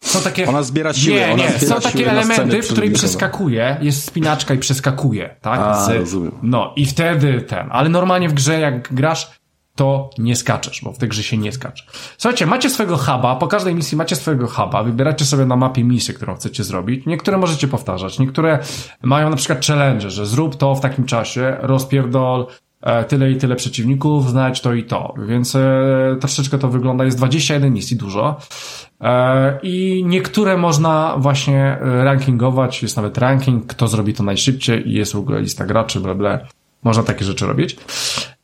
[0.00, 0.48] są takie...
[0.48, 1.16] Ona zbiera siłę.
[1.16, 5.60] Nie, nie, są takie elementy, w której przeskakuje, jest spinaczka i przeskakuje, tak?
[5.60, 6.32] A, Z, rozumiem.
[6.42, 9.30] No, i wtedy ten, ale normalnie w grze jak grasz,
[9.74, 11.84] to nie skaczesz, bo w tej grze się nie skacze.
[12.18, 16.14] Słuchajcie, macie swojego huba, po każdej misji macie swojego huba, wybieracie sobie na mapie misję,
[16.14, 17.06] którą chcecie zrobić.
[17.06, 18.58] Niektóre możecie powtarzać, niektóre
[19.02, 22.46] mają na przykład challenge, że zrób to w takim czasie, rozpierdol
[22.80, 25.14] e, tyle i tyle przeciwników, znajdź to i to.
[25.28, 28.36] Więc e, troszeczkę to wygląda, jest 21 misji, dużo.
[29.00, 35.12] E, I niektóre można właśnie rankingować, jest nawet ranking, kto zrobi to najszybciej i jest
[35.12, 36.38] w ogóle lista graczy, bla bla.
[36.84, 37.76] Można takie rzeczy robić.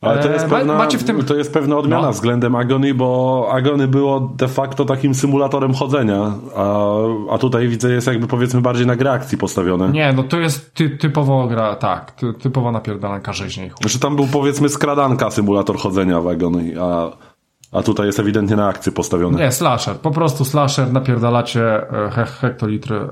[0.01, 1.23] Ale to jest, e, pewna, macie w tym...
[1.23, 2.11] to jest pewna odmiana no.
[2.11, 6.95] względem Agony, bo Agony było de facto takim symulatorem chodzenia, a,
[7.31, 9.89] a tutaj widzę jest jakby powiedzmy bardziej na grę akcji postawione.
[9.89, 13.71] Nie, no to jest ty, typowo gra, tak, ty, typowa napierdalanka rzeźniej.
[13.81, 17.11] Znaczy tam był powiedzmy skradanka symulator chodzenia w Agony, a
[17.71, 19.39] a tutaj jest ewidentnie na akcję postawione.
[19.39, 19.95] Nie, slasher.
[19.95, 23.07] Po prostu slasher, napierdalacie e, he hektolitry e,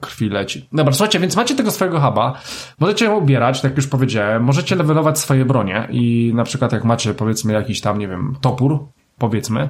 [0.00, 0.68] krwi leci.
[0.72, 2.40] Dobra, słuchajcie, więc macie tego swojego huba.
[2.80, 4.44] Możecie ją ubierać, tak jak już powiedziałem.
[4.44, 8.86] Możecie levelować swoje bronie i na przykład jak macie powiedzmy jakiś tam, nie wiem, topór,
[9.18, 9.68] powiedzmy,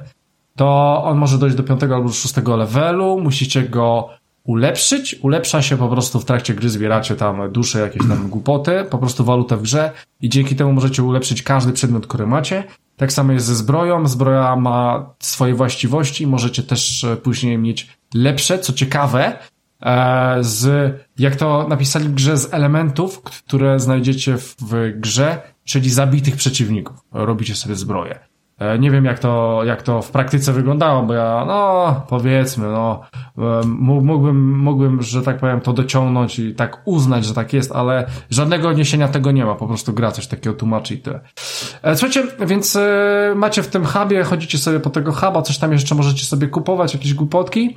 [0.56, 3.20] to on może dojść do piątego albo szóstego levelu.
[3.20, 4.09] Musicie go
[4.49, 5.16] ulepszyć.
[5.23, 9.25] Ulepsza się po prostu w trakcie gry, zbieracie tam dusze, jakieś tam głupoty, po prostu
[9.25, 12.65] walutę w grze i dzięki temu możecie ulepszyć każdy przedmiot, który macie.
[12.97, 14.09] Tak samo jest ze zbroją.
[14.09, 16.27] Zbroja ma swoje właściwości.
[16.27, 19.39] Możecie też e, później mieć lepsze, co ciekawe,
[19.81, 26.37] e, z, jak to napisali w grze, z elementów, które znajdziecie w grze, czyli zabitych
[26.37, 26.97] przeciwników.
[27.12, 28.27] Robicie sobie zbroję.
[28.59, 33.01] E, nie wiem, jak to, jak to w praktyce wyglądało, bo ja, no, powiedzmy, no,
[33.39, 38.06] e, mógłbym, mógłbym, że tak powiem, to dociągnąć i tak uznać, że tak jest, ale
[38.30, 41.20] żadnego odniesienia tego nie ma, po prostu gra coś takiego tłumaczy i tyle.
[41.82, 42.78] E, słuchajcie, więc
[43.35, 46.94] macie w tym hubie, chodzicie sobie po tego huba, coś tam jeszcze możecie sobie kupować,
[46.94, 47.76] jakieś głupotki.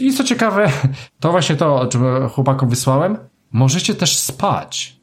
[0.00, 0.70] I co ciekawe,
[1.20, 3.18] to właśnie to, o czym chłopakom wysłałem,
[3.52, 5.00] możecie też spać.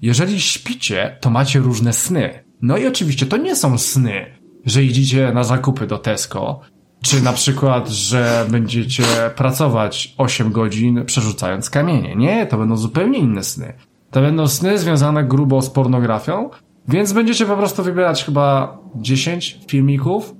[0.00, 2.43] Jeżeli śpicie, to macie różne sny.
[2.64, 4.26] No i oczywiście to nie są sny,
[4.66, 6.60] że idziecie na zakupy do Tesco,
[7.02, 9.04] czy na przykład, że będziecie
[9.36, 12.16] pracować 8 godzin przerzucając kamienie.
[12.16, 13.72] Nie, to będą zupełnie inne sny.
[14.10, 16.50] To będą sny związane grubo z pornografią,
[16.88, 20.34] więc będziecie po prostu wybierać chyba 10 filmików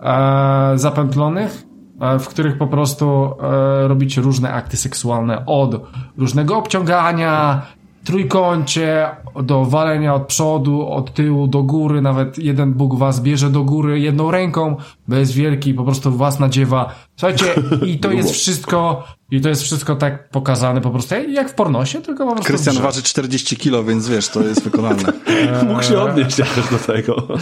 [0.00, 1.62] e, zapętlonych,
[2.00, 5.80] e, w których po prostu e, robicie różne akty seksualne od
[6.16, 7.62] różnego obciągania,
[8.04, 9.08] trójkącie,
[9.42, 14.00] do walenia od przodu, od tyłu, do góry, nawet jeden Bóg was bierze do góry
[14.00, 14.76] jedną ręką,
[15.08, 16.94] bo jest wielki, po prostu was nadziewa.
[17.16, 17.44] Słuchajcie,
[17.86, 22.02] i to jest wszystko, i to jest wszystko tak pokazane po prostu jak w pornosie,
[22.02, 25.12] tylko po prostu Krystian waży 40 kilo, więc wiesz, to jest wykonalne.
[25.68, 27.16] Mógł się odnieść jakoś do tego.
[27.16, 27.38] Okej,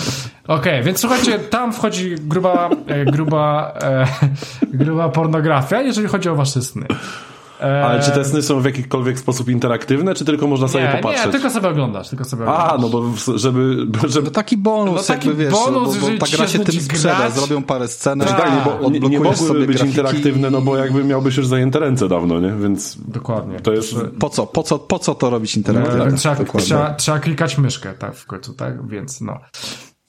[0.47, 4.07] okay, więc słuchajcie, tam wchodzi gruba, e, gruba, e,
[4.85, 6.87] gruba pornografia, jeżeli chodzi o wasze sny.
[7.61, 11.27] Ale czy te sny są w jakikolwiek sposób interaktywne, czy tylko można sobie nie, popatrzeć?
[11.27, 12.73] Nie, tylko sobie oglądasz, tylko sobie oglądasz.
[12.73, 13.03] A, no bo
[13.39, 13.87] żeby...
[14.09, 14.25] żeby...
[14.25, 17.17] No taki bonus, no taki jakby wiesz, bonus, bo, bo ta gra się tym sprzeda,
[17.17, 17.33] grać.
[17.33, 21.37] zrobią parę scen, tak, tak, bo nie, nie mogłyby być interaktywne, no bo jakby miałbyś
[21.37, 22.53] już zajęte ręce dawno, nie?
[22.53, 22.99] Więc...
[23.09, 23.61] Dokładnie.
[23.61, 23.95] To jest...
[24.19, 26.13] Po co, po co, po co to robić interaktywne?
[26.13, 28.89] Trzeba, trzeba, trzeba klikać myszkę, tak, w końcu, tak?
[28.89, 29.41] Więc no.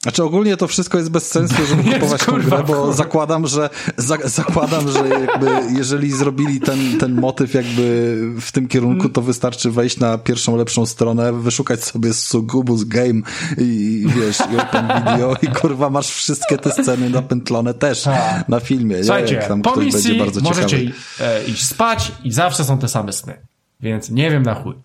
[0.01, 2.93] Znaczy ogólnie to wszystko jest bez sensu, żeby kupować tą grę, bo kurwa.
[2.93, 5.47] zakładam, że za, zakładam, że jakby
[5.77, 10.85] jeżeli zrobili ten, ten motyw jakby w tym kierunku, to wystarczy wejść na pierwszą lepszą
[10.85, 13.21] stronę, wyszukać sobie Sugubus Game
[13.57, 18.49] i, i wiesz, i Open Video i kurwa masz wszystkie te sceny napętlone też tak.
[18.49, 19.03] na filmie.
[19.03, 19.41] Słuchajcie, nie?
[19.41, 21.43] tam po misji będzie bardzo możecie ciekawy.
[21.47, 23.33] iść spać i zawsze są te same sny.
[23.81, 24.75] Więc nie wiem na chuj.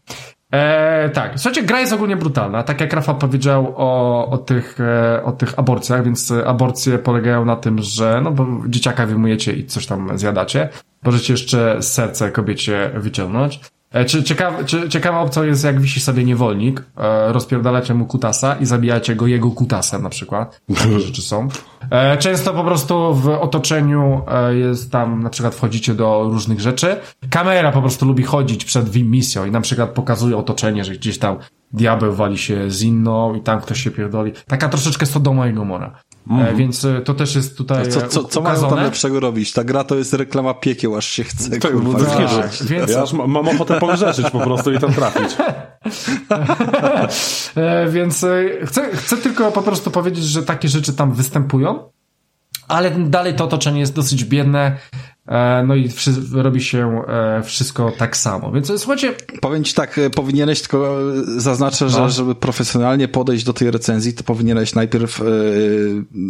[0.52, 2.62] E, tak, słuchajcie, gra jest ogólnie brutalna.
[2.62, 7.56] Tak jak Rafa powiedział o, o, tych, e, o tych aborcjach, więc aborcje polegają na
[7.56, 10.68] tym, że no bo dzieciaka wyjmujecie i coś tam zjadacie.
[11.04, 13.60] Możecie jeszcze serce kobiecie wyciągnąć.
[13.90, 18.56] E, czy, ciekawa, czy, ciekawa opcja jest, jak wisi sobie niewolnik, e, rozpierdalacie mu kutasa
[18.56, 20.60] i zabijacie go jego kutasem na przykład.
[20.74, 21.48] Takie rzeczy są.
[21.90, 26.96] E, często po prostu w otoczeniu e, jest tam, na przykład wchodzicie do różnych rzeczy.
[27.30, 31.36] Kamera po prostu lubi chodzić przed misją i na przykład pokazuje otoczenie, że gdzieś tam
[31.72, 34.32] diabeł wali się z inną i tam ktoś się pierdoli.
[34.46, 35.98] Taka troszeczkę Sodoma i Gomora.
[36.30, 36.56] Mm.
[36.56, 39.52] Więc e, to też jest tutaj Co, co, co mają tam lepszego robić?
[39.52, 41.50] Ta gra to jest reklama piekieł, aż się chce.
[41.50, 42.90] Tak, kurwa, tak, więc...
[42.90, 45.36] Ja mam ochotę pogrzeszyć po prostu i tam trafić.
[47.94, 48.26] więc
[48.64, 51.96] chcę, chcę tylko po prostu powiedzieć, że takie rzeczy tam występują
[52.68, 54.76] ale dalej to otoczenie jest dosyć biedne, e,
[55.66, 55.90] no i
[56.32, 58.52] robi się e, wszystko tak samo.
[58.52, 59.14] Więc słuchajcie.
[59.40, 60.98] Powiem ci tak, e, powinieneś tylko
[61.36, 61.90] zaznaczę, no.
[61.90, 65.22] że żeby profesjonalnie podejść do tej recenzji, to powinieneś najpierw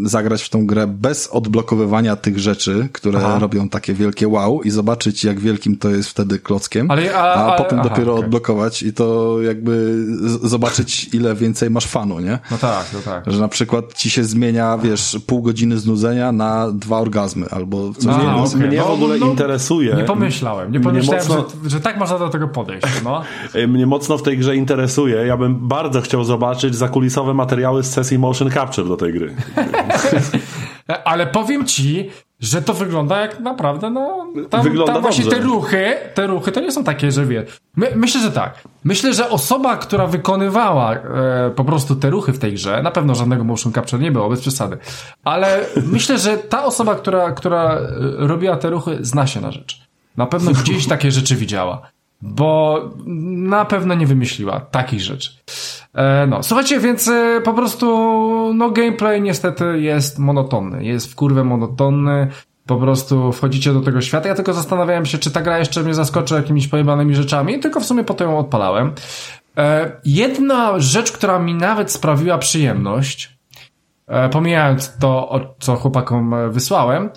[0.04, 3.38] zagrać w tą grę bez odblokowywania tych rzeczy, które aha.
[3.38, 7.54] robią takie wielkie wow i zobaczyć, jak wielkim to jest wtedy klockiem, ale, a, a,
[7.54, 8.24] a potem aha, dopiero okay.
[8.24, 10.04] odblokować i to jakby
[10.42, 12.38] zobaczyć, ile więcej masz fanu, nie?
[12.50, 13.32] No tak, no tak.
[13.32, 18.04] Że na przykład ci się zmienia, wiesz, pół godziny znudzenia na dwa orgazmy, albo coś
[18.04, 18.66] no, okay.
[18.66, 19.94] Mnie w ogóle no, no, interesuje.
[19.94, 22.86] Nie pomyślałem, nie pomyślałem, mocno, że, że, tak można do tego podejść.
[23.04, 23.22] No.
[23.68, 25.26] mnie mocno w tej grze interesuje.
[25.26, 29.34] Ja bym bardzo chciał zobaczyć zakulisowe materiały z sesji motion capture do tej gry.
[31.04, 32.10] Ale powiem ci,
[32.40, 36.60] że to wygląda jak naprawdę, no, tam, wygląda tam właśnie te ruchy, te ruchy to
[36.60, 37.44] nie są takie, że wie.
[37.76, 38.64] My, myślę, że tak.
[38.84, 43.14] Myślę, że osoba, która wykonywała e, po prostu te ruchy w tej grze, na pewno
[43.14, 44.78] żadnego motion capture nie było, bez przesady,
[45.24, 49.86] ale myślę, że ta osoba, która, która e, robiła te ruchy, zna się na rzecz.
[50.16, 51.90] Na pewno gdzieś takie rzeczy widziała
[52.26, 52.80] bo
[53.36, 55.30] na pewno nie wymyśliła takich rzeczy.
[55.94, 57.86] E, no, słuchajcie, więc e, po prostu,
[58.54, 60.84] no, gameplay niestety jest monotonny.
[60.84, 62.28] Jest w kurwę monotonny.
[62.66, 64.28] Po prostu wchodzicie do tego świata.
[64.28, 67.86] Ja tylko zastanawiałem się, czy ta gra jeszcze mnie zaskoczy jakimiś pojebanymi rzeczami, tylko w
[67.86, 68.92] sumie potem ją odpalałem.
[69.56, 73.36] E, jedna rzecz, która mi nawet sprawiła przyjemność,
[74.32, 77.10] pomijając to, co chłopakom wysłałem,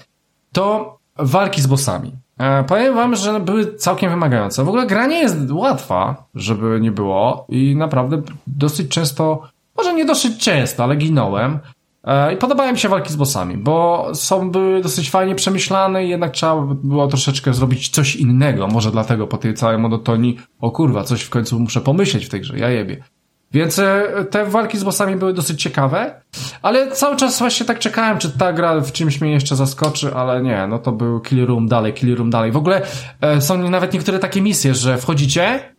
[0.52, 2.12] to walki z bossami.
[2.40, 4.64] E, powiem wam, że były całkiem wymagające.
[4.64, 9.42] W ogóle gra nie jest łatwa, żeby nie było i naprawdę dosyć często,
[9.78, 11.60] może nie dosyć często, ale ginąłem.
[12.04, 16.10] E, I podobały mi się walki z bossami, bo są były dosyć fajnie przemyślane i
[16.10, 18.68] jednak trzeba było troszeczkę zrobić coś innego.
[18.68, 22.42] Może dlatego po tej całej monotonii, o kurwa, coś w końcu muszę pomyśleć w tej
[22.42, 23.04] grze, ja jebie.
[23.52, 26.22] Więc e, te walki z bossami były dosyć ciekawe,
[26.62, 30.42] ale cały czas właśnie tak czekałem, czy ta gra w czymś mnie jeszcze zaskoczy, ale
[30.42, 32.52] nie, no to był Kill Room dalej, Kill Room dalej.
[32.52, 32.82] W ogóle
[33.22, 35.74] e, są nawet niektóre takie misje, że wchodzicie,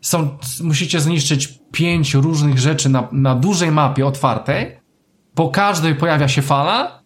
[0.00, 4.80] są, musicie zniszczyć pięć różnych rzeczy na, na dużej mapie otwartej,
[5.34, 7.02] po każdej pojawia się fala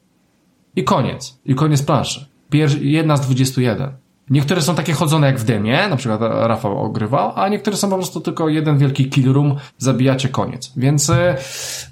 [0.76, 1.40] i koniec.
[1.44, 2.26] I koniec planszy.
[2.50, 4.07] Pier jedna z 21.
[4.30, 7.96] Niektóre są takie chodzone jak w demie, na przykład Rafał ogrywał, a niektóre są po
[7.96, 10.72] prostu tylko jeden wielki kill room, zabijacie koniec.
[10.76, 11.36] Więc e,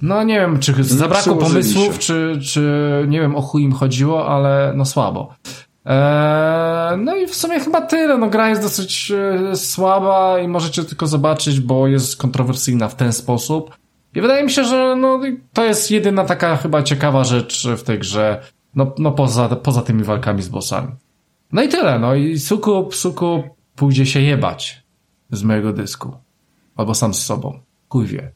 [0.03, 4.73] no nie wiem, czy zabrakło pomysłów, czy, czy nie wiem o chuj im chodziło, ale
[4.77, 5.35] no słabo.
[5.85, 8.19] Eee, no i w sumie chyba tyle.
[8.19, 9.13] No gra jest dosyć
[9.51, 13.77] e, słaba i możecie tylko zobaczyć, bo jest kontrowersyjna w ten sposób.
[14.15, 15.21] I wydaje mi się, że no,
[15.53, 18.41] to jest jedyna taka chyba ciekawa rzecz w tej grze,
[18.75, 20.89] no, no poza, poza tymi walkami z bossami.
[21.53, 23.43] No i tyle, no i suku, suku
[23.77, 24.83] pójdzie się jebać
[25.31, 26.13] z mojego dysku.
[26.77, 27.61] Albo sam z sobą.
[27.89, 28.33] Chuj wie.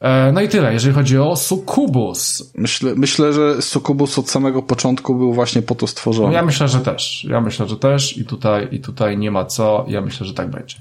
[0.00, 2.52] E, no i tyle, jeżeli chodzi o Sukubus.
[2.56, 6.34] Myślę, myślę, że Sukubus od samego początku był właśnie po to stworzony.
[6.34, 7.26] Ja myślę, że też.
[7.30, 9.84] Ja myślę, że też i tutaj, i tutaj nie ma co.
[9.88, 10.76] Ja myślę, że tak będzie.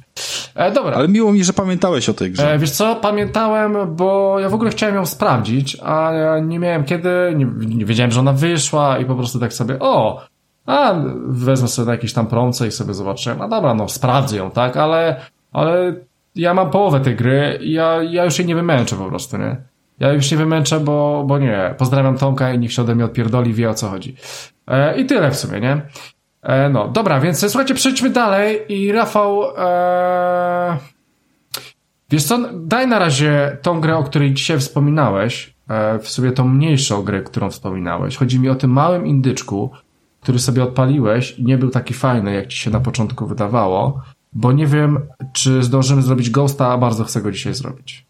[0.56, 0.96] E, dobra.
[0.96, 2.54] Ale miło mi, że pamiętałeś o tej grze.
[2.54, 6.12] E, wiesz co, pamiętałem, bo ja w ogóle chciałem ją sprawdzić, a
[6.44, 10.22] nie miałem kiedy, nie, nie wiedziałem, że ona wyszła i po prostu tak sobie, o,
[10.68, 10.96] a
[11.28, 14.78] wezmę sobie na jakiś tam promce i sobie zobaczę, no dobra, no sprawdzę ją, tak,
[14.78, 15.22] ale,
[15.52, 15.94] ale
[16.36, 19.58] ja mam połowę tej gry i ja, ja już jej nie wymęczę po prostu, nie?
[20.00, 21.76] Ja już nie wymęczę, bo, bo nie.
[21.78, 24.16] Pozdrawiam Tomka i niech się ode mnie odpierdoli, wie o co chodzi.
[24.68, 25.82] E, I tyle w sumie, nie?
[26.42, 30.78] E, no, dobra, więc słuchajcie, przejdźmy dalej i Rafał, e...
[32.10, 36.48] wiesz co, daj na razie tą grę, o której dzisiaj wspominałeś, e, w sobie tą
[36.48, 38.18] mniejszą grę, którą wspominałeś.
[38.18, 39.72] Chodzi mi o tym małym indyczku,
[40.28, 44.02] który sobie odpaliłeś i nie był taki fajny, jak ci się na początku wydawało,
[44.34, 45.00] bo nie wiem,
[45.34, 48.06] czy zdążymy zrobić Ghosta, a bardzo chcę go dzisiaj zrobić.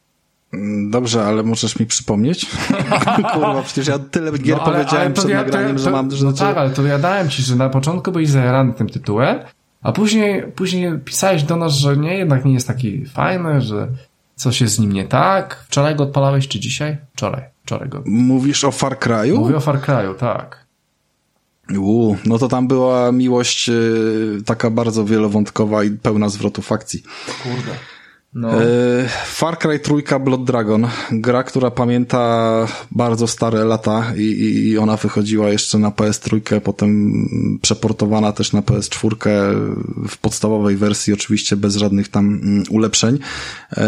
[0.53, 2.45] Mm, dobrze, ale możesz mi przypomnieć?
[3.33, 6.11] Kurwa, przecież ja tyle gier no, ale, powiedziałem ale przed ja, nagraniem, to, że mam...
[6.11, 9.39] Że no tak, ale to ja dałem ci, że na początku byłeś zajarany tym tytułem,
[9.81, 13.87] A później, później pisałeś do nas, że nie, jednak nie jest taki fajny, że
[14.35, 15.65] coś jest z nim nie tak.
[15.67, 16.97] Wczoraj go odpalałeś, czy dzisiaj?
[17.13, 17.43] Wczoraj.
[17.65, 18.03] Wczoraj go.
[18.05, 19.37] Mówisz o Far Cry'u?
[19.37, 20.66] Mówię o Far Cry'u, tak.
[21.77, 27.03] Uu, no to tam była miłość y, taka bardzo wielowątkowa i pełna zwrotów akcji.
[27.43, 27.71] Kurde.
[28.33, 28.63] No.
[28.63, 30.87] E, Far Cry trójka Blood Dragon.
[31.11, 34.21] Gra, która pamięta bardzo stare lata i,
[34.69, 37.13] i ona wychodziła jeszcze na PS3, potem
[37.61, 39.15] przeportowana też na PS4
[40.07, 43.19] w podstawowej wersji, oczywiście bez żadnych tam mm, ulepszeń.
[43.77, 43.87] E,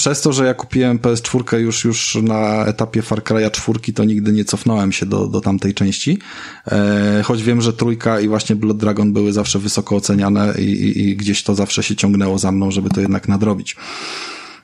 [0.00, 4.32] przez to, że ja kupiłem PS4 już, już na etapie Far Cry'a 4, to nigdy
[4.32, 6.18] nie cofnąłem się do, do tamtej części.
[6.66, 11.08] E, choć wiem, że trójka i właśnie Blood Dragon były zawsze wysoko oceniane i, i,
[11.08, 13.76] i gdzieś to zawsze się ciągnęło za mną, żeby to jednak nadrobić.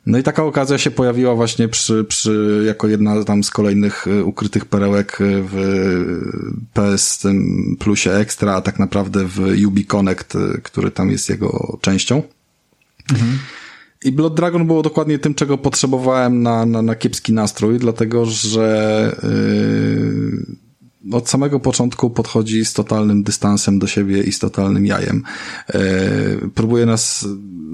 [0.07, 4.25] No i taka okazja się pojawiła właśnie przy, przy, jako jedna tam z kolejnych e,
[4.25, 5.87] ukrytych perełek w
[6.75, 11.79] PS tym Plusie Extra, a tak naprawdę w Ubi Connect, e, który tam jest jego
[11.81, 12.23] częścią.
[13.13, 13.39] Mhm.
[14.05, 19.17] I Blood Dragon było dokładnie tym, czego potrzebowałem na, na, na kiepski nastrój, dlatego że
[19.23, 25.23] yy, od samego początku podchodzi z totalnym dystansem do siebie i z totalnym jajem.
[25.75, 27.27] Yy, próbuje nas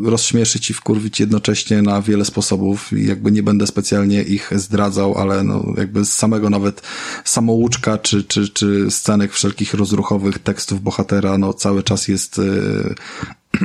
[0.05, 5.45] rozśmieszyć i wkurwić jednocześnie na wiele sposobów i jakby nie będę specjalnie ich zdradzał, ale
[5.45, 6.83] no jakby z samego nawet
[7.25, 12.95] samouczka czy, czy, czy scenek wszelkich rozruchowych tekstów bohatera, no cały czas jest yy,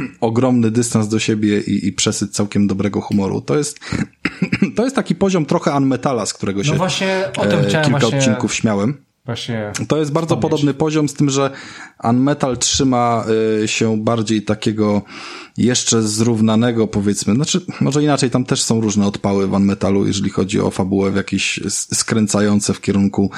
[0.21, 3.41] ogromny dystans do siebie i, i przesyt całkiem dobrego humoru.
[3.41, 3.79] To jest,
[4.75, 7.63] to jest taki poziom trochę unmetala, z którego no się no właśnie o tym e,
[7.63, 8.17] kilka właśnie...
[8.17, 9.07] odcinków śmiałem.
[9.25, 10.41] Właśnie to jest bardzo wspomnieć.
[10.41, 11.51] podobny poziom z tym, że
[12.03, 13.25] Unmetal trzyma
[13.63, 15.01] y, się bardziej takiego
[15.57, 20.59] jeszcze zrównanego powiedzmy, znaczy może inaczej, tam też są różne odpały w Unmetalu, jeżeli chodzi
[20.59, 23.31] o fabułę w jakieś skręcające w kierunku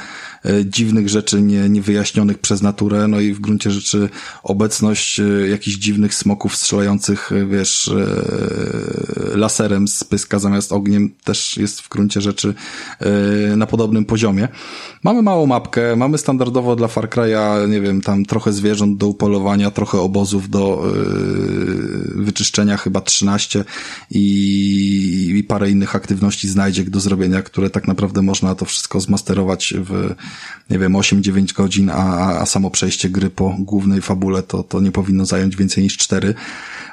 [0.46, 4.10] y, dziwnych rzeczy nie, niewyjaśnionych przez naturę, no i w gruncie rzeczy
[4.44, 7.91] obecność y, jakichś dziwnych smoków strzelających, wiesz,
[9.36, 12.54] laserem z pyska zamiast ogniem też jest w gruncie rzeczy
[13.58, 14.48] na podobnym poziomie.
[15.04, 19.72] Mamy małą mapkę, mamy standardowo dla Far Cry'a, nie wiem, tam trochę zwierząt do upolowania,
[19.72, 20.84] trochę obozów do
[22.15, 23.64] wyczyszczenia, chyba 13
[24.11, 29.73] i, i parę innych aktywności znajdziek do zrobienia, które tak naprawdę można to wszystko zmasterować
[29.77, 30.15] w,
[30.69, 34.91] nie wiem, 8-9 godzin, a, a samo przejście gry po głównej fabule to, to nie
[34.91, 36.34] powinno zająć więcej niż 4.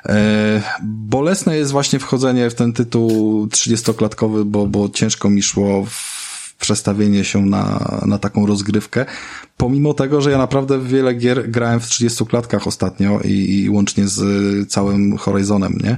[0.06, 6.15] E, bolesne jest właśnie wchodzenie w ten tytuł 30-klatkowy, bo, bo ciężko mi szło w
[6.60, 9.06] przestawienie się na, na taką rozgrywkę.
[9.56, 14.08] Pomimo tego, że ja naprawdę wiele gier grałem w 30 klatkach ostatnio i, i łącznie
[14.08, 14.22] z
[14.70, 15.96] całym Horizonem, nie?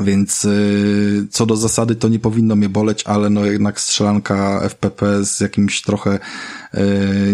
[0.00, 5.24] Więc y, co do zasady to nie powinno mnie boleć, ale no jednak strzelanka FPP
[5.24, 6.18] z jakimś trochę
[6.74, 6.78] y,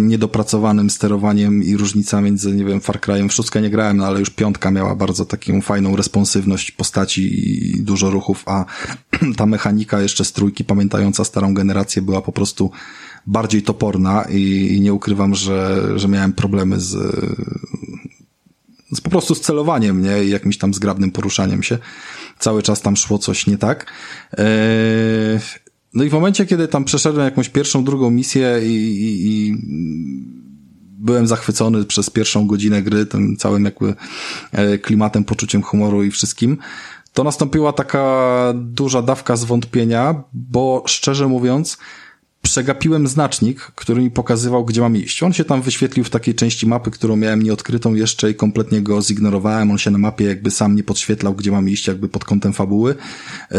[0.01, 4.31] niedopracowanym sterowaniem i różnica między, nie wiem, Far Cry'em, w nie grałem, no ale już
[4.31, 8.65] piątka miała bardzo taką fajną responsywność postaci i dużo ruchów, a
[9.37, 12.71] ta mechanika jeszcze z trójki, pamiętająca starą generację, była po prostu
[13.27, 16.97] bardziej toporna i, i nie ukrywam, że, że miałem problemy z,
[18.93, 20.25] z po prostu z celowaniem, nie?
[20.25, 21.79] I jakimś tam zgrabnym poruszaniem się
[22.39, 23.93] cały czas tam szło coś nie tak.
[24.39, 24.45] E,
[25.95, 29.55] no i w momencie, kiedy tam przeszedłem jakąś pierwszą, drugą misję i, i, i
[30.99, 33.95] byłem zachwycony przez pierwszą godzinę gry, tym całym jakby
[34.53, 36.59] e, klimatem, poczuciem humoru i wszystkim,
[37.13, 41.79] to nastąpiła taka duża dawka zwątpienia, bo szczerze mówiąc,
[42.47, 45.23] przegapiłem znacznik, który mi pokazywał, gdzie mam iść.
[45.23, 49.03] On się tam wyświetlił w takiej części mapy, którą miałem nieodkrytą jeszcze i kompletnie go
[49.03, 49.71] zignorowałem.
[49.71, 52.95] On się na mapie jakby sam nie podświetlał, gdzie mam iść, jakby pod kątem fabuły.
[53.51, 53.59] Yy,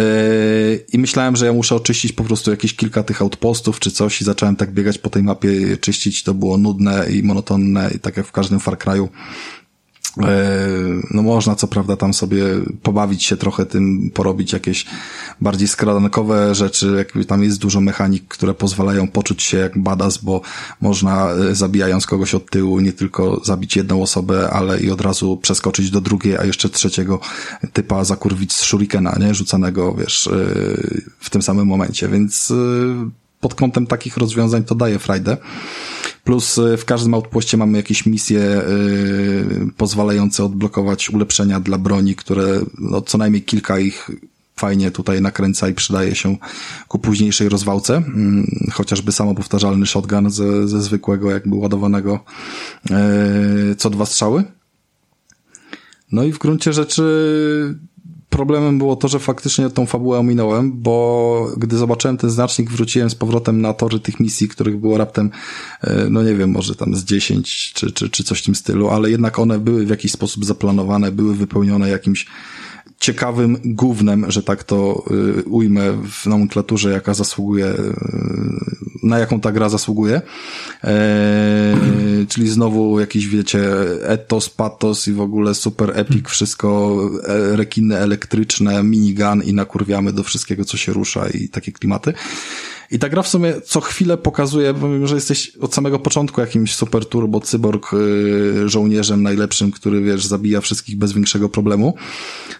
[0.93, 4.25] I myślałem, że ja muszę oczyścić po prostu jakieś kilka tych outpostów czy coś i
[4.25, 6.23] zacząłem tak biegać po tej mapie, czyścić.
[6.23, 9.07] To było nudne i monotonne i tak jak w każdym Far Cry'u
[11.11, 12.43] no można co prawda tam sobie
[12.83, 14.85] pobawić się trochę tym, porobić jakieś
[15.41, 20.41] bardziej skradankowe rzeczy, jak tam jest dużo mechanik, które pozwalają poczuć się jak badass, bo
[20.81, 25.37] można e, zabijając kogoś od tyłu nie tylko zabić jedną osobę, ale i od razu
[25.37, 27.19] przeskoczyć do drugiej, a jeszcze trzeciego
[27.73, 29.35] typa zakurwić z shurikena, nie?
[29.35, 30.31] Rzucanego, wiesz, e,
[31.19, 32.53] w tym samym momencie, więc
[33.39, 35.37] pod kątem takich rozwiązań to daje frajdę.
[36.27, 42.61] Plus y, w każdym outpoście mamy jakieś misje yy, pozwalające odblokować ulepszenia dla broni, które
[42.79, 44.11] no, co najmniej kilka ich
[44.55, 46.37] fajnie tutaj nakręca i przydaje się
[46.87, 47.95] ku późniejszej rozwałce.
[47.95, 52.19] Mm, chociażby samo powtarzalny shotgun ze, ze zwykłego jakby ładowanego
[52.89, 54.43] yy, co dwa strzały.
[56.11, 57.79] No i w gruncie rzeczy
[58.37, 63.15] problemem było to, że faktycznie tą fabułę ominąłem, bo gdy zobaczyłem ten znacznik, wróciłem z
[63.15, 65.31] powrotem na tory tych misji, których było raptem,
[65.81, 68.89] e, no nie wiem, może tam z 10 czy, czy, czy coś w tym stylu,
[68.89, 72.25] ale jednak one były w jakiś sposób zaplanowane, były wypełnione jakimś
[72.99, 75.03] ciekawym gównem, że tak to
[75.39, 77.93] y, ujmę w nomenklaturze, jaka zasługuje, y,
[79.03, 80.21] na jaką ta gra zasługuje.
[80.83, 81.75] E,
[82.29, 83.61] czyli znowu jakiś, wiecie,
[84.03, 90.23] etos, patos i w ogóle super epic, wszystko, e, rekiny elektryczne, minigun i nakurwiamy do
[90.23, 92.13] wszystkiego, co się rusza i takie klimaty.
[92.91, 96.75] I ta gra w sumie co chwilę pokazuje, pomimo, że jesteś od samego początku jakimś
[96.75, 101.95] super turbo cyborg yy, żołnierzem najlepszym, który wiesz, zabija wszystkich bez większego problemu,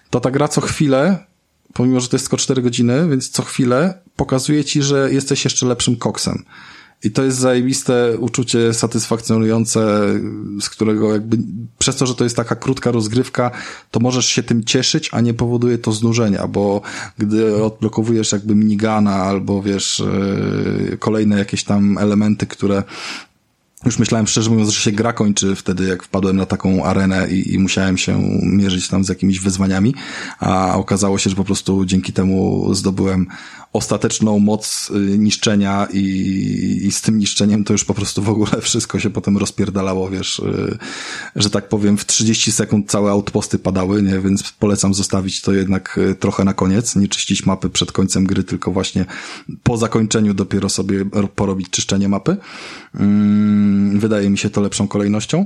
[0.10, 1.26] to ta gra co chwilę,
[1.74, 5.66] pomimo, że to jest tylko 4 godziny, więc co chwilę pokazuje ci, że jesteś jeszcze
[5.66, 6.44] lepszym koksem.
[7.04, 10.04] I to jest zajebiste uczucie satysfakcjonujące,
[10.62, 11.38] z którego jakby
[11.80, 13.52] przez to, że to jest taka krótka rozgrywka,
[13.92, 16.82] to możesz się tym cieszyć, a nie powoduje to znużenia, bo
[17.18, 22.84] gdy odblokowujesz jakby minigana albo wiesz, e, kolejne jakieś tam elementy, które
[23.86, 27.54] już myślałem szczerze mówiąc, że się gra kończy wtedy, jak wpadłem na taką arenę i,
[27.54, 29.96] i, musiałem się mierzyć tam z jakimiś wyzwaniami,
[30.40, 33.28] a okazało się, że po prostu dzięki temu zdobyłem
[33.74, 38.62] ostateczną moc y, niszczenia i, i z tym niszczeniem to już po prostu w ogóle
[38.62, 40.78] wszystko się potem rozpierdalało, wiesz, y,
[41.36, 45.98] że tak powiem w 30 sekund całe outposty padały, nie, więc polecam zostawić to jednak
[45.98, 49.06] y, trochę na koniec, nie czyścić mapy przed końcem gry, tylko właśnie
[49.64, 52.38] po zakończeniu dopiero sobie porobić czyszczenie mapy.
[52.96, 55.46] Mm, wydaje mi się to lepszą kolejnością.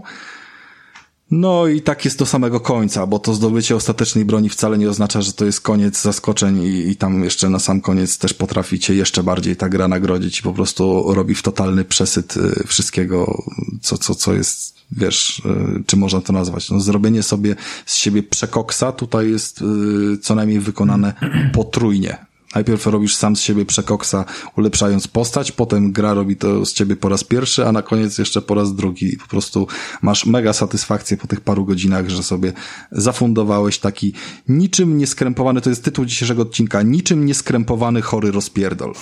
[1.32, 5.22] No i tak jest do samego końca, bo to zdobycie ostatecznej broni wcale nie oznacza,
[5.22, 9.24] że to jest koniec zaskoczeń i, i tam jeszcze na sam koniec też potraficie jeszcze
[9.24, 13.44] bardziej ta gra nagrodzić i po prostu robi w totalny przesyt y, wszystkiego,
[13.82, 16.70] co, co, co jest, wiesz, y, czy można to nazwać.
[16.70, 17.56] No, zrobienie sobie
[17.86, 21.14] z siebie przekoksa tutaj jest y, co najmniej wykonane
[21.53, 22.31] potrójnie.
[22.56, 24.26] Najpierw robisz sam z siebie przekoksa,
[24.57, 28.41] ulepszając postać, potem gra robi to z ciebie po raz pierwszy, a na koniec jeszcze
[28.41, 29.18] po raz drugi.
[29.18, 29.68] Po prostu
[30.02, 32.53] masz mega satysfakcję po tych paru godzinach, że sobie
[32.91, 34.14] zafundowałeś taki
[34.48, 38.94] niczym nieskrępowany, to jest tytuł dzisiejszego odcinka, niczym nieskrępowany chory rozpierdol.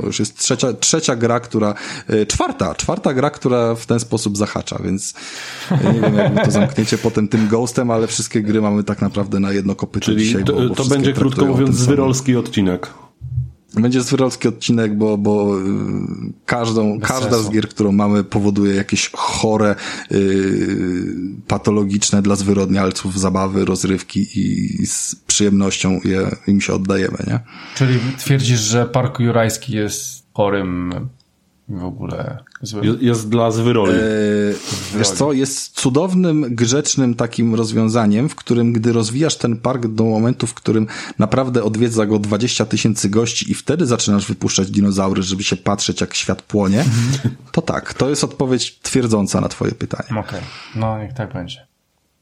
[0.00, 1.74] to już jest trzecia, trzecia gra, która,
[2.08, 5.14] e, czwarta, czwarta gra, która w ten sposób zahacza, więc
[5.70, 9.40] e, nie wiem, jak to zamkniecie potem tym ghostem, ale wszystkie gry mamy tak naprawdę
[9.40, 10.44] na jedno kopyto Czyli dzisiaj.
[10.44, 12.95] To, bo, bo to będzie krótko mówiąc zwyrolski odcinek.
[13.76, 15.62] Będzie zwyrolski odcinek, bo, bo y,
[16.46, 19.74] każdą, każda z gier, którą mamy, powoduje jakieś chore,
[20.10, 21.06] yy,
[21.48, 27.40] patologiczne dla zwyrodnialców zabawy, rozrywki i z przyjemnością je, im się oddajemy, nie?
[27.74, 30.92] Czyli twierdzisz, że Park Jurajski jest chorym
[31.68, 32.98] w ogóle złym.
[33.00, 33.92] Jest dla zwyroli.
[33.92, 34.54] Eee,
[34.98, 40.46] wiesz co, jest cudownym, grzecznym takim rozwiązaniem, w którym gdy rozwijasz ten park do momentu,
[40.46, 40.86] w którym
[41.18, 46.14] naprawdę odwiedza go 20 tysięcy gości i wtedy zaczynasz wypuszczać dinozaury, żeby się patrzeć jak
[46.14, 46.84] świat płonie,
[47.52, 50.08] to tak, to jest odpowiedź twierdząca na twoje pytanie.
[50.10, 50.40] Okej, okay.
[50.74, 51.65] no niech tak będzie.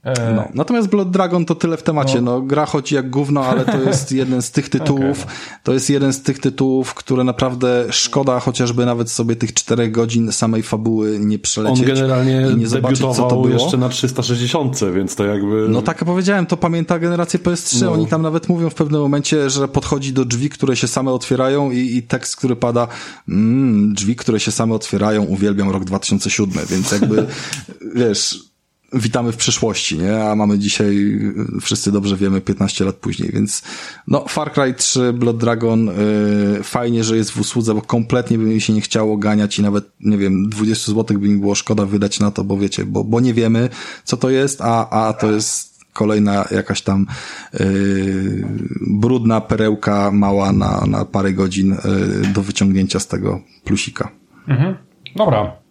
[0.04, 0.48] E, no.
[0.54, 2.20] Natomiast Blood Dragon to tyle w temacie.
[2.20, 2.32] No.
[2.32, 2.40] no.
[2.40, 5.34] gra chodzi jak gówno, ale to jest jeden z tych tytułów, okay.
[5.62, 10.32] to jest jeden z tych tytułów, które naprawdę szkoda chociażby nawet sobie tych czterech godzin
[10.32, 11.88] samej fabuły nie przelecieć.
[11.88, 13.48] On generalnie i nie zobaczyć, co to było.
[13.48, 15.66] jeszcze na 360, więc to jakby...
[15.68, 17.82] No tak jak powiedziałem, to pamięta generację PS3.
[17.82, 17.92] No.
[17.92, 21.70] Oni tam nawet mówią w pewnym momencie, że podchodzi do drzwi, które się same otwierają
[21.70, 22.88] i, i tekst, który pada
[23.28, 27.26] mm, drzwi, które się same otwierają, uwielbiam rok 2007, więc jakby,
[27.94, 28.53] wiesz
[28.94, 30.24] witamy w przyszłości, nie?
[30.24, 31.20] A mamy dzisiaj,
[31.60, 33.62] wszyscy dobrze wiemy, 15 lat później, więc
[34.08, 38.44] no Far Cry 3, Blood Dragon, yy, fajnie, że jest w usłudze, bo kompletnie by
[38.44, 41.86] mi się nie chciało ganiać i nawet, nie wiem, 20 zł by mi było szkoda
[41.86, 43.68] wydać na to, bo wiecie, bo, bo nie wiemy,
[44.04, 47.06] co to jest, a, a to jest kolejna jakaś tam
[47.52, 48.48] yy,
[48.80, 51.76] brudna perełka mała na, na parę godzin
[52.22, 54.08] yy, do wyciągnięcia z tego plusika.
[54.48, 54.76] Mhm.
[55.16, 55.63] Dobra,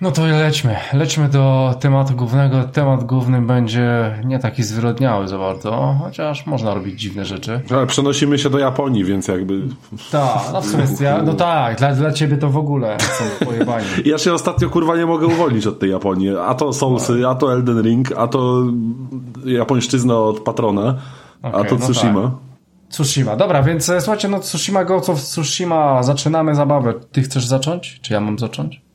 [0.00, 0.76] no to lećmy.
[0.92, 2.64] Lećmy do tematu głównego.
[2.64, 7.60] Temat główny będzie nie taki zwyrodniały za bardzo, chociaż można robić dziwne rzeczy.
[7.70, 9.62] Ale przenosimy się do Japonii, więc jakby...
[10.12, 13.86] Tak, no w sumie, ja, no tak, dla, dla ciebie to w ogóle są pojebani.
[14.04, 16.36] Ja się ostatnio kurwa nie mogę uwolnić od tej Japonii.
[16.36, 18.62] A to Soulsy, a to Elden Ring, a to
[19.44, 20.94] japońszczyzna od Patrona,
[21.42, 22.12] okay, a to no Tsushima.
[22.12, 22.46] No tak.
[22.88, 26.94] Tsushima, dobra, więc e, słuchajcie, no Tsushima Go, co w Tsushima, zaczynamy zabawę.
[27.12, 28.00] Ty chcesz zacząć?
[28.02, 28.85] Czy ja mam zacząć?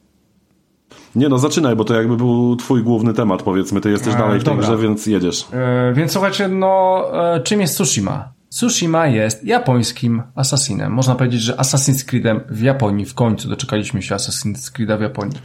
[1.15, 3.81] Nie no, zaczynaj, bo to jakby był twój główny temat, powiedzmy.
[3.81, 5.47] Ty jesteś e, dalej w tej grze, więc jedziesz.
[5.53, 7.03] E, więc słuchajcie, no,
[7.35, 8.33] e, czym jest Tsushima?
[8.49, 10.91] Tsushima jest japońskim assassinem.
[10.91, 13.05] Można powiedzieć, że Assassin's Creedem w Japonii.
[13.05, 15.37] W końcu doczekaliśmy się Assassin's Creed'a w Japonii.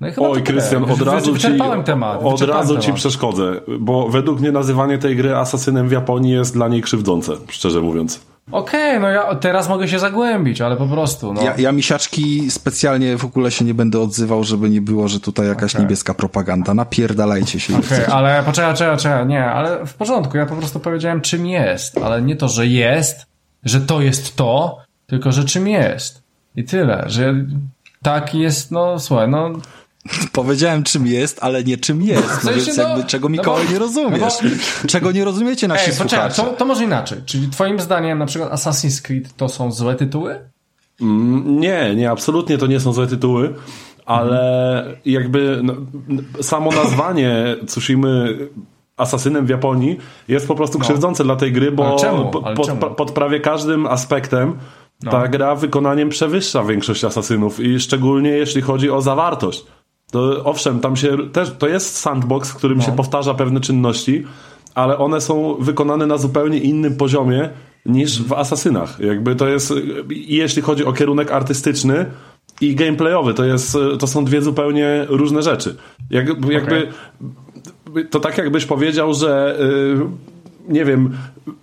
[0.00, 1.48] No i chyba Oj, Krystian, od razu ci,
[1.84, 2.20] temat.
[2.22, 2.84] Od razu temat.
[2.84, 7.32] ci przeszkodzę, bo według mnie nazywanie tej gry asasynem w Japonii jest dla niej krzywdzące,
[7.48, 8.20] szczerze mówiąc.
[8.52, 11.32] Okej, okay, no ja teraz mogę się zagłębić, ale po prostu.
[11.32, 11.42] No.
[11.42, 15.48] Ja, ja misiaczki specjalnie w ogóle się nie będę odzywał, żeby nie było, że tutaj
[15.48, 15.82] jakaś okay.
[15.82, 16.74] niebieska propaganda.
[16.74, 17.78] Napierdalajcie się.
[17.78, 21.46] Okej, okay, ale poczekaj, poczekaj, poczekaj, nie, ale w porządku, ja po prostu powiedziałem czym
[21.46, 23.26] jest, ale nie to, że jest,
[23.64, 26.22] że to jest to, tylko że czym jest.
[26.56, 27.34] I tyle, że
[28.02, 29.50] tak jest, no słuchaj, no
[30.32, 32.44] Powiedziałem czym jest, ale nie czym jest.
[32.44, 34.20] No więc jakby no, czego Mikołaj no bo, nie rozumiesz.
[34.20, 34.50] No
[34.82, 34.88] bo...
[34.88, 36.42] Czego nie rozumiecie nasi Ej, słuchacze.
[36.42, 37.18] To, to może inaczej.
[37.26, 40.40] Czyli twoim zdaniem na przykład Assassin's Creed to są złe tytuły?
[41.00, 43.54] Mm, nie, nie, absolutnie to nie są złe tytuły,
[44.06, 45.74] ale jakby no,
[46.42, 48.38] samo nazwanie Tsushimy
[48.96, 50.84] asasynem w Japonii jest po prostu no.
[50.84, 51.96] krzywdzące dla tej gry, bo
[52.56, 54.58] pod, pod, prawie każdym aspektem
[55.02, 55.10] no.
[55.10, 59.66] ta gra wykonaniem przewyższa większość asasynów i szczególnie jeśli chodzi o zawartość.
[60.10, 62.84] To owszem, tam się też, to jest sandbox, w którym no.
[62.84, 64.24] się powtarza pewne czynności,
[64.74, 67.50] ale one są wykonane na zupełnie innym poziomie
[67.86, 69.00] niż w Asasynach.
[69.00, 69.72] Jakby to jest,
[70.10, 72.06] jeśli chodzi o kierunek artystyczny
[72.60, 75.76] i gameplayowy, to jest, to są dwie zupełnie różne rzeczy.
[76.10, 76.88] Jak, jakby,
[77.86, 78.04] okay.
[78.04, 80.06] to tak jakbyś powiedział, że yy,
[80.68, 81.16] nie wiem,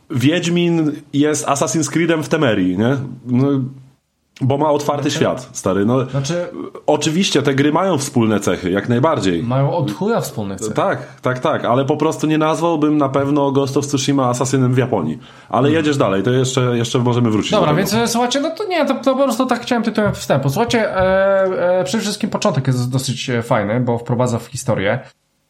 [0.10, 2.98] Wiedźmin jest Assassin's Creedem w Temerii, nie?
[3.26, 3.48] No,
[4.42, 5.86] bo ma otwarty znaczy, świat, stary.
[5.86, 6.48] No, znaczy,
[6.86, 9.44] oczywiście te gry mają wspólne cechy, jak najbardziej.
[9.44, 10.74] Mają od chuja wspólne cechy.
[10.74, 14.78] Tak, tak, tak, ale po prostu nie nazwałbym na pewno Ghost of Tsushima asasynem w
[14.78, 15.20] Japonii.
[15.50, 15.74] Ale hmm.
[15.74, 17.52] jedziesz dalej, to jeszcze, jeszcze możemy wrócić.
[17.52, 20.50] Dobra, więc e, słuchajcie, no to nie, to, to po prostu tak chciałem tytułem wstępu.
[20.50, 25.00] Słuchajcie, e, e, przede wszystkim początek jest dosyć e, fajny, bo wprowadza w historię,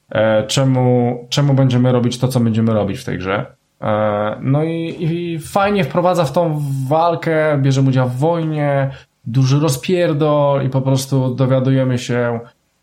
[0.10, 3.56] e, czemu, czemu będziemy robić to, co będziemy robić w tej grze.
[3.84, 8.92] E, no i, i fajnie wprowadza w tą walkę, bierze udział w wojnie,
[9.26, 12.40] duży rozpierdol i po prostu dowiadujemy się,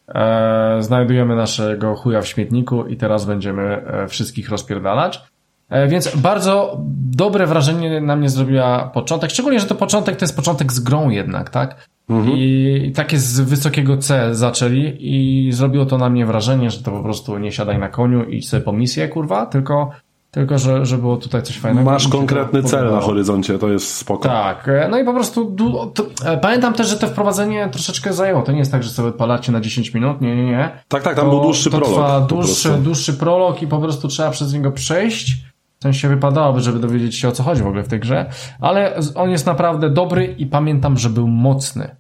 [0.09, 5.23] e, znajdujemy naszego chuja w śmietniku i teraz będziemy e, wszystkich rozpierdalać.
[5.69, 6.79] E, więc bardzo
[7.17, 11.11] dobre wrażenie na mnie zrobiła początek, szczególnie, że to początek to jest początek z grą
[11.11, 11.89] jednak, tak?
[12.09, 12.39] Mhm.
[12.39, 17.03] I takie z wysokiego C zaczęli i zrobiło to na mnie wrażenie, że to po
[17.03, 19.91] prostu nie siadaj na koniu i sobie po misję, kurwa, tylko
[20.31, 21.91] tylko, że, że było tutaj coś fajnego.
[21.91, 24.29] Masz konkretny cel na horyzoncie, to jest spoko.
[24.29, 25.57] Tak, e, no i po prostu
[25.95, 28.43] to, e, pamiętam też, że to wprowadzenie troszeczkę zajęło.
[28.43, 30.71] To nie jest tak, że sobie odpalacie na 10 minut, nie, nie, nie.
[30.89, 31.95] Tak, tak, tam to, był dłuższy to prolog.
[31.95, 35.37] Trwa dłuższy, dłuższy prolog i po prostu trzeba przez niego przejść.
[35.79, 38.31] W sensie wypadałoby, żeby dowiedzieć się o co chodzi w ogóle w tej grze,
[38.61, 41.97] ale on jest naprawdę dobry i pamiętam, że był mocny.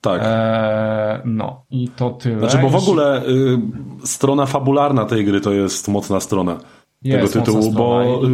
[0.00, 0.22] Tak.
[0.24, 2.38] Eee, no i to tyle.
[2.38, 3.58] Znaczy, bo w ogóle y,
[4.04, 6.58] strona fabularna tej gry to jest mocna strona
[7.10, 8.28] tego tytułu, bo, y,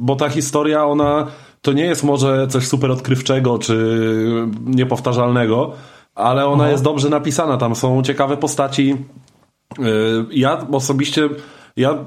[0.00, 1.26] bo ta historia, ona
[1.62, 4.06] to nie jest może coś super odkrywczego czy
[4.64, 5.72] niepowtarzalnego,
[6.14, 6.72] ale ona Aha.
[6.72, 7.56] jest dobrze napisana.
[7.56, 8.96] Tam są ciekawe postaci.
[9.78, 9.84] Y,
[10.30, 11.28] ja osobiście
[11.76, 11.98] ja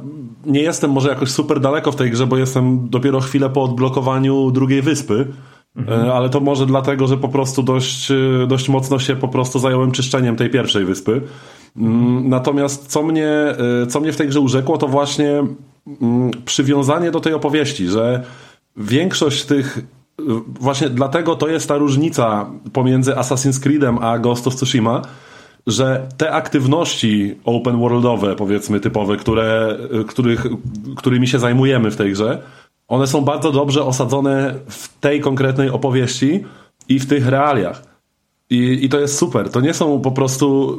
[0.46, 4.52] nie jestem może jakoś super daleko w tej grze, bo jestem dopiero chwilę po odblokowaniu
[4.52, 5.28] drugiej wyspy.
[5.76, 6.06] Mhm.
[6.06, 8.12] Y, ale to może dlatego, że po prostu dość,
[8.48, 11.22] dość mocno się po prostu zająłem czyszczeniem tej pierwszej wyspy.
[11.78, 12.30] Mhm.
[12.30, 13.30] Natomiast co mnie,
[13.90, 15.56] co mnie w tej grze urzekło, to właśnie Mm,
[16.46, 18.24] przywiązanie do tej opowieści, że
[18.78, 19.80] większość tych
[20.60, 25.02] właśnie dlatego to jest ta różnica pomiędzy Assassin's Creedem a Ghost of Tsushima,
[25.68, 29.78] że te aktywności open worldowe, powiedzmy typowe, które,
[30.08, 30.46] których,
[30.96, 32.42] którymi się zajmujemy w tej grze,
[32.88, 36.44] one są bardzo dobrze osadzone w tej konkretnej opowieści
[36.90, 37.84] i w tych realiach.
[38.50, 39.50] I, i to jest super.
[39.50, 40.78] To nie są po prostu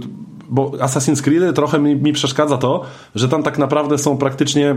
[0.00, 2.82] yy, bo Assassin's Creed trochę mi, mi przeszkadza to,
[3.14, 4.76] że tam tak naprawdę są praktycznie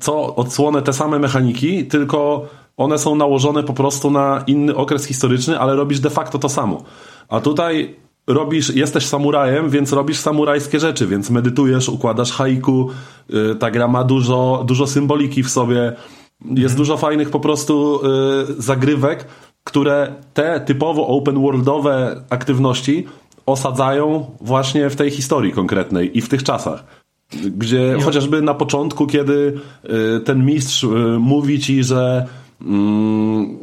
[0.00, 2.46] co odsłonę te same mechaniki, tylko
[2.76, 6.82] one są nałożone po prostu na inny okres historyczny, ale robisz de facto to samo.
[7.28, 7.96] A tutaj
[8.26, 12.88] robisz, jesteś samurajem, więc robisz samurajskie rzeczy, więc medytujesz, układasz haiku,
[13.28, 15.96] yy, ta gra ma dużo, dużo symboliki w sobie,
[16.40, 16.76] jest mhm.
[16.76, 18.00] dużo fajnych po prostu
[18.48, 19.26] yy, zagrywek,
[19.64, 23.06] które te typowo open worldowe aktywności
[23.46, 26.84] osadzają właśnie w tej historii konkretnej i w tych czasach.
[27.56, 29.54] Gdzie chociażby na początku, kiedy
[30.16, 30.86] y, ten mistrz y,
[31.18, 32.26] mówi ci, że
[32.62, 33.58] mm,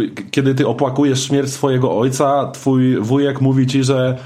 [0.00, 4.18] y, kiedy ty opłakujesz śmierć swojego ojca, twój wujek mówi ci, że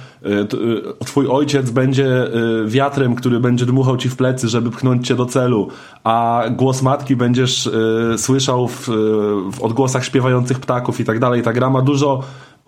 [1.06, 2.09] twój ojciec będzie
[2.66, 5.68] wiatrem, który będzie dmuchał ci w plecy, żeby pchnąć cię do celu,
[6.05, 7.70] a głos matki będziesz
[8.16, 8.88] słyszał w,
[9.52, 11.42] w odgłosach śpiewających ptaków i tak dalej.
[11.42, 12.20] Ta gra ma dużo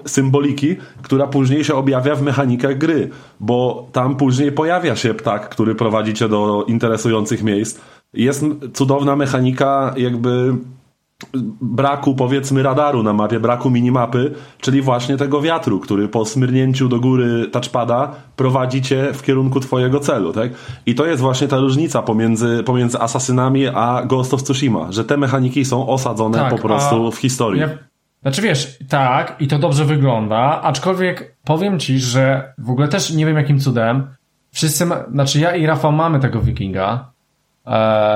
[0.06, 3.10] symboliki, która później się objawia w mechanikach gry,
[3.40, 7.80] bo tam później pojawia się ptak, który prowadzi cię do interesujących miejsc.
[8.14, 10.54] Jest cudowna mechanika jakby
[11.60, 17.00] braku powiedzmy radaru na mapie, braku minimapy, czyli właśnie tego wiatru, który po smyrnięciu do
[17.00, 20.50] góry touchpada prowadzi cię w kierunku twojego celu, tak?
[20.86, 25.16] I to jest właśnie ta różnica pomiędzy, pomiędzy Asasynami a Ghost of Tsushima, że te
[25.16, 27.62] mechaniki są osadzone tak, po prostu w historii.
[28.26, 33.26] Znaczy wiesz, tak, i to dobrze wygląda, aczkolwiek powiem ci, że w ogóle też nie
[33.26, 34.06] wiem jakim cudem,
[34.52, 37.10] wszyscy, ma, znaczy ja i Rafał mamy tego wikinga,
[37.66, 37.70] e,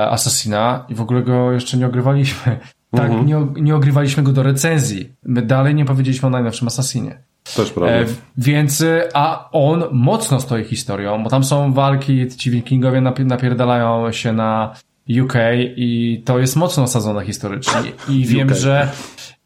[0.09, 2.59] Assassina i w ogóle go jeszcze nie ogrywaliśmy.
[2.95, 3.25] Tak, mhm.
[3.25, 5.13] nie, nie ogrywaliśmy go do recenzji.
[5.23, 7.17] My dalej nie powiedzieliśmy o najnowszym Assassinie.
[7.55, 7.95] Też prawda.
[7.95, 8.05] E,
[8.37, 14.33] więc, e, a on mocno stoi historią, bo tam są walki, ci wikingowie napierdalają się
[14.33, 14.75] na
[15.21, 15.33] UK
[15.75, 17.81] i to jest mocno osadzone historycznie.
[18.09, 19.40] I wiem, że e,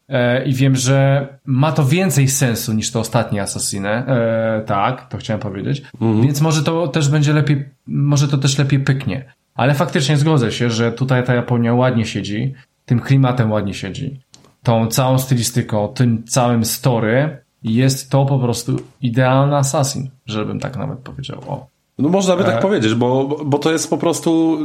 [0.46, 3.88] i wiem, że ma to więcej sensu niż to ostatnie Assassine.
[3.88, 5.82] E, tak, to chciałem powiedzieć.
[6.00, 6.22] Mhm.
[6.22, 9.32] Więc może to też będzie lepiej, może to też lepiej pyknie.
[9.54, 12.54] Ale faktycznie zgodzę się, że tutaj ta Japonia ładnie siedzi
[12.86, 14.20] tym klimatem ładnie siedzi.
[14.62, 20.98] Tą całą stylistyką, tym całym story jest to po prostu idealny Assassin, żebym tak nawet
[20.98, 21.40] powiedział.
[21.46, 21.66] O.
[21.98, 22.52] No można by tak e...
[22.52, 24.58] tak powiedzieć, bo, bo to jest po prostu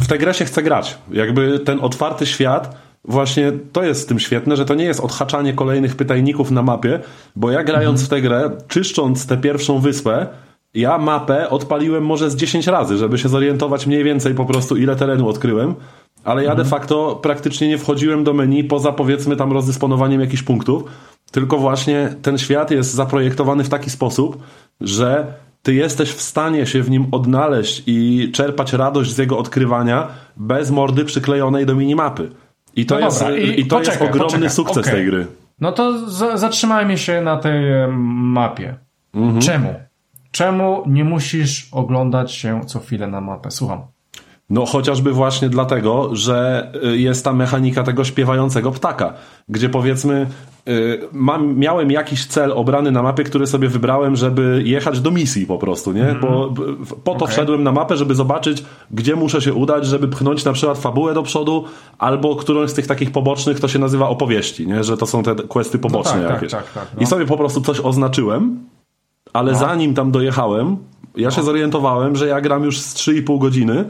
[0.00, 0.98] w tę grę się chce grać.
[1.12, 5.52] Jakby ten otwarty świat właśnie to jest z tym świetne, że to nie jest odhaczanie
[5.52, 7.00] kolejnych pytajników na mapie,
[7.36, 8.06] bo ja grając mhm.
[8.06, 10.26] w tę grę, czyszcząc tę pierwszą wyspę,
[10.74, 14.96] ja mapę odpaliłem może z 10 razy, żeby się zorientować mniej więcej po prostu ile
[14.96, 15.74] terenu odkryłem
[16.24, 16.64] ale ja mhm.
[16.64, 20.84] de facto praktycznie nie wchodziłem do menu poza powiedzmy tam rozdysponowaniem jakichś punktów,
[21.30, 24.38] tylko właśnie ten świat jest zaprojektowany w taki sposób,
[24.80, 30.08] że ty jesteś w stanie się w nim odnaleźć i czerpać radość z jego odkrywania
[30.36, 32.30] bez mordy przyklejonej do minimapy.
[32.76, 34.50] I to, no jest, i, i to poczekaj, jest ogromny poczekaj.
[34.50, 34.92] sukces okay.
[34.92, 35.26] tej gry.
[35.60, 37.64] No to zatrzymajmy się na tej
[38.12, 38.74] mapie.
[39.14, 39.40] Mhm.
[39.40, 39.74] Czemu?
[40.30, 43.50] Czemu nie musisz oglądać się co chwilę na mapę?
[43.50, 43.93] Słucham.
[44.50, 49.12] No chociażby właśnie dlatego, że y, jest ta mechanika tego śpiewającego ptaka,
[49.48, 50.26] gdzie powiedzmy
[50.68, 55.46] y, mam, miałem jakiś cel obrany na mapie, który sobie wybrałem, żeby jechać do misji
[55.46, 56.08] po prostu, nie?
[56.08, 56.20] Mm.
[56.20, 56.54] Bo
[57.04, 57.28] po to okay.
[57.28, 61.22] wszedłem na mapę, żeby zobaczyć, gdzie muszę się udać, żeby pchnąć na przykład fabułę do
[61.22, 61.64] przodu,
[61.98, 64.84] albo którąś z tych takich pobocznych, to się nazywa opowieści, nie?
[64.84, 66.52] Że to są te questy poboczne no tak, tak, jakieś.
[66.52, 67.02] Tak, tak, no.
[67.02, 68.58] I sobie po prostu coś oznaczyłem,
[69.32, 69.58] ale no.
[69.58, 70.76] zanim tam dojechałem,
[71.16, 71.44] ja się no.
[71.44, 73.84] zorientowałem, że ja gram już z 3,5 godziny,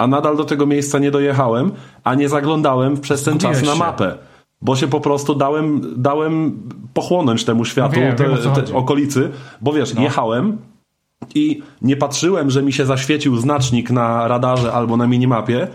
[0.00, 1.72] a nadal do tego miejsca nie dojechałem,
[2.04, 4.18] a nie zaglądałem przez ten czas na mapę.
[4.62, 6.62] Bo się po prostu dałem, dałem
[6.94, 10.02] pochłonąć temu światu, wiem, te, wiem, te okolicy, bo wiesz, no.
[10.02, 10.58] jechałem
[11.34, 15.68] i nie patrzyłem, że mi się zaświecił znacznik na radarze albo na minimapie,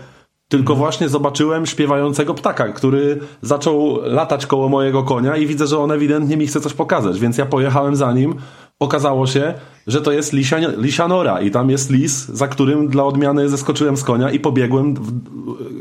[0.48, 0.78] tylko mhm.
[0.78, 6.36] właśnie zobaczyłem śpiewającego ptaka, który zaczął latać koło mojego konia i widzę, że on ewidentnie
[6.36, 8.34] mi chce coś pokazać, więc ja pojechałem za nim,
[8.80, 9.54] okazało się,
[9.86, 14.04] że to jest lisia, lisianora i tam jest lis, za którym dla odmiany zeskoczyłem z
[14.04, 15.12] konia i pobiegłem w,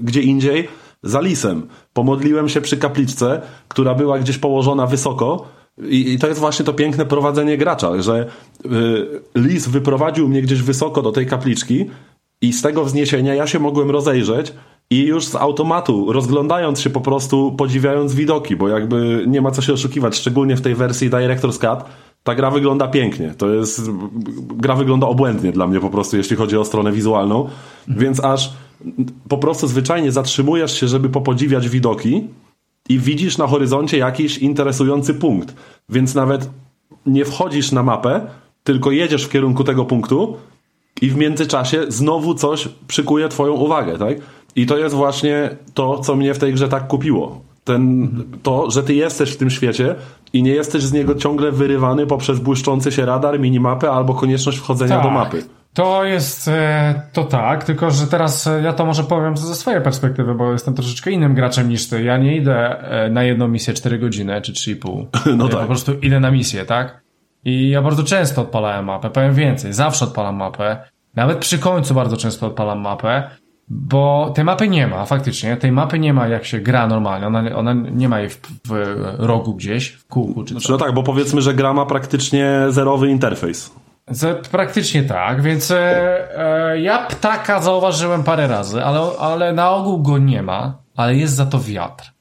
[0.02, 0.68] gdzie indziej
[1.04, 1.68] za lisem.
[1.94, 5.48] Pomodliłem się przy kapliczce, która była gdzieś położona wysoko
[5.82, 8.28] i, i to jest właśnie to piękne prowadzenie gracza, że
[8.66, 8.70] y,
[9.36, 11.86] lis wyprowadził mnie gdzieś wysoko do tej kapliczki
[12.42, 14.54] i z tego wzniesienia ja się mogłem rozejrzeć
[14.90, 19.62] i już z automatu, rozglądając się po prostu, podziwiając widoki, bo jakby nie ma co
[19.62, 21.86] się oszukiwać, szczególnie w tej wersji Director's Cut,
[22.26, 23.34] ta gra wygląda pięknie.
[23.38, 23.92] To jest.
[24.58, 27.50] Gra wygląda obłędnie dla mnie po prostu, jeśli chodzi o stronę wizualną.
[27.88, 28.54] Więc aż
[29.30, 32.28] po prostu zwyczajnie zatrzymujesz się, żeby popodziwiać widoki
[32.90, 35.56] i widzisz na horyzoncie jakiś interesujący punkt.
[35.90, 36.50] Więc nawet
[37.06, 38.28] nie wchodzisz na mapę,
[38.64, 40.38] tylko jedziesz w kierunku tego punktu
[41.02, 44.18] i w międzyczasie znowu coś przykuje Twoją uwagę, tak?
[44.56, 48.10] I to jest właśnie to, co mnie w tej grze tak kupiło ten,
[48.44, 49.96] to, że ty jesteś w tym świecie
[50.34, 54.96] i nie jesteś z niego ciągle wyrywany poprzez błyszczący się radar, minimapę albo konieczność wchodzenia
[54.96, 55.44] tak, do mapy.
[55.74, 59.82] To jest e, to tak, tylko że teraz e, ja to może powiem ze swojej
[59.82, 62.04] perspektywy, bo jestem troszeczkę innym graczem niż ty.
[62.04, 65.06] Ja nie idę e, na jedną misję 4 godziny czy 3,5.
[65.38, 65.60] No ja tak.
[65.60, 67.02] po prostu idę na misję, tak?
[67.46, 70.78] I ja bardzo często odpalałem mapę, powiem więcej, zawsze odpalam mapę.
[71.16, 73.30] Nawet przy końcu bardzo często odpalam mapę
[73.68, 75.58] bo tej mapy nie ma, faktycznie.
[75.58, 77.28] Tej mapy nie ma jak się gra normalnie.
[77.28, 80.44] Ona, ona nie ma jej w, w rogu gdzieś, w kółku.
[80.44, 83.72] Czy znaczy, no tak, bo powiedzmy, że gra ma praktycznie zerowy interfejs.
[84.08, 90.02] Z, praktycznie tak, więc e, e, ja ptaka zauważyłem parę razy, ale, ale na ogół
[90.02, 92.12] go nie ma, ale jest za to wiatr.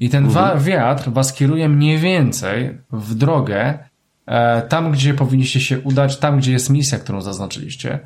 [0.00, 0.60] I ten mhm.
[0.60, 3.78] wiatr was kieruje mniej więcej w drogę
[4.26, 7.98] e, tam, gdzie powinniście się udać, tam, gdzie jest misja, którą zaznaczyliście.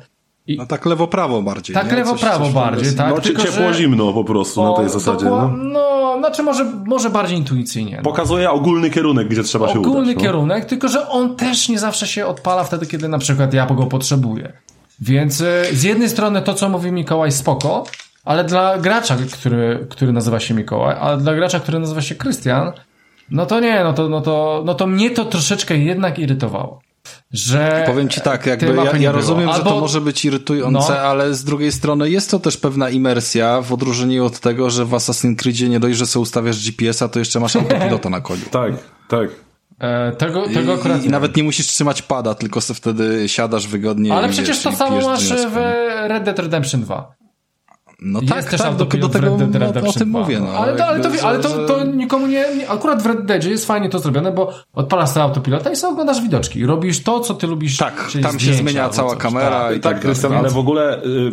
[0.47, 0.57] I...
[0.57, 1.73] No tak lewo-prawo bardziej.
[1.73, 3.15] Tak lewo-prawo bardziej, tak.
[3.15, 5.25] No, tylko, ciepło zimno po prostu o, na tej zasadzie.
[5.25, 5.47] no.
[5.57, 7.95] no, znaczy może, może bardziej intuicyjnie.
[7.97, 8.03] No.
[8.03, 9.91] Pokazuje ogólny kierunek, gdzie trzeba ogólny się udać.
[9.91, 10.21] Ogólny no.
[10.21, 13.85] kierunek, tylko że on też nie zawsze się odpala wtedy, kiedy na przykład ja go
[13.85, 14.53] potrzebuję.
[14.99, 17.83] Więc y, z jednej strony to, co mówi Mikołaj, spoko,
[18.25, 22.71] ale dla gracza, który, który nazywa się Mikołaj, ale dla gracza, który nazywa się Krystian,
[23.31, 26.81] no to nie, no to, no to, no to mnie to troszeczkę jednak irytowało.
[27.31, 29.69] Że Powiem ci tak, jakby ja, ja rozumiem, Albo...
[29.69, 30.99] że to może być irytujące, no.
[30.99, 34.91] ale z drugiej strony jest to też pewna imersja w odróżnieniu od tego, że w
[34.91, 38.41] Assassin's Creedzie nie dość, że sobie ustawiasz GPS-a, to jeszcze masz autopilota na koniu.
[38.51, 38.73] tak,
[39.07, 39.29] tak.
[39.79, 43.67] E, tego, tego akurat I, I, nawet nie musisz trzymać pada, tylko sobie wtedy siadasz
[43.67, 44.13] wygodnie.
[44.13, 45.55] Ale przecież to samo masz w
[46.07, 47.16] Red Dead Redemption 2.
[48.01, 50.39] No jest tak, też tak, do, do tego no, o tym mówię.
[50.39, 53.49] No, ale to, ale, to, ale to, to nikomu nie, nie, Akurat w Red Deadzie
[53.49, 56.65] jest fajnie to zrobione, bo odpalasz sobie autopilota i sobie oglądasz widoczki.
[56.65, 57.77] Robisz to, co ty lubisz.
[57.77, 61.03] Tak, tam się zmienia cała coś, kamera tak, i tak, tak Krystian, ale w ogóle
[61.03, 61.31] y,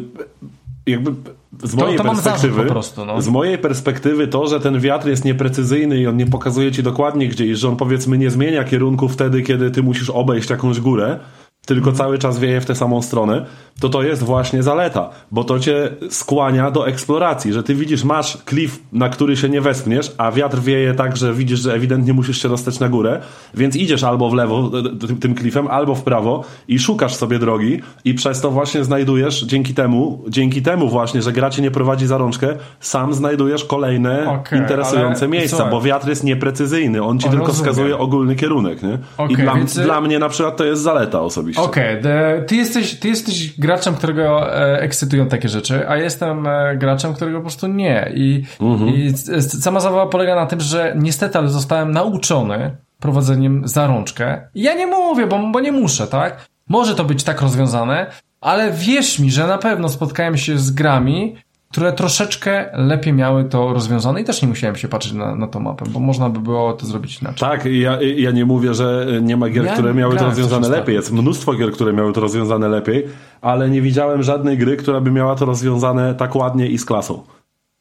[0.86, 1.14] jakby
[1.62, 3.22] z mojej to, to perspektywy, prostu, no.
[3.22, 7.28] z mojej perspektywy to, że ten wiatr jest nieprecyzyjny i on nie pokazuje ci dokładnie
[7.28, 11.18] gdzie i że on powiedzmy nie zmienia kierunku wtedy, kiedy ty musisz obejść jakąś górę,
[11.66, 13.46] tylko cały czas wieje w tę samą stronę,
[13.80, 18.38] to to jest właśnie zaleta, bo to cię skłania do eksploracji, że ty widzisz, masz
[18.44, 22.42] klif, na który się nie wespniesz, a wiatr wieje tak, że widzisz, że ewidentnie musisz
[22.42, 23.20] się dostać na górę,
[23.54, 24.70] więc idziesz albo w lewo
[25.06, 29.42] tym, tym klifem, albo w prawo i szukasz sobie drogi i przez to właśnie znajdujesz,
[29.42, 34.28] dzięki temu, dzięki temu właśnie, że gra cię nie prowadzi za rączkę, sam znajdujesz kolejne
[34.28, 37.72] okay, interesujące miejsca, bo wiatr jest nieprecyzyjny, on ci o, tylko rozumiem.
[37.72, 38.98] wskazuje ogólny kierunek, nie?
[39.16, 39.78] Okay, I dla, więc...
[39.78, 41.53] dla mnie na przykład to jest zaleta osobiście.
[41.56, 46.76] Okej, okay, ty jesteś, ty jesteś graczem, którego e, ekscytują takie rzeczy, a jestem e,
[46.76, 48.12] graczem, którego po prostu nie.
[48.14, 48.94] I, mhm.
[48.94, 54.48] i sama zabawa polega na tym, że niestety, ale zostałem nauczony prowadzeniem za rączkę.
[54.54, 56.48] Ja nie mówię, bo, bo nie muszę, tak?
[56.68, 58.06] Może to być tak rozwiązane,
[58.40, 61.36] ale wierz mi, że na pewno spotkałem się z grami,
[61.74, 65.60] które troszeczkę lepiej miały to rozwiązane i też nie musiałem się patrzeć na, na tą
[65.60, 67.48] mapę, bo można by było to zrobić inaczej.
[67.48, 70.94] Tak, ja, ja nie mówię, że nie ma gier, ja które miały to rozwiązane lepiej.
[70.94, 73.06] Jest mnóstwo gier, które miały to rozwiązane lepiej,
[73.40, 77.22] ale nie widziałem żadnej gry, która by miała to rozwiązane tak ładnie i z klasą.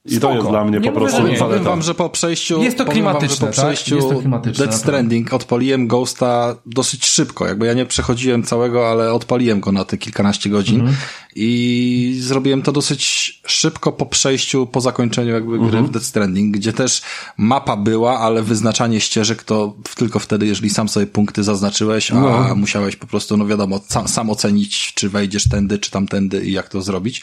[0.05, 0.27] I Spoko.
[0.27, 2.85] to jest dla mnie nie po prostu mówię, Powiem wam, że po przejściu jest to
[2.85, 4.03] klimatyczne, wam, po przejściu tak?
[4.03, 7.47] jest to klimatyczne, Dead Stranding odpaliłem Ghosta dosyć szybko.
[7.47, 10.93] Jakby ja nie przechodziłem całego, ale odpaliłem go na te kilkanaście godzin -hmm.
[11.35, 13.01] i zrobiłem to dosyć
[13.45, 15.85] szybko po przejściu, po zakończeniu jakby gry -hmm.
[15.85, 17.01] w Dead Stranding, gdzie też
[17.37, 22.55] mapa była, ale wyznaczanie ścieżek to tylko wtedy, jeżeli sam sobie punkty zaznaczyłeś, a no.
[22.55, 26.69] musiałeś po prostu, no wiadomo, sam, sam ocenić, czy wejdziesz tędy, czy tamtędy i jak
[26.69, 27.21] to zrobić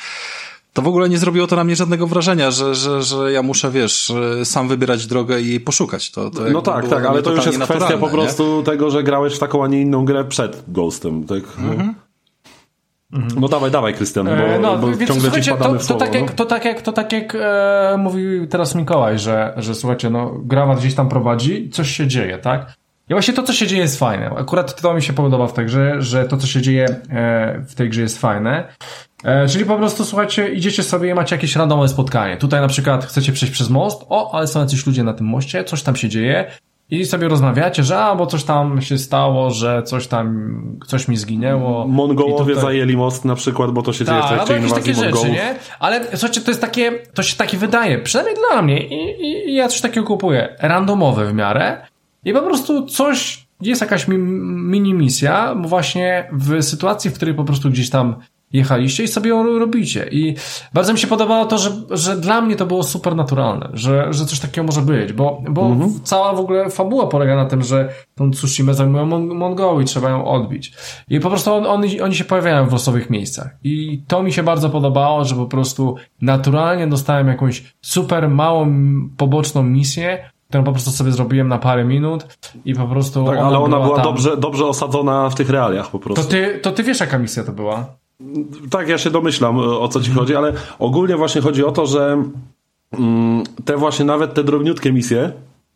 [0.72, 3.70] to w ogóle nie zrobiło to na mnie żadnego wrażenia, że, że, że ja muszę,
[3.70, 4.12] wiesz,
[4.44, 6.10] sam wybierać drogę i jej poszukać.
[6.10, 8.62] To, to no tak, tak, ale to już jest kwestia po prostu nie?
[8.62, 11.42] tego, że grałeś w taką, a nie inną grę przed Ghostem, tak?
[11.58, 11.94] Mhm.
[13.40, 16.26] No dawaj, dawaj, Krystian, bo, e, no, bo więc, ciągle ci to, to, tak jak,
[16.26, 16.36] no.
[16.36, 20.74] to tak jak, to tak jak e, mówił teraz Mikołaj, że, że słuchajcie, no gra
[20.74, 22.74] gdzieś tam prowadzi, coś się dzieje, tak?
[23.10, 24.30] I właśnie to, co się dzieje jest fajne.
[24.38, 27.74] Akurat to mi się podoba w tej grze, że to, co się dzieje e, w
[27.74, 28.68] tej grze jest fajne.
[29.24, 32.36] E, czyli po prostu, słuchajcie, idziecie sobie i macie jakieś randomowe spotkanie.
[32.36, 35.64] Tutaj na przykład chcecie przejść przez most, o, ale są jacyś ludzie na tym moście,
[35.64, 36.50] coś tam się dzieje
[36.90, 41.16] i sobie rozmawiacie, że a, bo coś tam się stało, że coś tam, coś mi
[41.16, 41.86] zginęło.
[41.86, 42.62] Mongołowie tutaj...
[42.62, 45.26] zajęli most na przykład, bo to się dzieje w trakcie inwazji takie Mongołów.
[45.26, 45.54] Rzeczy, nie?
[45.80, 49.54] Ale słuchajcie, to jest takie, to się takie wydaje, przynajmniej dla mnie i, i, i
[49.54, 51.89] ja coś takiego kupuję, randomowe w miarę
[52.24, 57.70] i po prostu coś, jest jakaś mini misja, właśnie w sytuacji, w której po prostu
[57.70, 58.16] gdzieś tam
[58.52, 60.08] jechaliście i sobie ją robicie.
[60.10, 60.36] I
[60.74, 64.26] bardzo mi się podobało to, że, że dla mnie to było super naturalne, że, że
[64.26, 66.00] coś takiego może być, bo, bo mhm.
[66.02, 70.24] cała w ogóle fabuła polega na tym, że tą Tsushima zajmują Mon i trzeba ją
[70.24, 70.72] odbić.
[71.08, 73.56] I po prostu on, on, oni się pojawiają w losowych miejscach.
[73.64, 78.72] I to mi się bardzo podobało, że po prostu naturalnie dostałem jakąś super małą,
[79.16, 83.24] poboczną misję, którą po prostu sobie zrobiłem na parę minut i po prostu.
[83.24, 86.24] Tak, ona ale ona była, była dobrze, dobrze osadzona w tych realiach po prostu.
[86.24, 87.86] To ty, to ty wiesz, jaka misja to była?
[88.70, 92.24] Tak, ja się domyślam o co ci chodzi, ale ogólnie właśnie chodzi o to, że
[92.92, 95.32] mm, te właśnie nawet te drobniutkie misje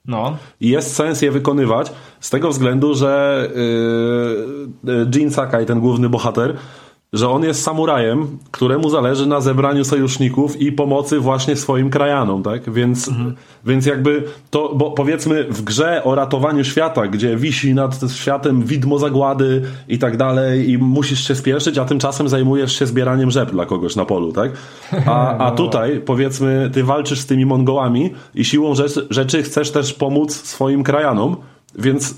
[0.06, 0.36] no.
[0.60, 3.48] jest sens je wykonywać z tego względu, że
[4.84, 6.56] yy, Jin Sakai, ten główny bohater,
[7.14, 12.72] że on jest samurajem, któremu zależy na zebraniu sojuszników i pomocy właśnie swoim krajanom, tak?
[12.72, 13.34] Więc, mhm.
[13.64, 18.98] więc jakby to, bo powiedzmy w grze o ratowaniu świata, gdzie wisi nad światem widmo
[18.98, 23.66] zagłady i tak dalej i musisz się spieszyć, a tymczasem zajmujesz się zbieraniem rzep dla
[23.66, 24.52] kogoś na polu, tak?
[25.06, 25.56] A, a no.
[25.56, 30.82] tutaj powiedzmy ty walczysz z tymi Mongołami i siłą rzeczy, rzeczy chcesz też pomóc swoim
[30.82, 31.36] krajanom,
[31.78, 32.14] więc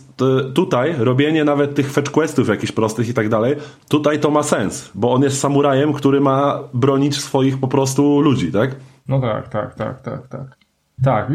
[0.55, 3.57] tutaj robienie nawet tych fetch questów jakichś prostych i tak dalej,
[3.89, 8.53] tutaj to ma sens, bo on jest samurajem, który ma bronić swoich po prostu ludzi,
[8.53, 8.77] tak?
[9.09, 10.57] No tak, tak, tak, tak, tak.
[11.05, 11.31] Tak,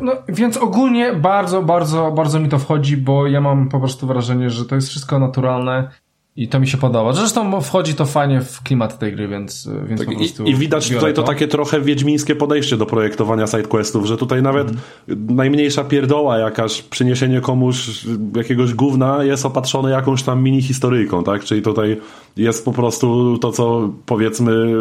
[0.00, 4.50] no, więc ogólnie bardzo, bardzo, bardzo mi to wchodzi, bo ja mam po prostu wrażenie,
[4.50, 5.90] że to jest wszystko naturalne
[6.36, 7.12] I to mi się podoba.
[7.12, 10.44] Zresztą wchodzi to fajnie w klimat tej gry, więc, więc tak, po prostu.
[10.44, 11.22] I, I, widać tutaj to.
[11.22, 11.28] to.
[11.28, 15.36] takie trochę wiedźmińskie podejście do projektowania sidequestów, że tutaj nawet mm.
[15.36, 18.04] najmniejsza pierdoła, jakaś przyniesienie komuś
[18.36, 21.44] jakiegoś gówna jest opatrzone jakąś tam mini historyjką, tak?
[21.44, 22.00] Czyli tutaj
[22.36, 24.72] jest po prostu to, co powiedzmy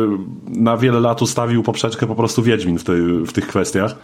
[0.48, 3.96] na wiele lat ustawił poprzeczkę po prostu Wiedźmin w, tej, w tych kwestiach.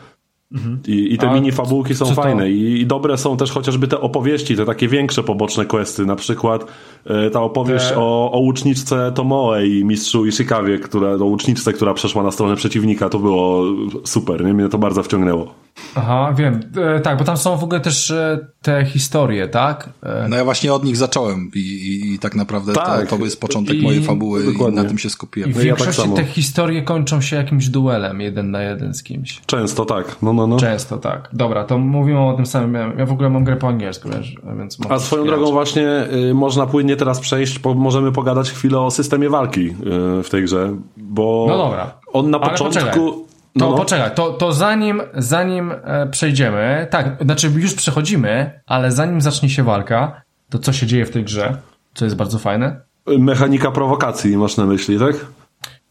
[0.51, 0.80] Mhm.
[0.88, 2.47] I, I te A mini fabułki są fajne to...
[2.47, 6.65] I, I, dobre są też chociażby te opowieści, te takie większe poboczne questy, na przykład
[7.05, 12.23] e, ta opowieść o, o łuczniczce Tomoe i mistrzu Ishikawie, która, o łuczniczce, która przeszła
[12.23, 13.63] na stronę przeciwnika, to było
[14.03, 14.53] super, nie?
[14.53, 15.53] mnie to bardzo wciągnęło.
[15.95, 16.60] Aha, wiem.
[16.95, 19.89] E, tak, bo tam są w ogóle też e, te historie, tak?
[20.03, 20.27] E...
[20.30, 23.10] No ja właśnie od nich zacząłem i, i, i tak naprawdę tak.
[23.10, 24.80] to, to jest początek I, mojej fabuły dokładnie.
[24.80, 25.49] i na tym się skupiłem.
[25.49, 28.93] I w no większości ja tak te historie kończą się jakimś duelem jeden na jeden
[28.93, 29.41] z kimś.
[29.45, 30.57] Często tak, no no no.
[30.57, 31.30] Często tak.
[31.34, 32.97] Dobra, to mówimy o tym samym.
[32.97, 36.65] Ja w ogóle mam grę po angielsku, wiesz, więc A swoją drogą właśnie y, można
[36.65, 39.73] płynnie teraz przejść, bo możemy pogadać chwilę o systemie walki y,
[40.23, 41.93] w tej grze, bo no dobra.
[42.14, 43.28] on na początku...
[43.57, 43.77] To no.
[43.77, 49.63] poczekaj, to, to zanim, zanim e, przejdziemy, tak, znaczy już przechodzimy, ale zanim zacznie się
[49.63, 51.57] walka, to co się dzieje w tej grze,
[51.93, 52.81] co jest bardzo fajne?
[53.07, 55.15] Mechanika prowokacji masz na myśli, tak?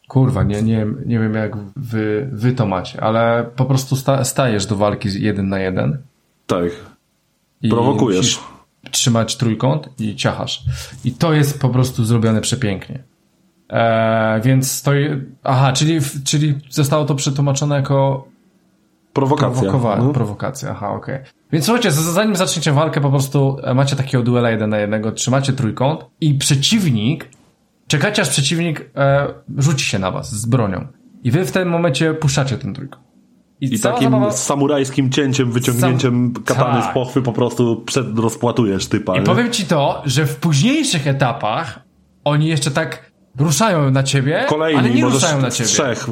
[0.09, 4.67] Kurwa, nie, nie, nie wiem jak wy, wy to macie, ale po prostu sta, stajesz
[4.67, 5.99] do walki jeden na jeden.
[6.47, 6.71] Tak.
[7.71, 8.41] Prowokujesz.
[8.91, 10.63] trzymać trójkąt i ciachasz.
[11.05, 13.03] I to jest po prostu zrobione przepięknie.
[13.71, 14.91] E, więc to.
[15.45, 18.29] Aha, czyli, czyli zostało to przetłumaczone jako.
[19.13, 19.73] Prowokacja.
[19.73, 20.13] no.
[20.13, 21.15] Prowokacja, aha, okej.
[21.15, 21.27] Okay.
[21.53, 25.53] Więc słuchajcie, zanim zaczniecie walkę, po prostu e, macie takiego duela jeden na jednego, trzymacie
[25.53, 27.29] trójkąt i przeciwnik,
[27.87, 29.27] czekacie aż przeciwnik e,
[29.59, 30.87] rzuci się na was z bronią.
[31.25, 33.05] I wy w tym momencie puszczacie ten trójkąt.
[33.61, 34.33] I, I takim zabawa...
[34.33, 36.45] samurajskim cięciem, wyciągnięciem Sam...
[36.45, 36.91] katany tak.
[36.91, 39.17] z pochwy po prostu przed rozpłatujesz typa.
[39.17, 39.27] I nie?
[39.27, 41.81] powiem ci to, że w późniejszych etapach
[42.25, 43.08] oni jeszcze tak
[43.39, 45.69] ruszają na ciebie, Kolejni, ale nie ruszają na ciebie.
[45.69, 46.07] Trzech.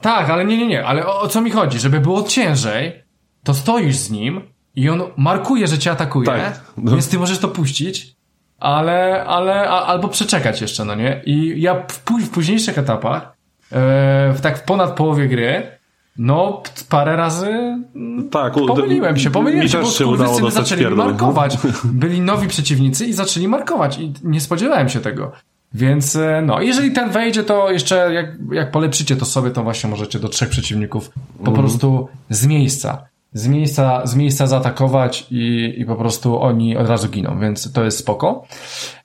[0.00, 0.86] Tak, ale nie, nie, nie.
[0.86, 1.78] Ale o, o, co mi chodzi?
[1.78, 3.04] Żeby było ciężej,
[3.44, 4.40] to stoisz z nim
[4.74, 8.16] i on markuje, że cię atakuje, tak, więc ty możesz to puścić,
[8.58, 11.22] ale, ale, a, albo przeczekać jeszcze, no nie?
[11.26, 11.92] I ja w,
[12.24, 15.75] w późniejszych etapach, e, w tak w ponad połowie gry,
[16.18, 17.46] no, parę razy
[17.94, 21.06] mm, tak, pomyliłem się, pomyliłem mi się, bo udało zaczęli pierdol.
[21.06, 21.58] markować.
[21.84, 25.32] Byli nowi przeciwnicy i zaczęli markować i nie spodziewałem się tego.
[25.74, 29.90] Więc e, no, jeżeli ten wejdzie, to jeszcze jak, jak polepszycie to sobie, to właśnie
[29.90, 31.10] możecie do trzech przeciwników
[31.44, 31.60] po mm.
[31.60, 37.08] prostu z miejsca z miejsca, z miejsca zaatakować i, i po prostu oni od razu
[37.08, 38.44] giną, więc to jest spoko.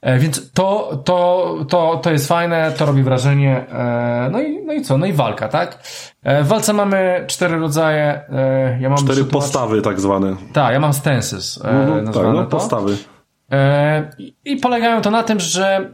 [0.01, 3.67] E, więc to, to, to, to jest fajne, to robi wrażenie.
[3.69, 4.97] E, no i, no i co?
[4.97, 5.83] No i walka, tak?
[6.23, 8.21] E, w walce mamy cztery rodzaje.
[8.29, 10.35] E, ja mam cztery postawy tak zwane.
[10.53, 12.49] Tak, ja mam stances e, mhm, tak, no, to.
[12.49, 12.97] postawy.
[13.51, 15.91] E, i, I polegają to na tym, że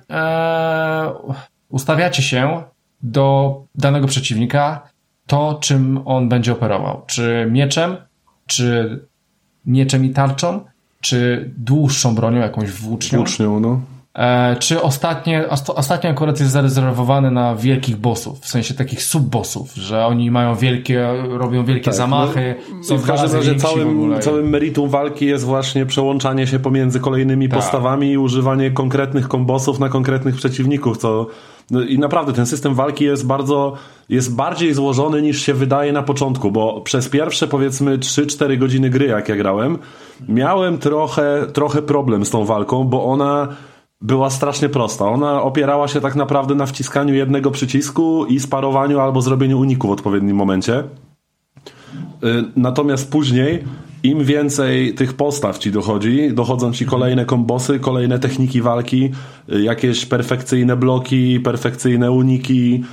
[1.69, 2.64] ustawiacie się
[3.01, 4.81] do danego przeciwnika
[5.27, 7.01] to, czym on będzie operował.
[7.07, 7.97] Czy mieczem,
[8.48, 8.99] czy
[9.65, 10.65] mieczem i tarczą,
[11.02, 13.19] czy dłuższą bronią, jakąś włócznią.
[13.19, 13.82] Włócznią, no.
[14.18, 15.45] E, czy ostatnie,
[15.76, 21.07] ostatnio akurat jest zarezerwowany na wielkich bossów, w sensie takich sub-bossów, że oni mają wielkie,
[21.30, 22.56] robią wielkie tak, zamachy.
[22.74, 27.49] No, są w każdym razie całym, całym meritum walki jest właśnie przełączanie się pomiędzy kolejnymi
[27.49, 27.60] tak.
[27.60, 31.28] postawami i używanie konkretnych kombosów na konkretnych przeciwników, co
[31.72, 33.73] no i naprawdę ten system walki jest bardzo,
[34.10, 39.06] jest bardziej złożony niż się wydaje na początku, bo przez pierwsze powiedzmy 3-4 godziny gry,
[39.06, 39.77] jak ja grałem,
[40.30, 43.48] miałem trochę, trochę problem z tą walką, bo ona
[44.02, 45.06] była strasznie prosta.
[45.06, 49.91] Ona opierała się tak naprawdę na wciskaniu jednego przycisku i sparowaniu albo zrobieniu uniku w
[49.91, 50.80] odpowiednim momencie.
[50.80, 50.84] Y,
[52.56, 53.64] natomiast później
[54.03, 59.11] im więcej tych postaw ci dochodzi, dochodzą ci kolejne kombosy, kolejne techniki walki,
[59.53, 62.84] y, jakieś perfekcyjne bloki, perfekcyjne uniki,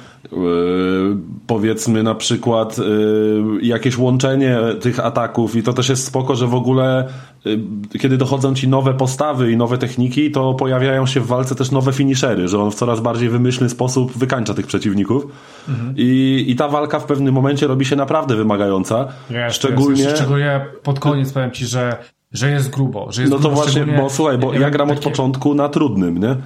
[1.47, 6.55] powiedzmy na przykład yy, jakieś łączenie tych ataków i to też jest spoko, że w
[6.55, 7.09] ogóle
[7.45, 7.59] yy,
[7.99, 11.93] kiedy dochodzą ci nowe postawy i nowe techniki, to pojawiają się w walce też nowe
[11.93, 15.27] finishery, że on w coraz bardziej wymyślny sposób wykańcza tych przeciwników
[15.69, 15.95] mhm.
[15.97, 19.09] I, i ta walka w pewnym momencie robi się naprawdę wymagająca.
[19.31, 20.03] Jest, szczególnie...
[20.03, 21.97] Jest, szczególnie pod koniec powiem ci, że
[22.33, 23.13] że jest grubo.
[23.13, 26.19] Że jest no to grubo, właśnie, bo słuchaj, bo ja gram od początku na trudnym,
[26.19, 26.37] nie?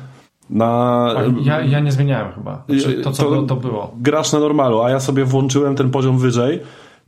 [0.50, 1.14] Na...
[1.42, 2.62] Ja, ja nie zmieniałem chyba.
[2.68, 3.92] Znaczy, to, co to, to było.
[4.00, 6.60] Grasz na normalu, a ja sobie włączyłem ten poziom wyżej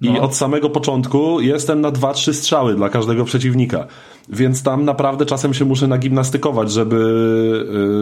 [0.02, 0.20] i no.
[0.20, 3.86] od samego początku jestem na 2-3 strzały dla każdego przeciwnika.
[4.28, 6.96] Więc tam naprawdę czasem się muszę nagimnastykować, żeby,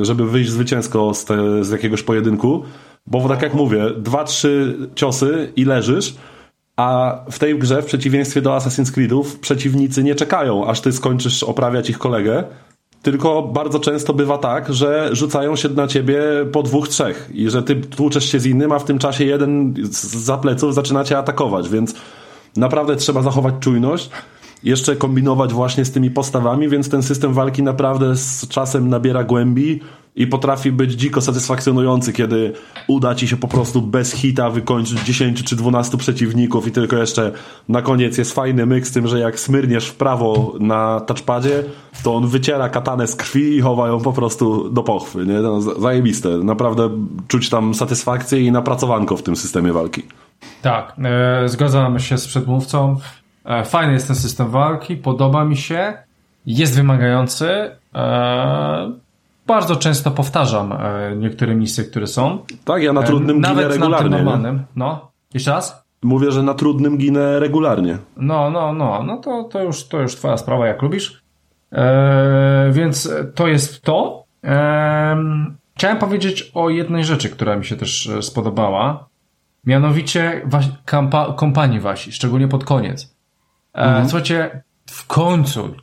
[0.03, 2.63] y, żeby wyjść zwycięsko z, te, z jakiegoś pojedynku.
[3.07, 4.49] Bo tak jak mówię, 2-3
[4.95, 6.15] ciosy i leżysz,
[6.77, 11.43] a w tej grze, w przeciwieństwie do Assassin's Creedów, przeciwnicy nie czekają, aż ty skończysz
[11.43, 12.45] oprawiać ich kolegę,
[13.03, 16.23] tylko bardzo często bywa tak, że rzucają się na ciebie
[16.53, 19.75] po dwóch, trzech i że ty tłuczesz się z innym, a w tym czasie jeden
[20.03, 21.95] za pleców zaczyna cię atakować, więc
[22.57, 24.11] naprawdę trzeba zachować czujność
[24.65, 29.81] jeszcze kombinować właśnie z tymi postawami, więc ten system walki naprawdę z czasem nabiera głębi
[30.19, 32.53] i potrafi być dziko satysfakcjonujący, kiedy
[32.87, 37.33] uda ci się po prostu bez hita wykończyć 10 czy 12 przeciwników i tylko jeszcze
[37.69, 41.65] na koniec jest fajny myk z tym, że jak smyrniesz w prawo na touchpadzie,
[42.03, 45.41] to on wyciera katanę z krwi i chowa ją po prostu do pochwy, nie?
[45.41, 46.29] No, zajebiste.
[46.29, 46.91] Naprawdę
[47.29, 50.03] czuć tam satysfakcję i napracowanko w tym systemie walki.
[50.63, 52.97] Tak, e, zgadzam się z przedmówcą.
[53.45, 55.93] E, fajny jest ten system walki, podoba mi się,
[56.47, 57.71] jest wymagający.
[57.95, 58.93] E,
[59.49, 62.39] bardzo często powtarzam e, niektóre misje, które są.
[62.65, 64.11] Tak, ja na trudnym Nawet ginę regularnie.
[64.11, 64.65] Nawet na tym normalnym.
[64.77, 65.85] No, jeszcze raz?
[66.03, 67.99] Mówię, że na trudnym ginę regularnie.
[68.17, 71.23] No, no, no, no to, to, już, to już twoja sprawa, jak lubisz.
[71.73, 74.25] E, więc to jest to.
[74.45, 75.17] E,
[75.77, 79.09] chciałem powiedzieć o jednej rzeczy, która mi się też spodobała.
[79.65, 80.49] Mianowicie
[81.37, 83.17] kompanii wasi, szczególnie pod koniec.
[83.75, 84.09] E, mhm.
[84.09, 85.75] Słuchajcie, w końcu,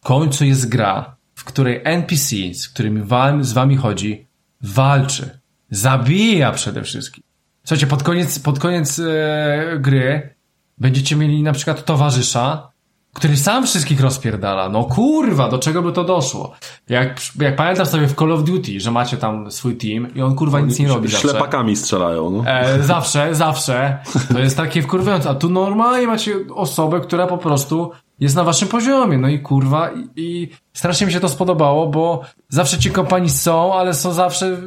[0.00, 4.26] w końcu jest gra, w której NPC, z którymi wam, z wami chodzi,
[4.60, 5.38] walczy.
[5.70, 7.24] Zabija przede wszystkim.
[7.64, 10.34] Słuchajcie, pod koniec, pod koniec e, gry
[10.78, 12.68] będziecie mieli na przykład towarzysza,
[13.14, 14.68] który sam wszystkich rozpierdala.
[14.68, 16.52] No kurwa, do czego by to doszło?
[16.88, 20.34] Jak, jak pamiętasz sobie w Call of Duty, że macie tam swój team i on
[20.34, 21.28] kurwa nic nie robi zawsze.
[21.28, 22.44] Ślepakami strzelają, no.
[22.46, 23.98] E, zawsze, zawsze.
[24.32, 25.30] To jest takie wkurwiające.
[25.30, 29.18] A tu normalnie macie osobę, która po prostu jest na waszym poziomie.
[29.18, 33.74] No i kurwa, i, i strasznie mi się to spodobało, bo zawsze ci kompanii są,
[33.74, 34.58] ale są zawsze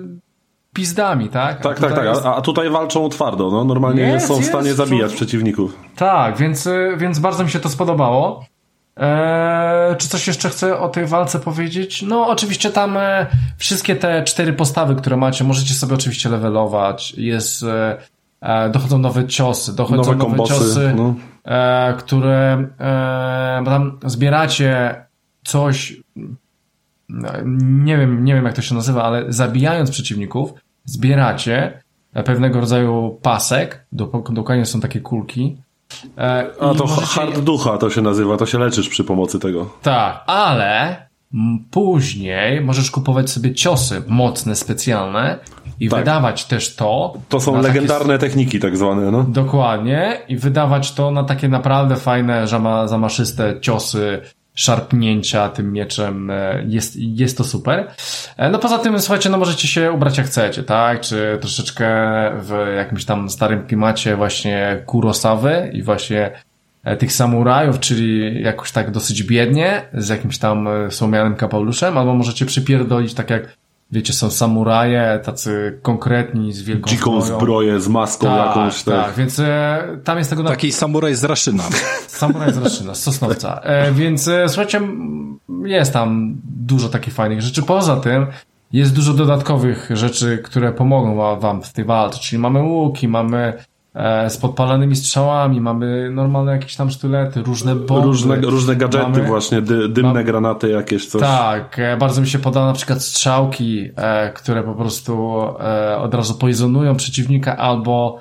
[0.73, 1.61] pizdami, tak?
[1.61, 2.05] Tak, tak, tak.
[2.05, 2.25] Jest...
[2.25, 3.63] A, a, tutaj walczą twardo, no.
[3.63, 5.77] Normalnie jest, są w stanie jest, zabijać przeciwników.
[5.95, 8.45] Tak, więc, y, więc bardzo mi się to spodobało.
[8.97, 12.01] Eee, czy coś jeszcze chcę o tej walce powiedzieć?
[12.01, 17.13] No, oczywiście tam e, wszystkie te cztery postawy, które macie, możecie sobie oczywiście levelować.
[17.17, 17.97] Jest, e,
[18.41, 21.15] e dochodzą nowe ciosy, dochodzą nowe, nowe kombosy, ciosy, no.
[21.47, 25.05] E, które e, tam zbieracie
[25.43, 26.01] coś,
[27.55, 30.53] nie wiem, nie wiem jak to się nazywa, ale zabijając przeciwników,
[30.85, 31.81] zbieracie
[32.25, 35.57] pewnego rodzaju pasek, dokładnie są takie kulki.
[36.17, 37.07] E, A to możecie...
[37.07, 39.73] hard ducha to się nazywa, to się leczysz przy pomocy tego.
[39.81, 41.07] Tak, ale
[41.71, 45.39] później możesz kupować sobie ciosy mocne, specjalne
[45.79, 45.99] i tak.
[45.99, 47.13] wydawać też to.
[47.29, 48.29] To są legendarne takie...
[48.29, 49.23] techniki tak zwane, no.
[49.23, 52.47] Dokładnie i wydawać to na takie naprawdę fajne,
[52.87, 54.21] zamaszyste ciosy
[54.57, 56.31] szarpnięcia tym mieczem.
[56.31, 57.87] E, jest, jest to super.
[58.37, 61.01] E, no poza tym, słuchajcie, no możecie się ubrać jak chcecie, tak?
[61.01, 61.87] Czy troszeczkę
[62.41, 66.31] w jakimś tam starym klimacie właśnie Kurosawy i właśnie
[66.83, 72.45] e, tych samurajów, czyli jakoś tak dosyć biednie, z jakimś tam słomianym kapeluszem, albo możecie
[72.45, 73.57] przypierdolić tak jak
[73.91, 77.39] wiecie, są samuraje, tacy konkretni, z wielką Dziką zbroją.
[77.39, 78.84] zbroję, z maską tak, jakąś.
[78.84, 79.15] Tak, tak.
[79.15, 80.43] więc e, tam jest tego...
[80.43, 80.49] Na...
[80.49, 81.64] Taki samuraj z Raszyna.
[82.07, 83.61] samuraj z Raszyna, z Sosnowca.
[83.64, 84.81] E, więc e, słuchajcie,
[85.64, 87.64] jest tam dużo takich fajnych rzeczy.
[87.64, 88.27] Poza tym
[88.73, 93.53] jest dużo dodatkowych rzeczy, które pomogą wam w tej walce, czyli mamy łuki, mamy
[94.29, 98.07] z podpalanymi strzałami, mamy normalne jakieś tam sztylety, różne bomby.
[98.07, 101.21] Różne, różne gadżety mamy, właśnie, dy, dymne granaty jakieś coś.
[101.21, 105.41] Tak, e, bardzo mi się poda na przykład strzałki, e, które po prostu
[105.97, 108.19] od razu poizonują przeciwnika albo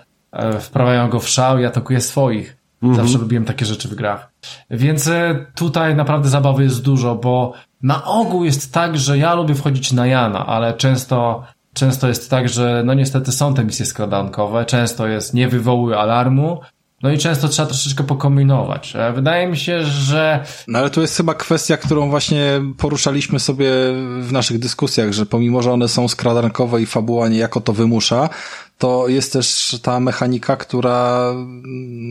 [0.61, 2.57] wprawiają go w szał i atakuje swoich.
[2.83, 3.03] Mhm.
[3.07, 4.33] Zawsze lubiłem takie rzeczy w grach.
[4.71, 5.11] Więc
[5.55, 10.07] tutaj naprawdę zabawy jest dużo, bo na ogół jest tak, że ja lubię wchodzić na
[10.07, 11.43] Jana, ale często
[11.77, 16.61] często jest tak, że no niestety są te misje skradankowe, często jest nie wywołuje alarmu,
[17.03, 18.95] no i często trzeba troszeczkę pokombinować.
[19.15, 20.45] Wydaje mi się, że...
[20.69, 23.71] No ale to jest chyba kwestia, którą właśnie poruszaliśmy sobie
[24.21, 28.29] w naszych dyskusjach, że pomimo, że one są skradankowe i fabuła niejako to wymusza,
[28.79, 31.33] to jest też ta mechanika, która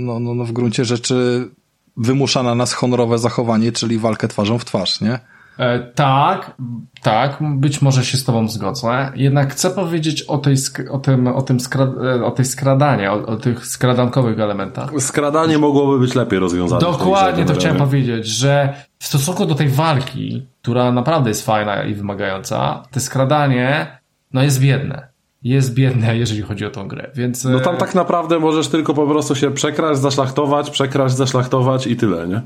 [0.05, 1.49] no, no, no w gruncie rzeczy
[1.97, 5.19] wymusza na nas honorowe zachowanie, czyli walkę twarzą w twarz, nie?
[5.60, 6.56] E, tak,
[7.02, 9.11] tak, być może się z tobą zgodzę.
[9.15, 10.56] Jednak chcę powiedzieć o tej,
[10.91, 14.90] o tym, o tym skra, e, o tej skradanie, o, o, tych skradankowych elementach.
[14.99, 16.82] Skradanie mogłoby być lepiej rozwiązane.
[16.82, 21.94] Dokładnie to chciałem powiedzieć, że w stosunku do tej walki, która naprawdę jest fajna i
[21.94, 23.99] wymagająca, te skradanie,
[24.34, 25.07] no jest biedne.
[25.44, 27.44] Jest biedne, jeżeli chodzi o tą grę, więc...
[27.44, 31.95] No tam e, tak naprawdę możesz tylko po prostu się przekraść, zaszlachtować, przekraść, zaszlachtować i
[31.95, 32.41] tyle, nie?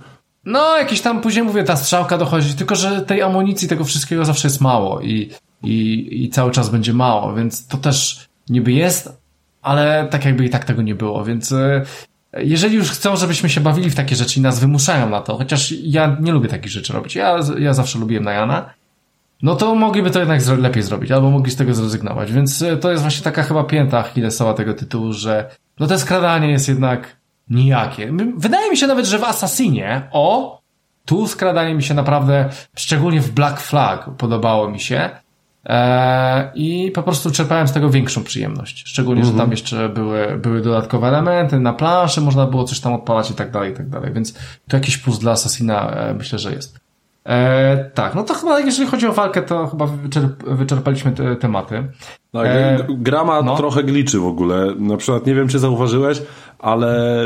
[0.49, 4.47] No, jakieś tam później mówię, ta strzałka dochodzi, tylko że tej amunicji, tego wszystkiego zawsze
[4.47, 5.29] jest mało i,
[5.63, 9.21] i, i cały czas będzie mało, więc to też niby jest,
[9.61, 11.85] ale tak jakby i tak tego nie było, więc e,
[12.37, 15.71] jeżeli już chcą, żebyśmy się bawili w takie rzeczy i nas wymuszają na to, chociaż
[15.71, 18.73] ja nie lubię takich rzeczy robić, ja, ja zawsze lubiłem na Jana,
[19.41, 22.31] no to mogliby to jednak lepiej zrobić, albo mogli z tego zrezygnować.
[22.31, 25.49] Więc e, to jest właśnie taka chyba pięta Achillesowa tego tytułu, że
[25.79, 27.18] no to skradanie jest jednak
[27.49, 28.13] nijakie.
[28.37, 30.59] Wydaje mi się nawet, że w Assassinie, o,
[31.05, 35.09] tu skradanie mi się naprawdę, szczególnie w Black Flag podobało mi się.
[35.65, 38.83] Eee, I po prostu czerpałem z tego większą przyjemność.
[38.87, 39.51] Szczególnie, że tam mhm.
[39.51, 43.71] jeszcze były, były dodatkowe elementy, na planszy można było coś tam odpalać i tak dalej,
[43.71, 44.13] i tak dalej.
[44.13, 44.33] Więc
[44.67, 46.79] to jakiś plus dla Assassina e, myślę, że jest.
[47.25, 51.83] E, tak, no to chyba jeżeli chodzi o walkę, to chyba wyczerp wyczerpaliśmy te tematy.
[52.31, 53.57] Tak, e, gra ma no.
[53.57, 54.73] trochę gliczy w ogóle.
[54.79, 56.21] Na przykład, nie wiem czy zauważyłeś,
[56.59, 57.23] ale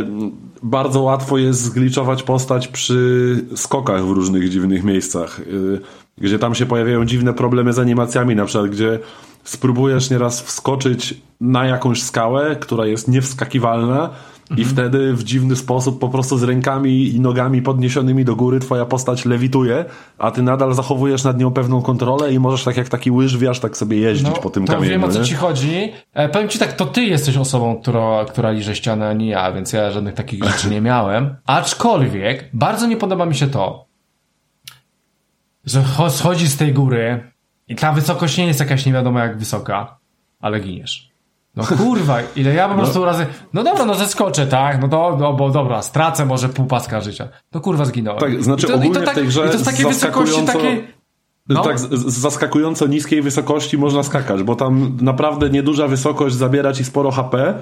[0.63, 5.79] bardzo łatwo jest zgliczować postać przy skokach w różnych dziwnych miejscach, y,
[6.17, 8.99] gdzie tam się pojawiają dziwne problemy z animacjami, na przykład gdzie
[9.43, 14.09] spróbujesz nieraz wskoczyć na jakąś skałę, która jest niewskakiwalna,
[14.49, 14.69] i mhm.
[14.69, 19.25] wtedy w dziwny sposób po prostu z rękami i nogami podniesionymi do góry twoja postać
[19.25, 19.85] lewituje,
[20.17, 23.77] a ty nadal zachowujesz nad nią pewną kontrolę i możesz tak jak taki łyżwiarz tak
[23.77, 24.91] sobie jeździć no, po tym to kamieniu.
[24.91, 25.91] wiem o co ci chodzi.
[26.13, 29.51] E, powiem ci tak, to ty jesteś osobą, która, która liże ścianę, a nie ja,
[29.51, 31.35] więc ja żadnych takich rzeczy nie miałem.
[31.45, 33.85] Aczkolwiek bardzo nie podoba mi się to,
[35.65, 37.31] że schodzi z tej góry
[37.67, 39.97] i ta wysokość nie jest jakaś nie wiadomo jak wysoka,
[40.39, 41.12] ale giniesz.
[41.55, 42.81] No kurwa, ile ja po no.
[42.81, 43.05] prostu no.
[43.05, 47.01] razy, no dobra, no zeskoczę, tak, no to, no bo dobra, stracę może pół paska
[47.01, 47.27] życia.
[47.53, 48.19] No kurwa, zginąłem.
[48.19, 49.85] Tak, znaczy I to, ogólnie i to tak, w tej grze i to z takiej
[49.85, 50.87] wysokości takiej...
[51.49, 51.63] No.
[51.63, 57.11] Tak, z, zaskakująco niskiej wysokości można skakać, bo tam naprawdę nieduża wysokość zabiera ci sporo
[57.11, 57.53] HP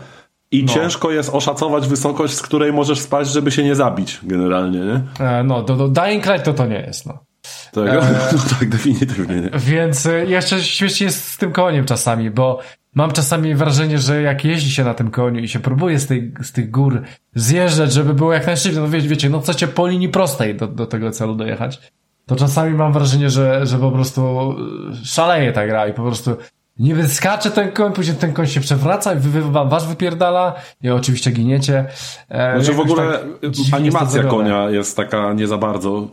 [0.51, 0.73] i no.
[0.73, 5.26] ciężko jest oszacować wysokość, z której możesz spać, żeby się nie zabić, generalnie, nie?
[5.26, 7.23] E, no, do, do Dying Light to to nie jest, no.
[7.72, 7.93] Tak, e,
[8.34, 9.49] no tak, definitywnie nie.
[9.59, 12.59] Więc e, jeszcze śmiesznie jest z tym koniem czasami, bo
[12.95, 16.34] Mam czasami wrażenie, że jak jeździ się na tym koniu i się próbuje z, tej,
[16.41, 17.01] z tych gór
[17.35, 20.85] zjeżdżać, żeby było jak najszybciej, no wiecie, wiecie no chcecie po linii prostej do, do
[20.85, 21.91] tego celu dojechać,
[22.26, 24.55] to czasami mam wrażenie, że, że po prostu
[24.91, 26.38] e, szaleje ta gra i po prostu
[26.80, 30.89] niby skacze ten koń, później ten koń się przewraca i wy, wy, was wypierdala i
[30.89, 31.85] oczywiście giniecie.
[32.30, 36.07] E, znaczy w ogóle tak animacja konia jest taka nie za bardzo.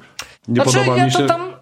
[0.48, 1.18] Nie znaczy, podoba ja mi się.
[1.18, 1.57] To tam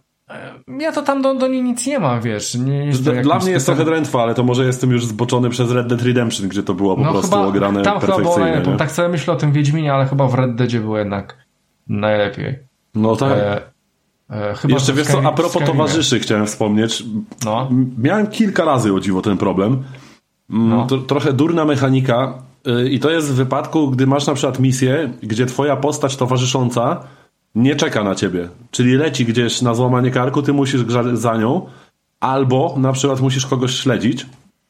[0.81, 2.55] ja to tam do, do niej nic nie mam, wiesz.
[2.55, 5.87] Nie jest Dla mnie jest trochę drętwa, ale to może jestem już zboczony przez Red
[5.87, 8.53] Dead Redemption, gdzie to było po no prostu chyba, ograne tam perfekcyjnie.
[8.53, 11.37] Chyba było, tak sobie myślę o tym Wiedźminie, ale chyba w Red Deadzie było jednak
[11.89, 12.59] najlepiej.
[12.95, 13.33] No tak.
[13.33, 13.61] E,
[14.31, 17.05] e, chyba Jeszcze wiesz co, a propos towarzyszy chciałem wspomnieć.
[17.45, 17.71] No.
[17.99, 19.83] Miałem kilka razy o dziwo ten problem.
[20.51, 20.87] Mm, no.
[20.87, 22.35] To, trochę durna mechanika
[22.69, 27.01] y, i to jest w wypadku, gdy masz na przykład misję, gdzie twoja postać towarzysząca
[27.57, 28.49] nie czeka na ciebie.
[28.71, 30.81] Czyli leci gdzieś na złamanie karku, ty musisz
[31.13, 31.67] za nią,
[32.21, 34.27] albo na przykład musisz kogoś śledzić.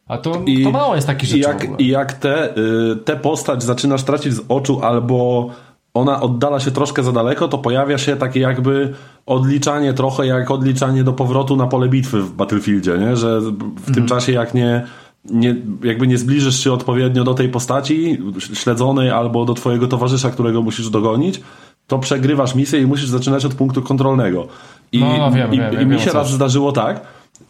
[0.09, 1.39] A to, I, to mało jest takich rzeczy.
[1.39, 5.51] I jak, i jak te, y, te postać zaczynasz tracić z oczu, albo
[5.95, 8.95] ona oddala się troszkę za daleko, to pojawia się takie jakby
[9.27, 13.17] odliczanie trochę jak odliczanie do powrotu na pole bitwy w Battlefieldzie, nie?
[13.17, 14.07] że w tym mhm.
[14.07, 14.87] czasie jak nie,
[15.31, 18.19] nie, jakby nie zbliżysz się odpowiednio do tej postaci
[18.55, 21.41] śledzonej albo do twojego towarzysza, którego musisz dogonić,
[21.87, 24.49] to przegrywasz misję i musisz zaczynać od punktu kontrolnego.
[24.93, 27.01] I, no, no wiem, i, wiem, i wiem, mi się raz zdarzyło tak,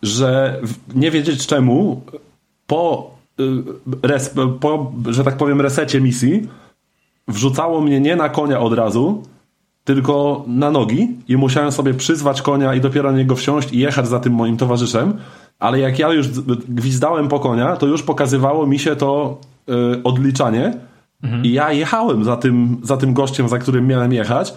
[0.02, 0.60] że
[0.94, 2.02] nie wiedzieć czemu
[2.66, 3.10] po,
[3.40, 3.44] y,
[4.02, 6.48] res, po, że tak powiem, resecie misji
[7.28, 9.22] wrzucało mnie nie na konia od razu,
[9.84, 14.08] tylko na nogi i musiałem sobie przyzwać konia i dopiero na niego wsiąść i jechać
[14.08, 15.18] za tym moim towarzyszem.
[15.58, 16.28] Ale jak ja już
[16.68, 19.38] gwizdałem po konia, to już pokazywało mi się to
[19.68, 20.74] y, odliczanie
[21.22, 21.44] Mhm.
[21.44, 24.54] I ja jechałem za tym, za tym gościem, za którym miałem jechać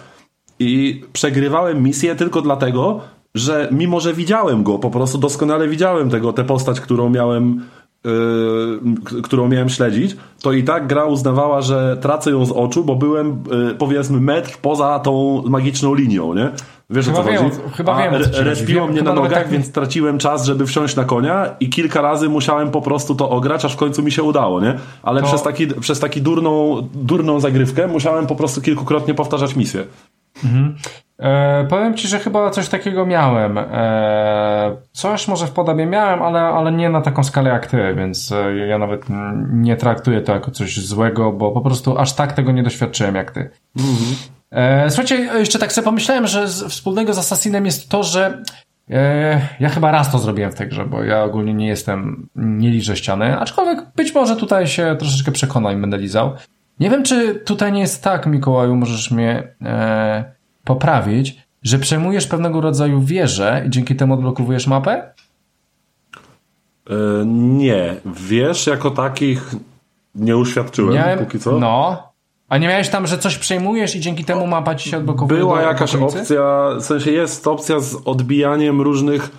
[0.58, 3.00] i przegrywałem misję tylko dlatego,
[3.34, 7.62] że mimo, że widziałem go, po prostu doskonale widziałem tego, tę postać, którą miałem
[8.04, 12.96] Yy, którą miałem śledzić, to i tak gra uznawała, że tracę ją z oczu, bo
[12.96, 16.50] byłem yy, powiedzmy metr poza tą magiczną linią, nie?
[16.90, 17.56] Wiesz chyba o co wiem, chodzi?
[17.76, 18.22] Chyba A wiem.
[18.32, 19.48] Respiło mnie na nogach, tak...
[19.48, 23.64] więc traciłem czas, żeby wsiąść na konia i kilka razy musiałem po prostu to ograć,
[23.64, 24.74] aż w końcu mi się udało, nie?
[25.02, 25.26] Ale to...
[25.26, 29.84] przez, taki, przez taki durną, durną zagrywkę musiałem po prostu kilkukrotnie powtarzać misję.
[30.44, 30.76] Mhm.
[31.18, 33.58] E, powiem ci, że chyba coś takiego miałem.
[33.58, 38.32] E, coś może w podobie miałem, ale, ale nie na taką skalę jak ty, więc
[38.32, 39.04] e, ja nawet
[39.52, 43.30] nie traktuję to jako coś złego, bo po prostu aż tak tego nie doświadczyłem jak
[43.30, 43.50] ty.
[43.76, 44.16] Mhm.
[44.50, 48.42] E, słuchajcie, jeszcze tak sobie pomyślałem, że wspólnego z Assassinem jest to, że
[48.90, 52.70] e, ja chyba raz to zrobiłem w tej grze, bo ja ogólnie nie jestem, nie
[52.70, 56.32] liżę ściany, aczkolwiek być może tutaj się troszeczkę przekona i będę lizał.
[56.80, 60.24] Nie wiem, czy tutaj nie jest tak, Mikołaju, możesz mnie e,
[60.64, 65.12] poprawić, że przejmujesz pewnego rodzaju wieżę i dzięki temu odblokowujesz mapę?
[66.90, 66.94] E,
[67.26, 67.96] nie.
[68.04, 69.54] Wiesz jako takich
[70.14, 71.58] nie uświadczyłem Miałem, póki co.
[71.58, 72.09] No.
[72.50, 75.40] A nie miałeś tam, że coś przejmujesz i dzięki temu mapa ci się odblokowuje?
[75.40, 79.30] Była jakaś opcja, w sensie jest opcja z odbijaniem różnych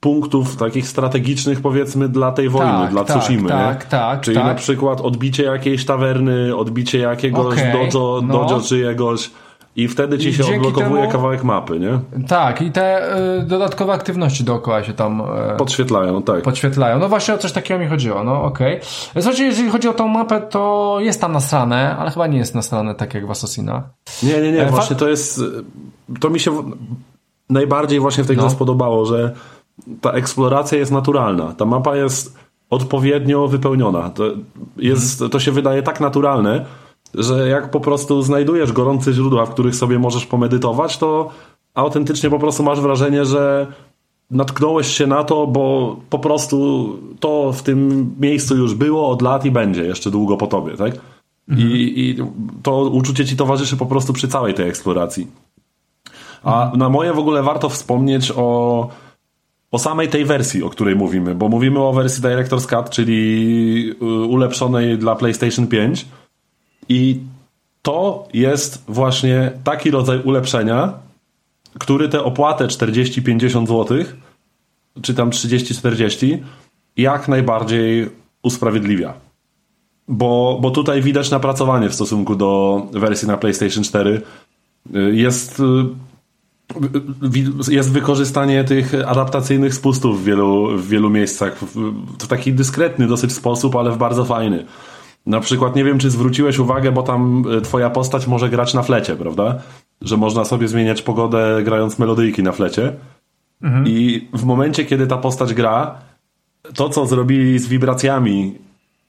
[0.00, 3.48] punktów takich strategicznych powiedzmy dla tej wojny, tak, dla tak, Tsushimy.
[3.48, 4.46] Tak, tak, Czyli tak.
[4.46, 8.44] na przykład odbicie jakiejś tawerny, odbicie jakiegoś okay, dojo, no.
[8.44, 9.30] dojo czyjegoś
[9.76, 11.12] i wtedy ci się odblokowuje temu...
[11.12, 12.00] kawałek mapy, nie?
[12.28, 16.42] Tak, i te y, dodatkowe aktywności dookoła się tam y, podświetlają, tak.
[16.42, 16.98] Podświetlają.
[16.98, 18.76] No właśnie o coś takiego mi chodziło, no okej.
[18.76, 19.22] Okay.
[19.22, 22.94] Słuchajcie, jeżeli chodzi o tą mapę, to jest tam nasrane, ale chyba nie jest nasrane
[22.94, 23.82] tak jak w Assassina.
[24.22, 25.40] Nie, nie, nie, e, właśnie to jest
[26.20, 26.62] to mi się
[27.50, 28.50] najbardziej właśnie w tej grze no.
[28.50, 29.34] spodobało, że
[30.00, 31.52] ta eksploracja jest naturalna.
[31.52, 32.36] Ta mapa jest
[32.70, 34.10] odpowiednio wypełniona.
[34.10, 34.24] To,
[34.76, 36.64] jest, to się wydaje tak naturalne,
[37.14, 41.30] że jak po prostu znajdujesz gorące źródła, w których sobie możesz pomedytować, to
[41.74, 43.66] autentycznie po prostu masz wrażenie, że
[44.30, 46.88] natknąłeś się na to, bo po prostu
[47.20, 50.94] to w tym miejscu już było od lat i będzie jeszcze długo po tobie, tak?
[51.48, 51.70] Mhm.
[51.70, 52.16] I, I
[52.62, 55.26] to uczucie ci towarzyszy po prostu przy całej tej eksploracji.
[56.42, 56.78] A mhm.
[56.78, 58.88] na moje w ogóle warto wspomnieć o,
[59.70, 64.04] o samej tej wersji, o której mówimy, bo mówimy o wersji Director's Cut, czyli y,
[64.04, 66.06] ulepszonej dla PlayStation 5
[66.88, 67.20] i
[67.82, 70.92] to jest właśnie taki rodzaj ulepszenia,
[71.78, 74.04] który tę opłatę 40-50 zł,
[75.02, 76.38] czy tam 30-40,
[76.96, 78.10] jak najbardziej
[78.42, 79.14] usprawiedliwia.
[80.08, 84.22] Bo, bo tutaj widać napracowanie w stosunku do wersji na PlayStation 4.
[85.12, 85.62] Jest,
[87.68, 93.32] jest wykorzystanie tych adaptacyjnych spustów w wielu, w wielu miejscach w, w taki dyskretny dosyć
[93.32, 94.64] sposób, ale w bardzo fajny.
[95.26, 98.82] Na przykład nie wiem, czy zwróciłeś uwagę, bo tam e, twoja postać może grać na
[98.82, 99.58] flecie, prawda?
[100.00, 102.92] Że można sobie zmieniać pogodę grając melodyjki na flecie.
[103.62, 103.84] Mhm.
[103.86, 105.98] I w momencie, kiedy ta postać gra,
[106.74, 108.54] to co zrobili z wibracjami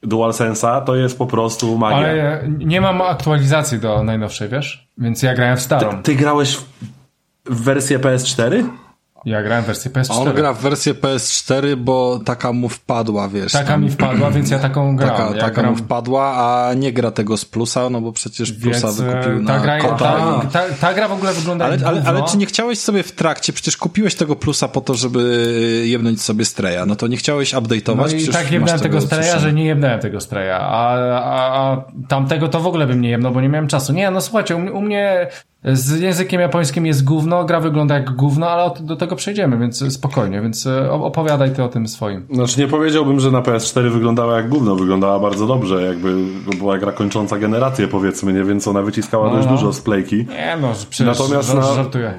[0.02, 1.98] DualSense'a, to jest po prostu magia.
[1.98, 4.88] Ale nie mam aktualizacji do najnowszej, wiesz?
[4.98, 5.90] Więc ja grałem w starą.
[5.90, 6.58] Ty, ty grałeś
[7.44, 8.64] w wersję PS4?
[9.26, 10.12] Ja grałem w wersję PS4.
[10.12, 13.52] On gra w wersję PS4, bo taka mu wpadła, wiesz.
[13.52, 15.10] Taka tam, mi wpadła, więc ja taką gram.
[15.10, 15.70] Taka, ja taka gram...
[15.70, 19.46] mu wpadła, a nie gra tego z Plusa, no bo przecież Plusa więc, wykupił e,
[19.46, 19.96] ta na gra, kota.
[19.96, 23.12] Ta, ta, ta, gra w ogóle wygląda ale, ale, ale czy nie chciałeś sobie w
[23.12, 25.52] trakcie, przecież kupiłeś tego Plusa po to, żeby
[25.86, 28.12] jebnąć sobie Streja, no to nie chciałeś update'ować?
[28.12, 31.84] No i tak jebnąłem tego, tego Streja, że nie jebnąłem tego Streja, a, a, a
[32.08, 33.92] tamtego to w ogóle bym nie jebnął, bo nie miałem czasu.
[33.92, 35.28] Nie, no słuchajcie, u, u mnie
[35.64, 40.40] z językiem japońskim jest gówno, gra wygląda jak gówno, ale do tego przejdziemy, więc spokojnie,
[40.40, 42.26] więc e, opowiadaj ty o tym swoim.
[42.30, 46.14] Znaczy nie powiedziałbym, że na PS4 wyglądała jak gówno, wyglądała bardzo dobrze, jakby
[46.58, 49.52] była gra kończąca generację powiedzmy, nie, więc ona wyciskała no, dość no.
[49.52, 50.16] dużo z playki.
[50.16, 51.62] Nie no, przecież Natomiast na,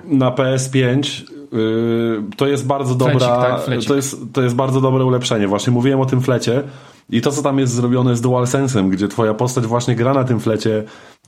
[0.03, 5.47] na PS5 yy, to jest bardzo dobra, tak, to, jest, to jest bardzo dobre ulepszenie.
[5.47, 6.63] Właśnie mówiłem o tym flecie
[7.09, 10.39] i to, co tam jest zrobione z DualSense'em, gdzie twoja postać właśnie gra na tym
[10.39, 10.83] flecie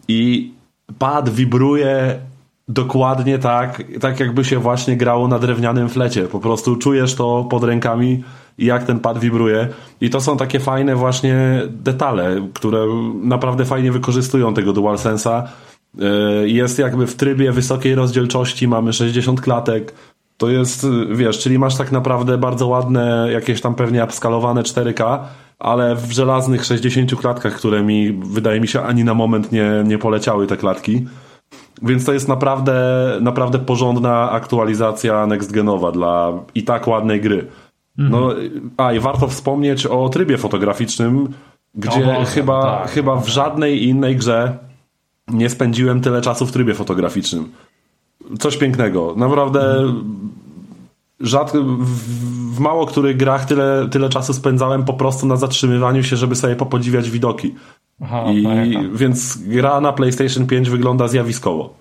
[0.07, 0.51] i
[0.99, 2.19] pad wibruje
[2.67, 6.27] dokładnie tak, tak jakby się właśnie grało na drewnianym flecie.
[6.27, 8.23] Po prostu czujesz to pod rękami
[8.57, 9.67] jak ten pad wibruje.
[10.01, 12.85] I to są takie fajne właśnie detale, które
[13.21, 15.43] naprawdę fajnie wykorzystują tego DualSense'a.
[16.01, 16.05] E,
[16.47, 19.93] jest jakby w trybie wysokiej rozdzielczości, mamy 60 klatek.
[20.37, 25.19] To jest, wiesz, czyli masz tak naprawdę bardzo ładne, jakieś tam pewnie upskalowane 4K,
[25.59, 29.97] ale w żelaznych 60 klatkach, które mi, wydaje mi się, ani na moment nie, nie
[29.97, 31.05] poleciały te klatki.
[31.81, 32.81] Więc to jest naprawdę,
[33.21, 37.47] naprawdę porządna aktualizacja next-genowa dla i tak ładnej gry.
[37.97, 38.29] No,
[38.77, 41.33] a i warto wspomnieć o trybie fotograficznym,
[41.75, 44.57] gdzie Boże, chyba, tak, chyba w żadnej innej grze
[45.27, 47.51] nie spędziłem tyle czasu w trybie fotograficznym.
[48.39, 49.13] Coś pięknego.
[49.17, 49.93] Naprawdę
[51.19, 56.35] rzadko, w mało których grach tyle, tyle czasu spędzałem po prostu na zatrzymywaniu się, żeby
[56.35, 57.55] sobie popodziwiać widoki.
[58.01, 61.73] Aha, I więc gra na PlayStation 5 wygląda zjawiskowo.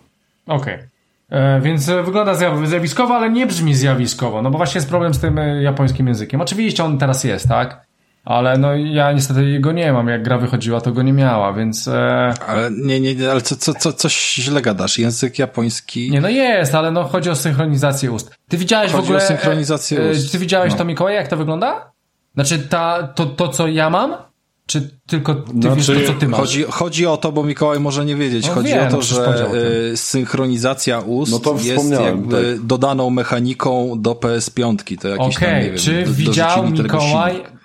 [0.46, 0.74] Okej.
[0.74, 0.88] Okay.
[1.30, 2.34] E, więc wygląda
[2.64, 6.40] zjawiskowo, ale nie brzmi zjawiskowo, no bo właśnie jest problem z tym e, japońskim językiem.
[6.40, 7.87] Oczywiście on teraz jest, tak?
[8.28, 10.08] Ale no ja niestety go nie mam.
[10.08, 11.88] Jak gra wychodziła, to go nie miała, więc...
[11.88, 12.34] E...
[12.46, 14.98] Ale nie, nie, ale co, co, co, coś źle gadasz.
[14.98, 16.10] Język japoński...
[16.10, 18.30] Nie, no jest, ale no chodzi o synchronizację ust.
[18.48, 19.24] Ty widziałeś chodzi w ogóle...
[19.24, 20.32] o synchronizację e, ust.
[20.32, 20.78] Ty widziałeś no.
[20.78, 21.92] to, Mikołaj, jak to wygląda?
[22.34, 24.16] Znaczy ta, to, to, co ja mam?
[24.66, 26.40] Czy tylko ty no, wiesz to, co ty masz?
[26.40, 28.46] Chodzi, chodzi o to, bo Mikołaj może nie wiedzieć.
[28.46, 29.50] No chodzi wiem, o to, no, że
[29.92, 32.66] y, synchronizacja ust no to jest jakby tak.
[32.66, 34.98] dodaną mechaniką do PS5.
[35.00, 35.48] To jakiś okay.
[35.48, 37.57] tam, nie wiem, Czy do, widział Mikołaj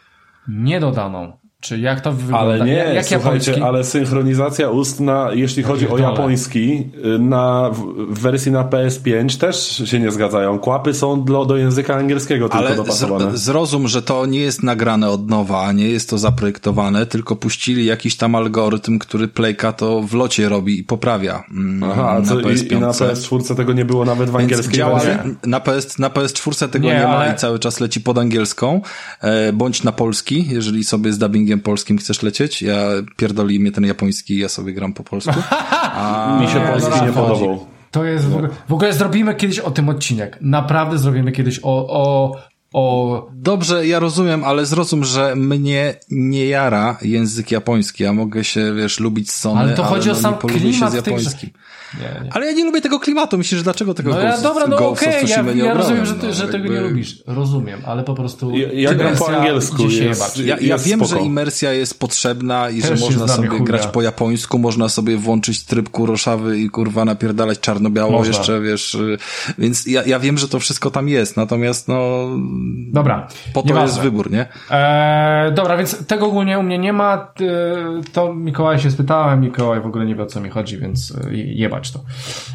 [0.47, 1.42] niedodaną.
[1.64, 2.38] Czy jak to wygląda?
[2.40, 3.61] Ale nie, jak słuchajcie, japoński?
[3.61, 6.88] ale synchronizacja ustna, jeśli chodzi o japoński,
[7.19, 7.72] na,
[8.10, 10.60] w wersji na PS5 też się nie zgadzają.
[10.60, 13.38] Kłapy są do, do języka angielskiego tylko Ale dopasowane.
[13.38, 17.85] z, zrozum, że to nie jest nagrane od nowa, nie jest to zaprojektowane, tylko puścili
[17.85, 21.44] jakiś tam algorytm, który Playka to w locie robi i poprawia.
[21.52, 22.73] mm, Aha, co, na i, PS5.
[22.77, 25.35] i na PS4 tego nie było nawet w Więc angielskiej działa, wersji?
[25.45, 28.81] na, PS, na PS4 tego Nie, nie, ma ale- i cały czas leci pod angielską,
[29.22, 32.61] e, bądź na polski, jeżeli sobie z dubbingiem polskim chcesz lecieć.
[32.61, 32.77] Ja
[33.17, 35.34] pierdoli mnie ten japoński, ja sobie gram po polsku.
[35.95, 37.67] A, Mi się polski nie podobał.
[37.91, 40.38] To jest w ogóle, w ogóle zrobimy kiedyś o tym odcinek.
[40.41, 42.35] Naprawdę zrobimy kiedyś o, o,
[42.73, 48.03] o Dobrze, ja rozumiem, ale zrozum, że mnie nie jara język japoński.
[48.03, 51.01] Ja mogę się, wiesz, lubić Sony, Ale to chodzi o no, sam klimat z w
[51.03, 51.23] tej grze.
[51.23, 51.49] japońskim.
[51.99, 52.33] Nie, nie.
[52.33, 53.37] Ale ja nie lubię tego klimatu.
[53.37, 56.05] Myślisz, dlaczego tego No ja, Ghost- dobra, no Ghost okej, ja, nie ja rozumiem, obrałem,
[56.05, 57.23] że, ty, no, że tego nie jakby- lubisz.
[57.27, 58.51] Rozumiem, ale po prostu...
[58.57, 60.37] Ja- ja gram po angielsku, jest- jebać.
[60.37, 61.19] Ja, ja jest wiem, spoko.
[61.21, 63.63] że imersja jest potrzebna i Też że można sobie chuja.
[63.63, 68.27] grać po japońsku, można sobie włączyć tryb kuroszawy i kurwa napierdalać czarno-biało Można.
[68.37, 69.17] jeszcze, wiesz, y,
[69.57, 72.27] więc ja, ja wiem, że to wszystko tam jest, natomiast no,
[72.93, 73.87] Dobra, po to nieważne.
[73.89, 74.47] jest wybór, nie?
[74.71, 77.33] Eee, dobra, więc tego ogólnie u mnie nie ma.
[78.13, 81.33] To Mikołaj się spytałem, Mikołaj w ogóle nie wie o co mi chodzi, więc e,
[81.84, 81.99] jebać to.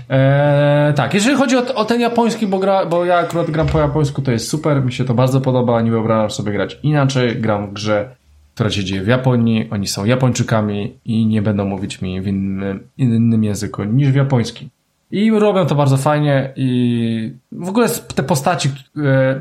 [0.09, 3.81] Eee, tak, jeżeli chodzi o, o ten japoński, bo, gra, bo ja akurat gram po
[3.81, 7.41] japońsku, to jest super, mi się to bardzo podoba, nie wyobrażam sobie grać inaczej.
[7.41, 8.17] Gram w grze,
[8.55, 12.89] która się dzieje w Japonii, oni są Japończykami i nie będą mówić mi w innym,
[12.99, 14.69] innym języku niż w japońskim.
[15.11, 18.71] I robią to bardzo fajnie i w ogóle te postaci,
[19.05, 19.41] e,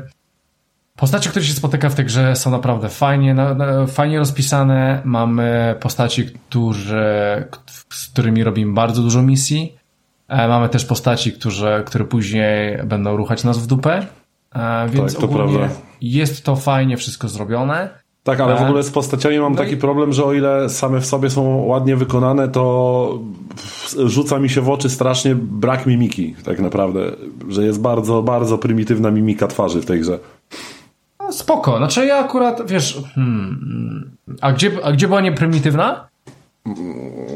[0.98, 5.02] Postacie, które się spotyka w tej grze są naprawdę fajnie, na, na, fajnie rozpisane.
[5.04, 7.04] Mamy postaci, którzy,
[7.90, 9.77] z którymi robimy bardzo dużo misji.
[10.28, 14.06] E, mamy też postaci, którzy, które później będą ruchać nas w dupę.
[14.54, 15.58] E, więc Tak, to prawda.
[16.00, 17.88] jest to fajnie wszystko zrobione.
[18.22, 20.68] Tak, ale w E, ogóle z postaciami mam no taki i- problem, że o ile
[20.68, 23.18] same w sobie są ładnie wykonane, to
[24.04, 27.00] rzuca mi się w oczy strasznie brak mimiki, tak naprawdę.
[27.48, 30.18] Że jest bardzo, bardzo prymitywna mimika twarzy w tej grze.
[31.20, 31.76] No, spoko.
[31.78, 34.10] Znaczy ja akurat, wiesz, hmm,
[34.40, 36.07] a, gdzie, a gdzie była nieprymitywna?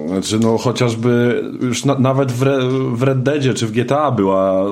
[0.06, 2.58] Znaczy, no chociażby już na, nawet w, Re,
[2.92, 4.64] w Red Deadzie czy w GTA była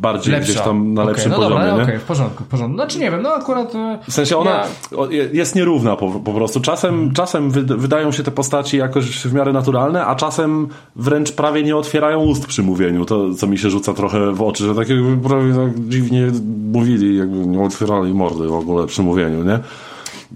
[0.00, 0.50] bardziej Lepsza.
[0.52, 2.76] gdzieś tam na Okej, lepszym no poziomie, okej, w porządku, w porządku.
[2.76, 3.74] Znaczy nie wiem, no akurat...
[3.74, 4.50] e, W sensie ona
[5.10, 6.60] Ja- jest nierówna po, po prostu.
[6.60, 11.62] Czasem, czasem wy, wydają się te postaci jakoś w miarę naturalne, a czasem wręcz prawie
[11.62, 13.04] nie otwierają ust przy mówieniu.
[13.04, 16.26] To, co mi się rzuca trochę w oczy, że tak jakby prawie tak dziwnie
[16.72, 19.58] mówili, jakby nie otwierali mordy w ogóle przy mówieniu, nie?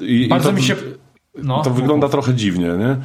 [0.06, 0.76] I, Bardzo i to, mi się...
[1.42, 2.96] No, to wygląda trochę dziwnie, nie?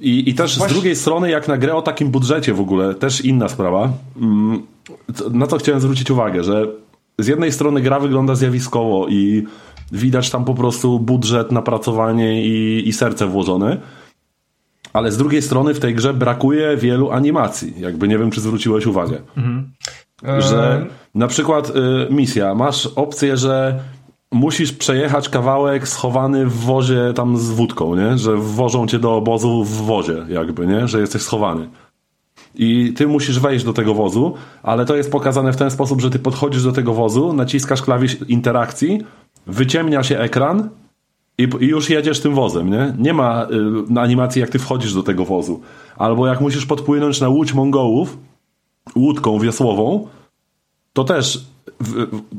[0.00, 2.94] I, I też Właśnie- z drugiej strony, jak na grę o takim budżecie w ogóle,
[2.94, 3.92] też inna sprawa,
[4.22, 4.62] mm,
[5.30, 6.66] na co chciałem zwrócić uwagę, że
[7.18, 9.44] z jednej strony gra wygląda zjawiskowo i
[9.92, 13.76] widać tam po prostu budżet, napracowanie i, i serce włożone,
[14.92, 17.74] ale z drugiej strony w tej grze brakuje wielu animacji.
[17.78, 19.18] Jakby nie wiem, czy zwróciłeś uwagę.
[20.28, 21.72] E, Że na przykład y,
[22.10, 23.80] misja, masz opcję, że
[24.32, 28.18] musisz przejechać kawałek schowany w wozie tam z wódką, nie?
[28.18, 30.88] Że wwożą cię do obozu w wozie, jakby, nie?
[30.88, 31.68] Że jesteś schowany.
[32.54, 36.10] I ty musisz wejść do tego wozu, ale to jest pokazane w ten sposób, że
[36.10, 39.00] ty podchodzisz do tego wozu, naciskasz klawisz interakcji,
[39.46, 40.68] wyciemnia się ekran
[41.38, 42.94] i, i już jedziesz tym wozem, nie?
[42.98, 43.46] Nie ma
[43.96, 45.60] y, animacji, jak ty wchodzisz do tego wozu.
[45.96, 48.18] Albo jak musisz podpłynąć na łódź Mongołów,
[48.96, 50.08] łódką wiosłową,
[50.96, 51.44] to też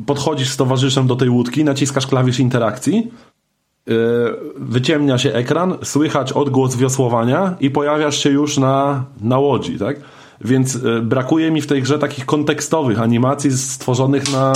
[0.05, 3.11] podchodzisz z towarzyszem do tej łódki, naciskasz klawisz interakcji,
[3.87, 3.95] yy,
[4.55, 9.99] wyciemnia się ekran, słychać odgłos wiosłowania i pojawiasz się już na, na łodzi, tak?
[10.41, 14.53] Więc yy, brakuje mi w tej grze takich kontekstowych animacji stworzonych na...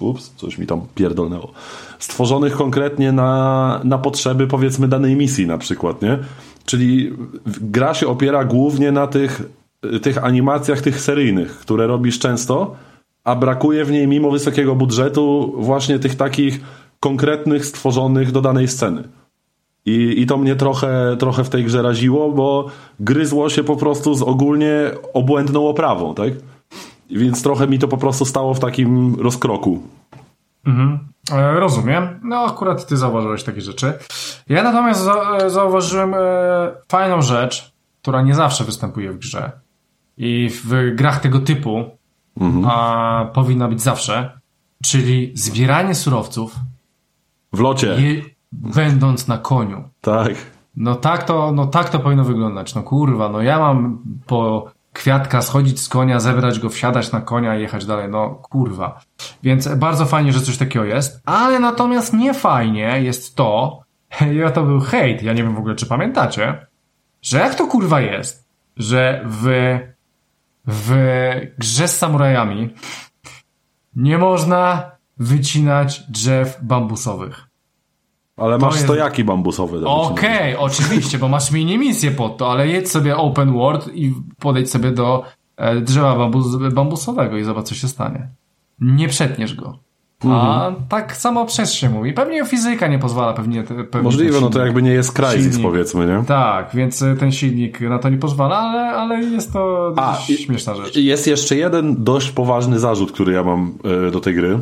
[0.00, 1.52] Yy, ups, coś mi tam pierdolnęło.
[1.98, 6.18] Stworzonych konkretnie na, na potrzeby powiedzmy danej misji na przykład, nie?
[6.64, 7.12] Czyli
[7.46, 9.42] gra się opiera głównie na tych,
[10.02, 12.76] tych animacjach, tych seryjnych, które robisz często,
[13.24, 16.60] a brakuje w niej mimo wysokiego budżetu właśnie tych takich
[17.00, 19.08] konkretnych, stworzonych do danej sceny.
[19.86, 22.66] I, I to mnie trochę, trochę w tej grze raziło, bo
[23.00, 26.32] gryzło się po prostu z ogólnie obłędną oprawą, tak?
[27.10, 29.82] Więc trochę mi to po prostu stało w takim rozkroku.
[31.32, 32.20] E, Rozumiem.
[32.22, 33.92] No akurat ty zauważyłeś takie rzeczy.
[34.48, 35.08] Ja natomiast
[35.40, 36.18] e, zauważyłem e,
[36.88, 39.52] fajną rzecz, która nie zawsze występuje w grze.
[40.22, 41.84] I w grach tego typu
[42.66, 44.40] a, powinna być zawsze,
[44.84, 46.56] czyli zbieranie surowców,
[47.52, 48.22] W locie, je,
[48.52, 49.84] będąc na koniu.
[50.00, 50.32] tak.
[50.76, 52.74] No tak to, no tak to powinno wyglądać.
[52.74, 57.56] No kurwa, no ja mam po kwiatka schodzić z konia, zebrać go, wsiadać na konia
[57.58, 58.08] i jechać dalej.
[58.10, 59.00] No kurwa.
[59.42, 63.80] Więc bardzo fajnie, że coś takiego jest, ale natomiast nie fajnie jest to,
[64.50, 65.22] I to był hejt.
[65.22, 66.66] Ja nie wiem w ogóle, czy pamiętacie,
[67.22, 69.46] że jak to kurwa jest, że w,
[70.70, 70.90] w
[71.58, 72.74] grze z samurajami
[73.96, 77.46] nie można wycinać drzew bambusowych.
[78.36, 78.84] Ale masz jest...
[78.84, 79.86] stojaki bambusowe.
[79.86, 84.14] Okej, okay, oczywiście, bo masz mini misję pod to, ale jedź sobie open world i
[84.38, 85.24] podejdź sobie do
[85.56, 88.28] e, drzewa bambus, bambusowego i zobacz, co się stanie.
[88.80, 89.78] Nie przetniesz go.
[90.24, 90.74] A mhm.
[90.88, 92.12] tak samo przez się mówi.
[92.12, 93.62] Pewnie fizyka nie pozwala, pewnie.
[93.62, 96.24] pewnie Możliwe, no to jakby nie jest Crysis, powiedzmy, nie?
[96.24, 100.74] Tak, więc e, ten silnik na to nie pozwala, ale, ale jest to A, śmieszna
[100.74, 100.96] rzecz.
[100.96, 103.74] Jest jeszcze jeden dość poważny zarzut, który ja mam
[104.08, 104.58] y, do tej gry.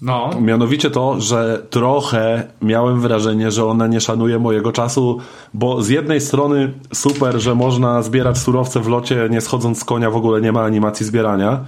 [0.00, 0.30] No.
[0.40, 5.18] Mianowicie to, że trochę miałem wrażenie, że ona nie szanuje mojego czasu,
[5.54, 10.10] bo z jednej strony super, że można zbierać surowce w locie, nie schodząc z konia,
[10.10, 11.64] w ogóle nie ma animacji zbierania,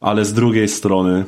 [0.00, 1.24] ale z drugiej strony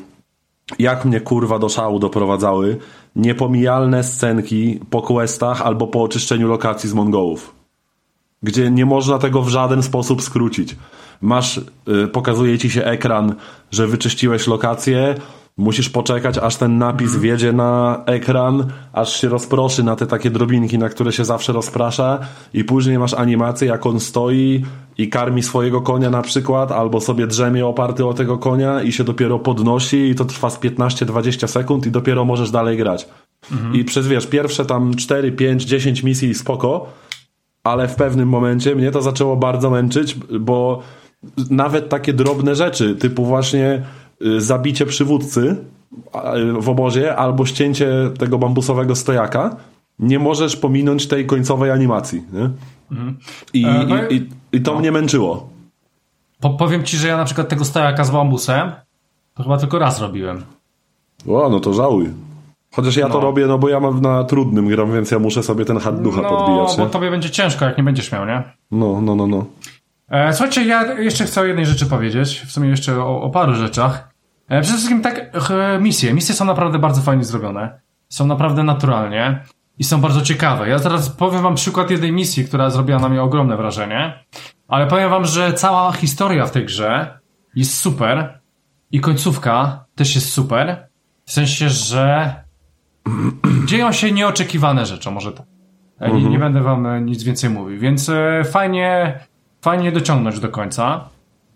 [0.78, 2.78] jak mnie kurwa do szału doprowadzały
[3.16, 7.54] niepomijalne scenki po questach albo po oczyszczeniu lokacji z Mongołów.
[8.42, 10.76] Gdzie nie można tego w żaden sposób skrócić.
[11.20, 13.34] Masz, y, pokazuje ci się ekran,
[13.70, 15.14] że wyczyściłeś lokację,
[15.56, 20.78] Musisz poczekać, aż ten napis wjedzie na ekran, aż się rozproszy na te takie drobinki,
[20.78, 22.18] na które się zawsze rozprasza
[22.54, 24.64] i później masz animację, jak on stoi
[24.98, 29.04] i karmi swojego konia na przykład, albo sobie drzemie oparty o tego konia i się
[29.04, 33.08] dopiero podnosi i to trwa z 15-20 sekund i dopiero możesz dalej grać.
[33.72, 36.86] I przez, wiesz, pierwsze tam 4, 5, 10 misji spoko,
[37.64, 40.82] ale w pewnym momencie mnie to zaczęło bardzo męczyć, bo
[41.50, 43.82] nawet takie drobne rzeczy, typu właśnie
[44.38, 45.56] zabicie przywódcy
[46.60, 47.88] w obozie albo ścięcie
[48.18, 49.56] tego bambusowego stojaka,
[49.98, 52.22] nie możesz pominąć tej końcowej animacji.
[52.90, 53.16] Mhm.
[53.52, 54.80] I, e, no i, i, i, to no.
[54.80, 55.48] mnie męczyło.
[56.40, 58.72] Po, powiem ci, że ja na przykład tego stojaka z bambusem
[59.34, 60.42] to chyba tylko raz robiłem.
[61.28, 62.10] O, no to żałuj.
[62.72, 63.14] Chociaż ja no.
[63.14, 66.00] to robię, no bo ja mam na trudnym gram, więc ja muszę sobie ten hard
[66.00, 66.78] ducha no, podbijać.
[66.78, 68.42] No, bo tobie będzie ciężko, jak nie będziesz miał, nie?
[68.70, 69.44] No, no, no, no.
[70.08, 73.54] E, słuchajcie, ja jeszcze chcę o jednej rzeczy powiedzieć, w sumie jeszcze o, o paru
[73.54, 74.14] rzeczach.
[74.48, 75.30] E, przede wszystkim tak,
[75.80, 76.14] misje.
[76.14, 77.80] Misje są naprawdę bardzo fajnie zrobione.
[78.08, 79.44] Są naprawdę naturalnie
[79.78, 80.68] i są bardzo ciekawe.
[80.68, 84.24] Ja teraz powiem wam przykład jednej misji, która zrobiła na mnie ogromne wrażenie,
[84.68, 87.18] ale powiem wam, że cała historia w tej grze
[87.54, 88.40] jest super
[88.90, 90.88] i końcówka też jest super.
[91.24, 92.34] W sensie, że
[93.66, 95.46] dzieją się nieoczekiwane rzeczy, może tak.
[96.00, 96.40] Nie, nie mhm.
[96.40, 98.10] będę wam e, nic więcej mówił, więc
[98.44, 99.18] fajnie,
[99.64, 101.08] fajnie dociągnąć do końca.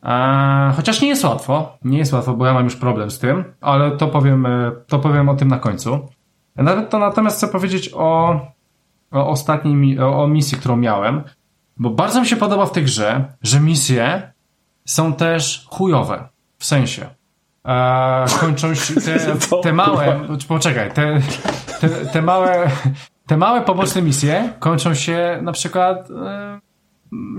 [0.03, 3.45] Eee, chociaż nie jest łatwo, nie jest łatwo, bo ja mam już problem z tym,
[3.61, 6.09] ale to powiem, e, to powiem o tym na końcu.
[6.91, 8.41] To natomiast chcę powiedzieć o,
[9.11, 11.23] o ostatniej o, o misji, którą miałem,
[11.77, 14.33] bo bardzo mi się podoba w tej grze, że misje
[14.85, 16.29] są też chujowe.
[16.59, 17.07] W sensie.
[17.65, 19.19] Eee, kończą się te,
[19.63, 21.21] te małe, poczekaj, te,
[21.81, 22.71] te, te małe,
[23.27, 26.68] te małe poboczne misje kończą się na przykład e,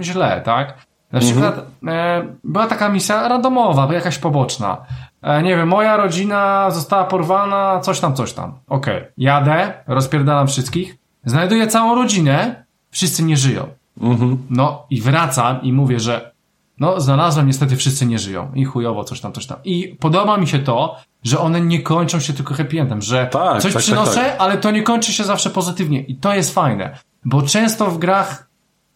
[0.01, 0.85] źle, tak?
[1.11, 2.37] Na przykład mhm.
[2.43, 4.77] była taka misja randomowa, jakaś poboczna.
[5.21, 8.53] E, nie wiem, moja rodzina została porwana, coś tam, coś tam.
[8.67, 9.11] Okej, okay.
[9.17, 13.67] jadę, rozpierdalam wszystkich, znajduję całą rodzinę, wszyscy nie żyją.
[14.01, 14.37] Mhm.
[14.49, 16.31] No i wracam i mówię, że
[16.79, 18.51] no znalazłem, niestety wszyscy nie żyją.
[18.55, 19.57] I chujowo, coś tam, coś tam.
[19.63, 23.61] I podoba mi się to, że one nie kończą się tylko happy endem, że tak,
[23.61, 26.01] coś tak, tak przynoszę, tak, ale to nie kończy się zawsze pozytywnie.
[26.01, 26.97] I to jest fajne.
[27.25, 28.48] Bo często w grach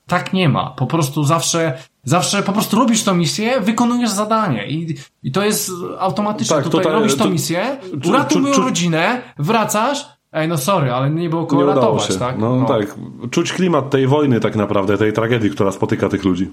[0.07, 0.69] tak nie ma.
[0.69, 5.71] Po prostu zawsze, zawsze po prostu robisz tą misję, wykonujesz zadanie i, i to jest
[5.99, 6.55] automatyczne.
[6.55, 7.77] Tak, tutaj, tutaj robisz tą misję,
[8.07, 12.13] uratuj moją rodzinę, wracasz, ej no sorry, ale nie było kogo nie ratować, się.
[12.13, 12.37] tak?
[12.37, 12.95] No, no, tak,
[13.31, 16.49] czuć klimat tej wojny tak naprawdę, tej tragedii, która spotyka tych ludzi.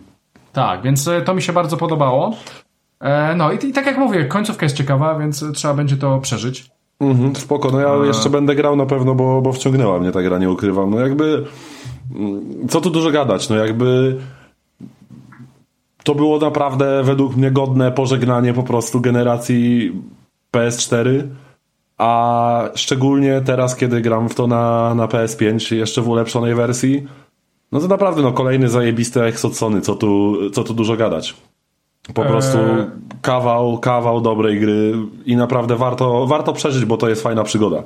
[0.53, 2.37] Tak, więc e, to mi się bardzo podobało.
[3.01, 6.71] E, no i, i tak jak mówię, końcówka jest ciekawa, więc trzeba będzie to przeżyć.
[7.01, 8.07] Mhm, spoko, no ja e...
[8.07, 10.91] jeszcze będę grał na pewno, bo, bo wciągnęła mnie ta gra, nie ukrywam.
[10.91, 11.45] No jakby
[12.69, 14.17] co tu dużo gadać, no jakby
[16.05, 19.93] to było naprawdę według mnie godne pożegnanie po prostu generacji
[20.53, 21.23] PS4,
[21.99, 27.07] a szczególnie teraz, kiedy gram w to na, na PS5, jeszcze w ulepszonej wersji,
[27.73, 31.37] no to naprawdę no kolejny zajebisty Exodsony, co tu, co tu dużo gadać.
[32.15, 32.87] Po prostu eee.
[33.23, 34.95] kawał, kawał dobrej gry
[35.27, 37.83] i naprawdę warto, warto przeżyć, bo to jest fajna przygoda.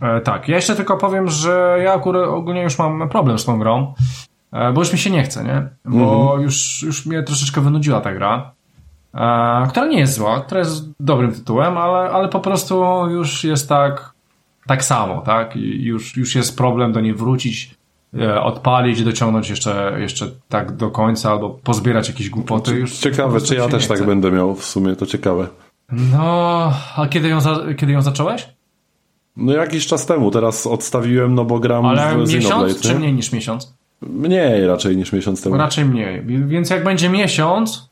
[0.00, 3.58] E, tak, ja jeszcze tylko powiem, że ja akurat ogólnie już mam problem z tą
[3.58, 3.94] grą,
[4.52, 5.68] e, bo już mi się nie chce, nie?
[5.84, 6.42] Bo mhm.
[6.42, 8.52] już, już mnie troszeczkę wynudziła ta gra,
[9.14, 13.68] e, która nie jest zła, która jest dobrym tytułem, ale, ale po prostu już jest
[13.68, 14.12] tak,
[14.66, 15.56] tak samo, tak?
[15.56, 17.76] I już, już jest problem do niej wrócić,
[18.42, 22.74] odpalić, dociągnąć jeszcze, jeszcze tak do końca, albo pozbierać jakieś głupoty.
[22.74, 25.46] Już ciekawe, czy ja też tak będę miał w sumie, to ciekawe.
[25.92, 27.38] No, a kiedy ją,
[27.76, 28.55] kiedy ją zacząłeś?
[29.36, 32.94] No jakiś czas temu, teraz odstawiłem, no bo gram Ale w miesiąc Xenoblade, czy nie?
[32.94, 33.74] mniej niż miesiąc?
[34.02, 35.56] Mniej raczej niż miesiąc temu.
[35.56, 36.22] Raczej mniej.
[36.26, 37.90] Więc jak będzie miesiąc,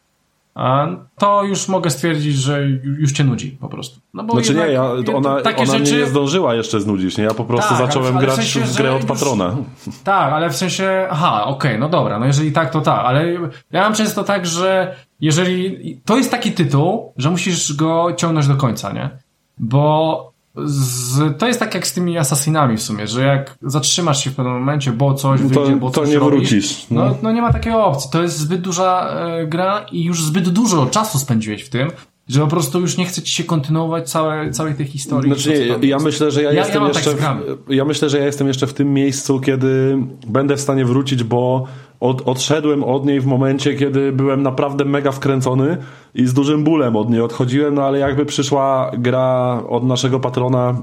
[1.18, 2.68] to już mogę stwierdzić, że
[2.98, 4.00] już cię nudzi po prostu.
[4.14, 4.84] No bo Znaczy nie, ja,
[5.14, 5.92] ona, takie ona rzeczy...
[5.92, 7.24] mnie nie zdążyła jeszcze znudzić, nie?
[7.24, 9.56] Ja po prostu Tak, zacząłem ale w grać sensie, w grę od już- patrona.
[10.04, 13.32] Tak, ale w sensie, aha, okej, no dobra, no jeżeli tak, to tak, ale
[13.70, 18.56] ja mam często tak, że jeżeli, to jest taki tytuł, że musisz go ciągnąć do
[18.56, 19.10] końca, nie?
[19.58, 20.33] Bo
[20.64, 24.34] z, to jest tak jak z tymi Assassinami w sumie, że jak zatrzymasz się w
[24.34, 27.04] pewnym momencie, bo coś No to- wyjdzie, bo to coś nie robisz, wrócisz, no.
[27.04, 30.48] No, no nie ma takiej opcji, to jest zbyt duża e, gra i już zbyt
[30.48, 31.90] dużo czasu spędziłeś w tym,
[32.28, 35.32] że po prostu już nie chce ci się kontynuować całe, całej tej historii.
[35.34, 36.04] Znaczy, nie, ja jest.
[36.04, 37.20] myślę, że ja, Ja- ja jestem mam tak jeszcze.
[37.20, 37.40] grami.
[37.66, 41.24] w, ja myślę, że ja jestem jeszcze w tym miejscu, kiedy będę w stanie wrócić,
[41.24, 41.64] bo
[42.00, 45.76] od, odszedłem od niej w momencie, kiedy byłem naprawdę mega wkręcony
[46.14, 50.74] i z dużym bólem od niej odchodziłem, no ale jakby przyszła gra od naszego patrona,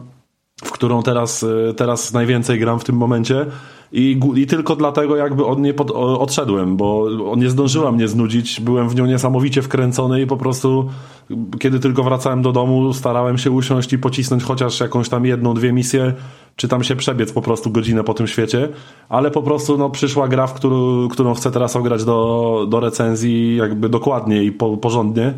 [0.63, 3.45] w którą teraz, y, teraz najwięcej gram w tym momencie.
[3.93, 7.07] I, I tylko dlatego jakby od niej pod, odszedłem, bo
[7.37, 10.89] nie zdążyła mnie znudzić, byłem w nią niesamowicie wkręcony i po prostu
[11.59, 15.73] kiedy tylko wracałem do domu, starałem się usiąść i pocisnąć chociaż jakąś tam jedną, dwie
[15.73, 16.13] misje,
[16.55, 18.69] czy tam się przebiec po prostu godzinę po tym świecie,
[19.09, 23.55] ale po prostu no, przyszła gra, w którą, którą chcę teraz ograć do, do recenzji
[23.55, 25.33] jakby dokładnie i po, porządnie.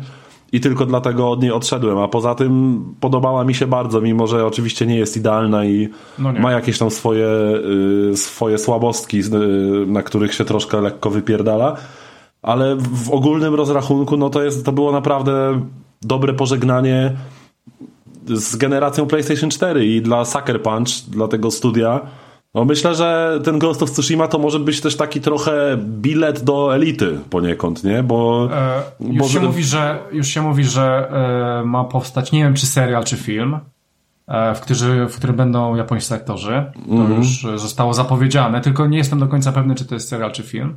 [0.54, 4.46] I tylko dlatego od niej odszedłem, a poza tym podobała mi się bardzo, mimo że
[4.46, 7.28] oczywiście nie jest idealna i No ma jakieś tam swoje,
[8.12, 9.22] y, swoje słabostki, y,
[9.86, 11.76] na których się troszkę lekko wypierdala,
[12.42, 15.60] ale w ogólnym rozrachunku no to, jest, to było naprawdę
[16.02, 17.12] dobre pożegnanie
[18.26, 22.00] z generacją PlayStation 4 i dla Sucker Punch, dla tego studia.
[22.54, 26.74] No myślę, że ten Ghost of Tsushima to może być też taki trochę bilet do
[26.74, 28.02] elity poniekąd, nie?
[28.02, 31.08] Bo, E, już, bo się mówi, że, już się mówi, że
[31.62, 33.58] e, ma powstać, nie wiem czy serial, czy film,
[34.28, 36.64] e, w, którzy, w którym będą japońscy aktorzy.
[36.88, 37.14] To Mhm.
[37.18, 40.42] już e, zostało zapowiedziane, tylko nie jestem do końca pewny, czy to jest serial, czy
[40.42, 40.76] film.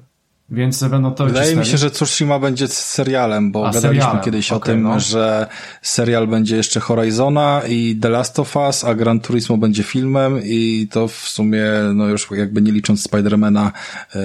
[0.50, 4.24] Więc będą to Wydaje mi się, że Tsushima będzie serialem, bo A, gadaliśmy serialem.
[4.24, 5.00] kiedyś o Okej, tym, no.
[5.00, 5.48] że
[5.82, 10.88] serial będzie jeszcze Horizona i The Last of Us, a Gran Turismo będzie filmem i
[10.92, 11.64] to w sumie,
[11.96, 13.72] no już jakby nie licząc Spidermana,
[14.16, 14.22] yy,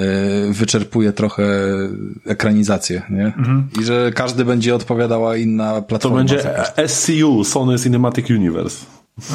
[0.53, 1.43] wyczerpuje trochę
[2.27, 3.27] ekranizację, nie?
[3.27, 3.69] Mhm.
[3.81, 6.19] I że każdy będzie odpowiadała inna to platforma.
[6.19, 6.89] będzie za każdy.
[6.89, 8.87] SCU, Sony Cinematic Universe.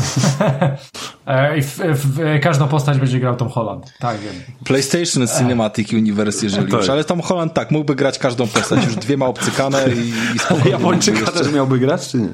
[1.27, 3.93] E, I w, w, w, każdą postać będzie grał Tom Holland.
[3.99, 4.33] Tak, wiem.
[4.63, 6.81] PlayStation Cinematic Universe, jeżeli Tak.
[6.81, 10.39] już, ale Tom Holland tak, mógłby grać każdą postać, już dwie ma obcykane i, i
[10.39, 10.71] spokojnie.
[10.77, 12.29] Japończyka też miałby grać, czy nie?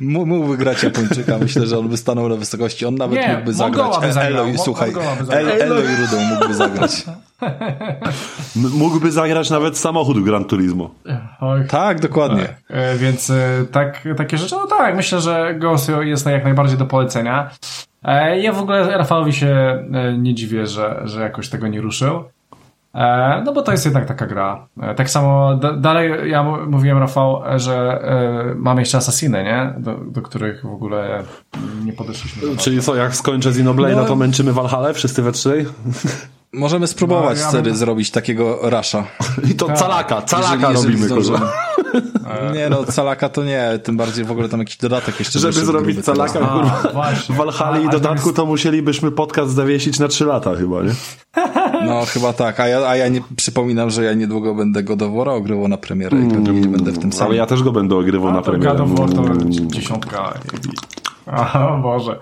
[0.00, 2.86] Mó- Mógłby grać Japończyka, myślę, że on by stanął na wysokości.
[2.86, 3.98] On nawet Nie, mógłby zagrać.
[4.00, 5.46] by zagrał, Eloy, Mo- słuchaj, Mongoła by zagrał.
[5.54, 7.04] El, Eloy Rudą mógłby zagrać.
[8.56, 10.90] M- Mógłby zagrać nawet samochód Gran Turismo.
[11.40, 12.48] Oj, Tak, dokładnie.
[12.70, 16.86] E, Więc e, tak, takie rzeczy, no tak, myślę, że Ghost jest jak najbardziej do
[16.86, 17.50] polecenia.
[18.04, 19.48] E, Ja w ogóle Rafalowi się
[19.92, 22.24] e, nie dziwię, że, że jakoś tego nie ruszył.
[22.94, 24.66] E, No bo to jest jednak taka gra.
[24.82, 29.74] E, Tak samo da, dalej ja mówiłem Rafał, że e, mamy jeszcze Assassiny, nie?
[29.78, 31.22] Do, do których w ogóle
[31.84, 32.56] nie podeszliśmy.
[32.56, 34.04] Czyli co, jak skończę Xenoblade'a, No.
[34.04, 35.66] to męczymy Valhalla wszyscy we trzej?
[36.54, 39.04] Możemy spróbować No, ja wtedy bym- zrobić takiego rasza.
[39.50, 41.52] I to calaka, calaka Jeżeli- jeżeli robimy, kurwa.
[42.54, 45.72] Nie no, calaka to nie, tym bardziej w ogóle tam jakiś dodatek jeszcze Żeby wyszedł
[45.72, 46.92] zrobić calaka, A, kurwa.
[46.92, 47.34] właśnie.
[47.34, 50.90] W Valhalla i dodatku to musielibyśmy podcast zawiesić na trzy lata chyba, nie?
[51.86, 55.68] No chyba tak, a ja, a ja nie przypominam, że ja niedługo będę Godowora ogrywał
[55.68, 57.26] na premierę i pewnie będę w tym samym.
[57.30, 58.70] Ale ja też go będę ogrywał A, na premierę.
[58.70, 59.52] God of War to Mm.
[59.70, 60.34] dziesiątka.
[61.26, 62.18] Ach, o Boże.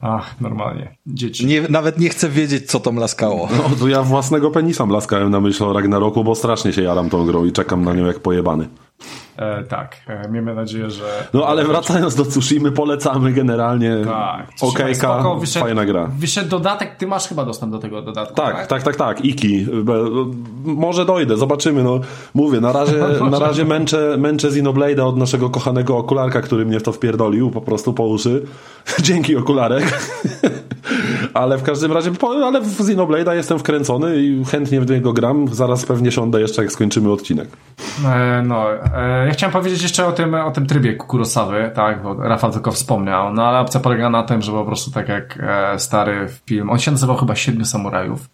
[0.00, 0.96] Ach, normalnie.
[1.06, 1.46] Dzieci.
[1.46, 3.48] Nie, nawet nie chcę wiedzieć, co to mlaskało.
[3.56, 7.26] No, to ja własnego penisa blaskałem na myśl o Ragnaroku, bo strasznie się jaram tą
[7.26, 8.68] grą i czekam na nią jak pojebany.
[9.36, 11.04] E, tak, e, miejmy nadzieję, że...
[11.34, 13.96] No ale wracając do Tsushimy, polecamy generalnie.
[14.04, 14.54] Tak.
[14.54, 16.10] Tsushima Okejka, wyszedł- fajna gra.
[16.18, 19.24] Wyszedł dodatek, ty masz chyba dostęp do tego dodatku, Tak, tak, tak, tak.
[19.24, 19.66] Iki.
[19.82, 20.10] Be-
[20.64, 21.82] Może dojdę, zobaczymy.
[21.82, 22.00] No,
[22.34, 22.96] mówię, na razie,
[23.30, 27.60] na razie męczę, męczę Xenoblade'a od naszego kochanego okularka, który mnie w to wpierdolił po
[27.60, 28.42] prostu po uszy.
[29.02, 29.84] Dzięki okularek.
[31.34, 32.10] ale w każdym razie,
[32.44, 35.48] ale w Xenoblade'a jestem wkręcony i chętnie w niego gram.
[35.48, 37.48] Zaraz pewnie siądę jeszcze, jak skończymy odcinek.
[38.06, 38.64] E, no,
[38.96, 42.72] e, ja chciałem powiedzieć jeszcze o tym, o tym trybie Kurosawy, tak, bo Rafał tylko
[42.72, 46.70] wspomniał, no ale opcja polega na tym, że po prostu tak jak e, stary film,
[46.70, 48.28] on się nazywał chyba Siedmiu Samurajów.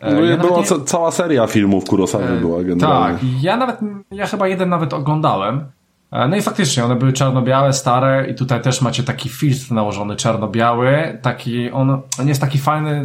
[0.00, 3.18] E, No, ja była nie- ca- cała seria filmów Kurosawy była generalnie.
[3.18, 3.76] Tak, ja nawet,
[4.10, 5.64] ja chyba jeden nawet oglądałem.
[6.12, 10.16] E, No i faktycznie, one były czarno-białe, stare i tutaj też macie taki filtr nałożony
[10.16, 13.02] czarno-biały, taki, on, on jest taki fajny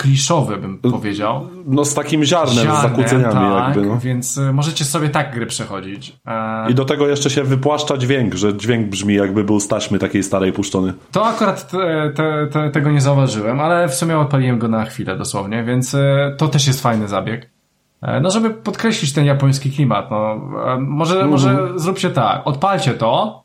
[0.00, 1.48] kliszowy, bym powiedział.
[1.66, 3.86] No z takim ziarnem, ziarnem z zakłóceniami tak, jakby.
[3.86, 3.98] No.
[3.98, 6.16] Więc y, możecie sobie tak gry przechodzić.
[6.26, 6.70] E...
[6.70, 10.22] I do tego jeszcze się wypłaszcza dźwięk, że dźwięk brzmi jakby był z taśmy takiej
[10.22, 10.92] starej puszczony.
[11.12, 15.16] To akurat te, te, te, tego nie zauważyłem, ale w sumie odpaliłem go na chwilę
[15.16, 17.50] dosłownie, więc y, to też jest fajny zabieg.
[18.02, 21.30] E, no, żeby podkreślić ten japoński klimat, no, e, może, mm.
[21.30, 23.42] może zróbcie tak, odpalcie to,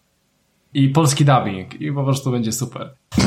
[0.74, 2.95] i polski dubbing i po prostu będzie super.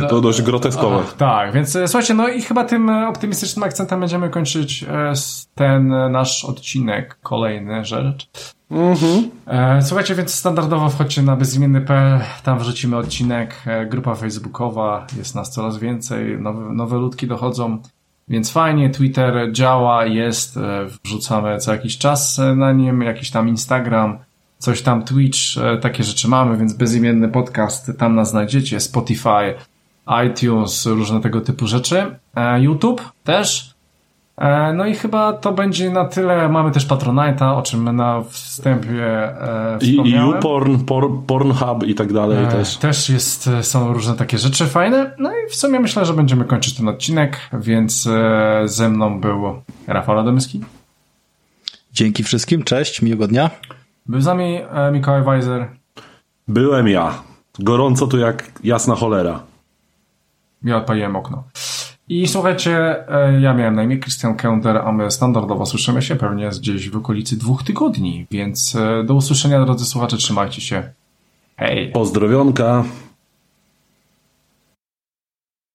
[0.00, 1.02] no, to dość groteskowe.
[1.18, 4.84] tak, więc e, słuchajcie, no i chyba tym optymistycznym akcentem będziemy kończyć
[5.54, 8.30] ten nasz odcinek, kolejny rzecz.
[8.70, 9.30] Mhm.
[9.82, 16.40] Słuchajcie, więc standardowo wchodźcie na bezimienny.pl, tam wrzucimy odcinek, grupa facebookowa, jest nas coraz więcej,
[16.40, 17.78] nowe, nowe ludki dochodzą,
[18.30, 20.58] więc fajnie, Twitter działa, jest,
[21.04, 24.18] wrzucamy co jakiś czas na nim, jakiś tam Instagram,
[24.58, 29.54] coś tam Twitch, e, takie rzeczy mamy, więc bezimienny podcast, tam nas znajdziecie, Spotify,
[30.26, 33.77] iTunes, różne tego typu rzeczy, e, YouTube też.
[34.38, 36.48] E, no i chyba to będzie na tyle.
[36.48, 39.32] Mamy też Patronite'a, o czym na wstępie
[39.80, 40.30] wspomniałem.
[40.30, 40.78] I YouPorn,
[41.26, 42.76] Pornhub i tak dalej też.
[42.76, 45.14] Też jest, są różne takie rzeczy fajne.
[45.18, 48.08] No i w sumie myślę, że będziemy kończyć ten odcinek, więc
[48.64, 50.60] ze mną był Rafał Adamski.
[51.92, 53.50] Dzięki wszystkim, cześć, miłego dnia.
[54.06, 55.66] Był z nami e, Mikołaj Weiser.
[56.48, 57.14] Byłem ja.
[57.58, 59.40] Gorąco tu jak jasna cholera.
[60.62, 61.44] Ja odpaliłem okno.
[62.08, 66.48] I słuchajcie, e, ja miałem na imię Christian Kender, a my standardowo słyszymy się pewnie
[66.48, 70.82] gdzieś w okolicy dwóch tygodni, więc e, do usłyszenia drodzy słuchacze, trzymajcie się.
[71.56, 71.92] Hej.
[71.92, 72.84] Pozdrowionka.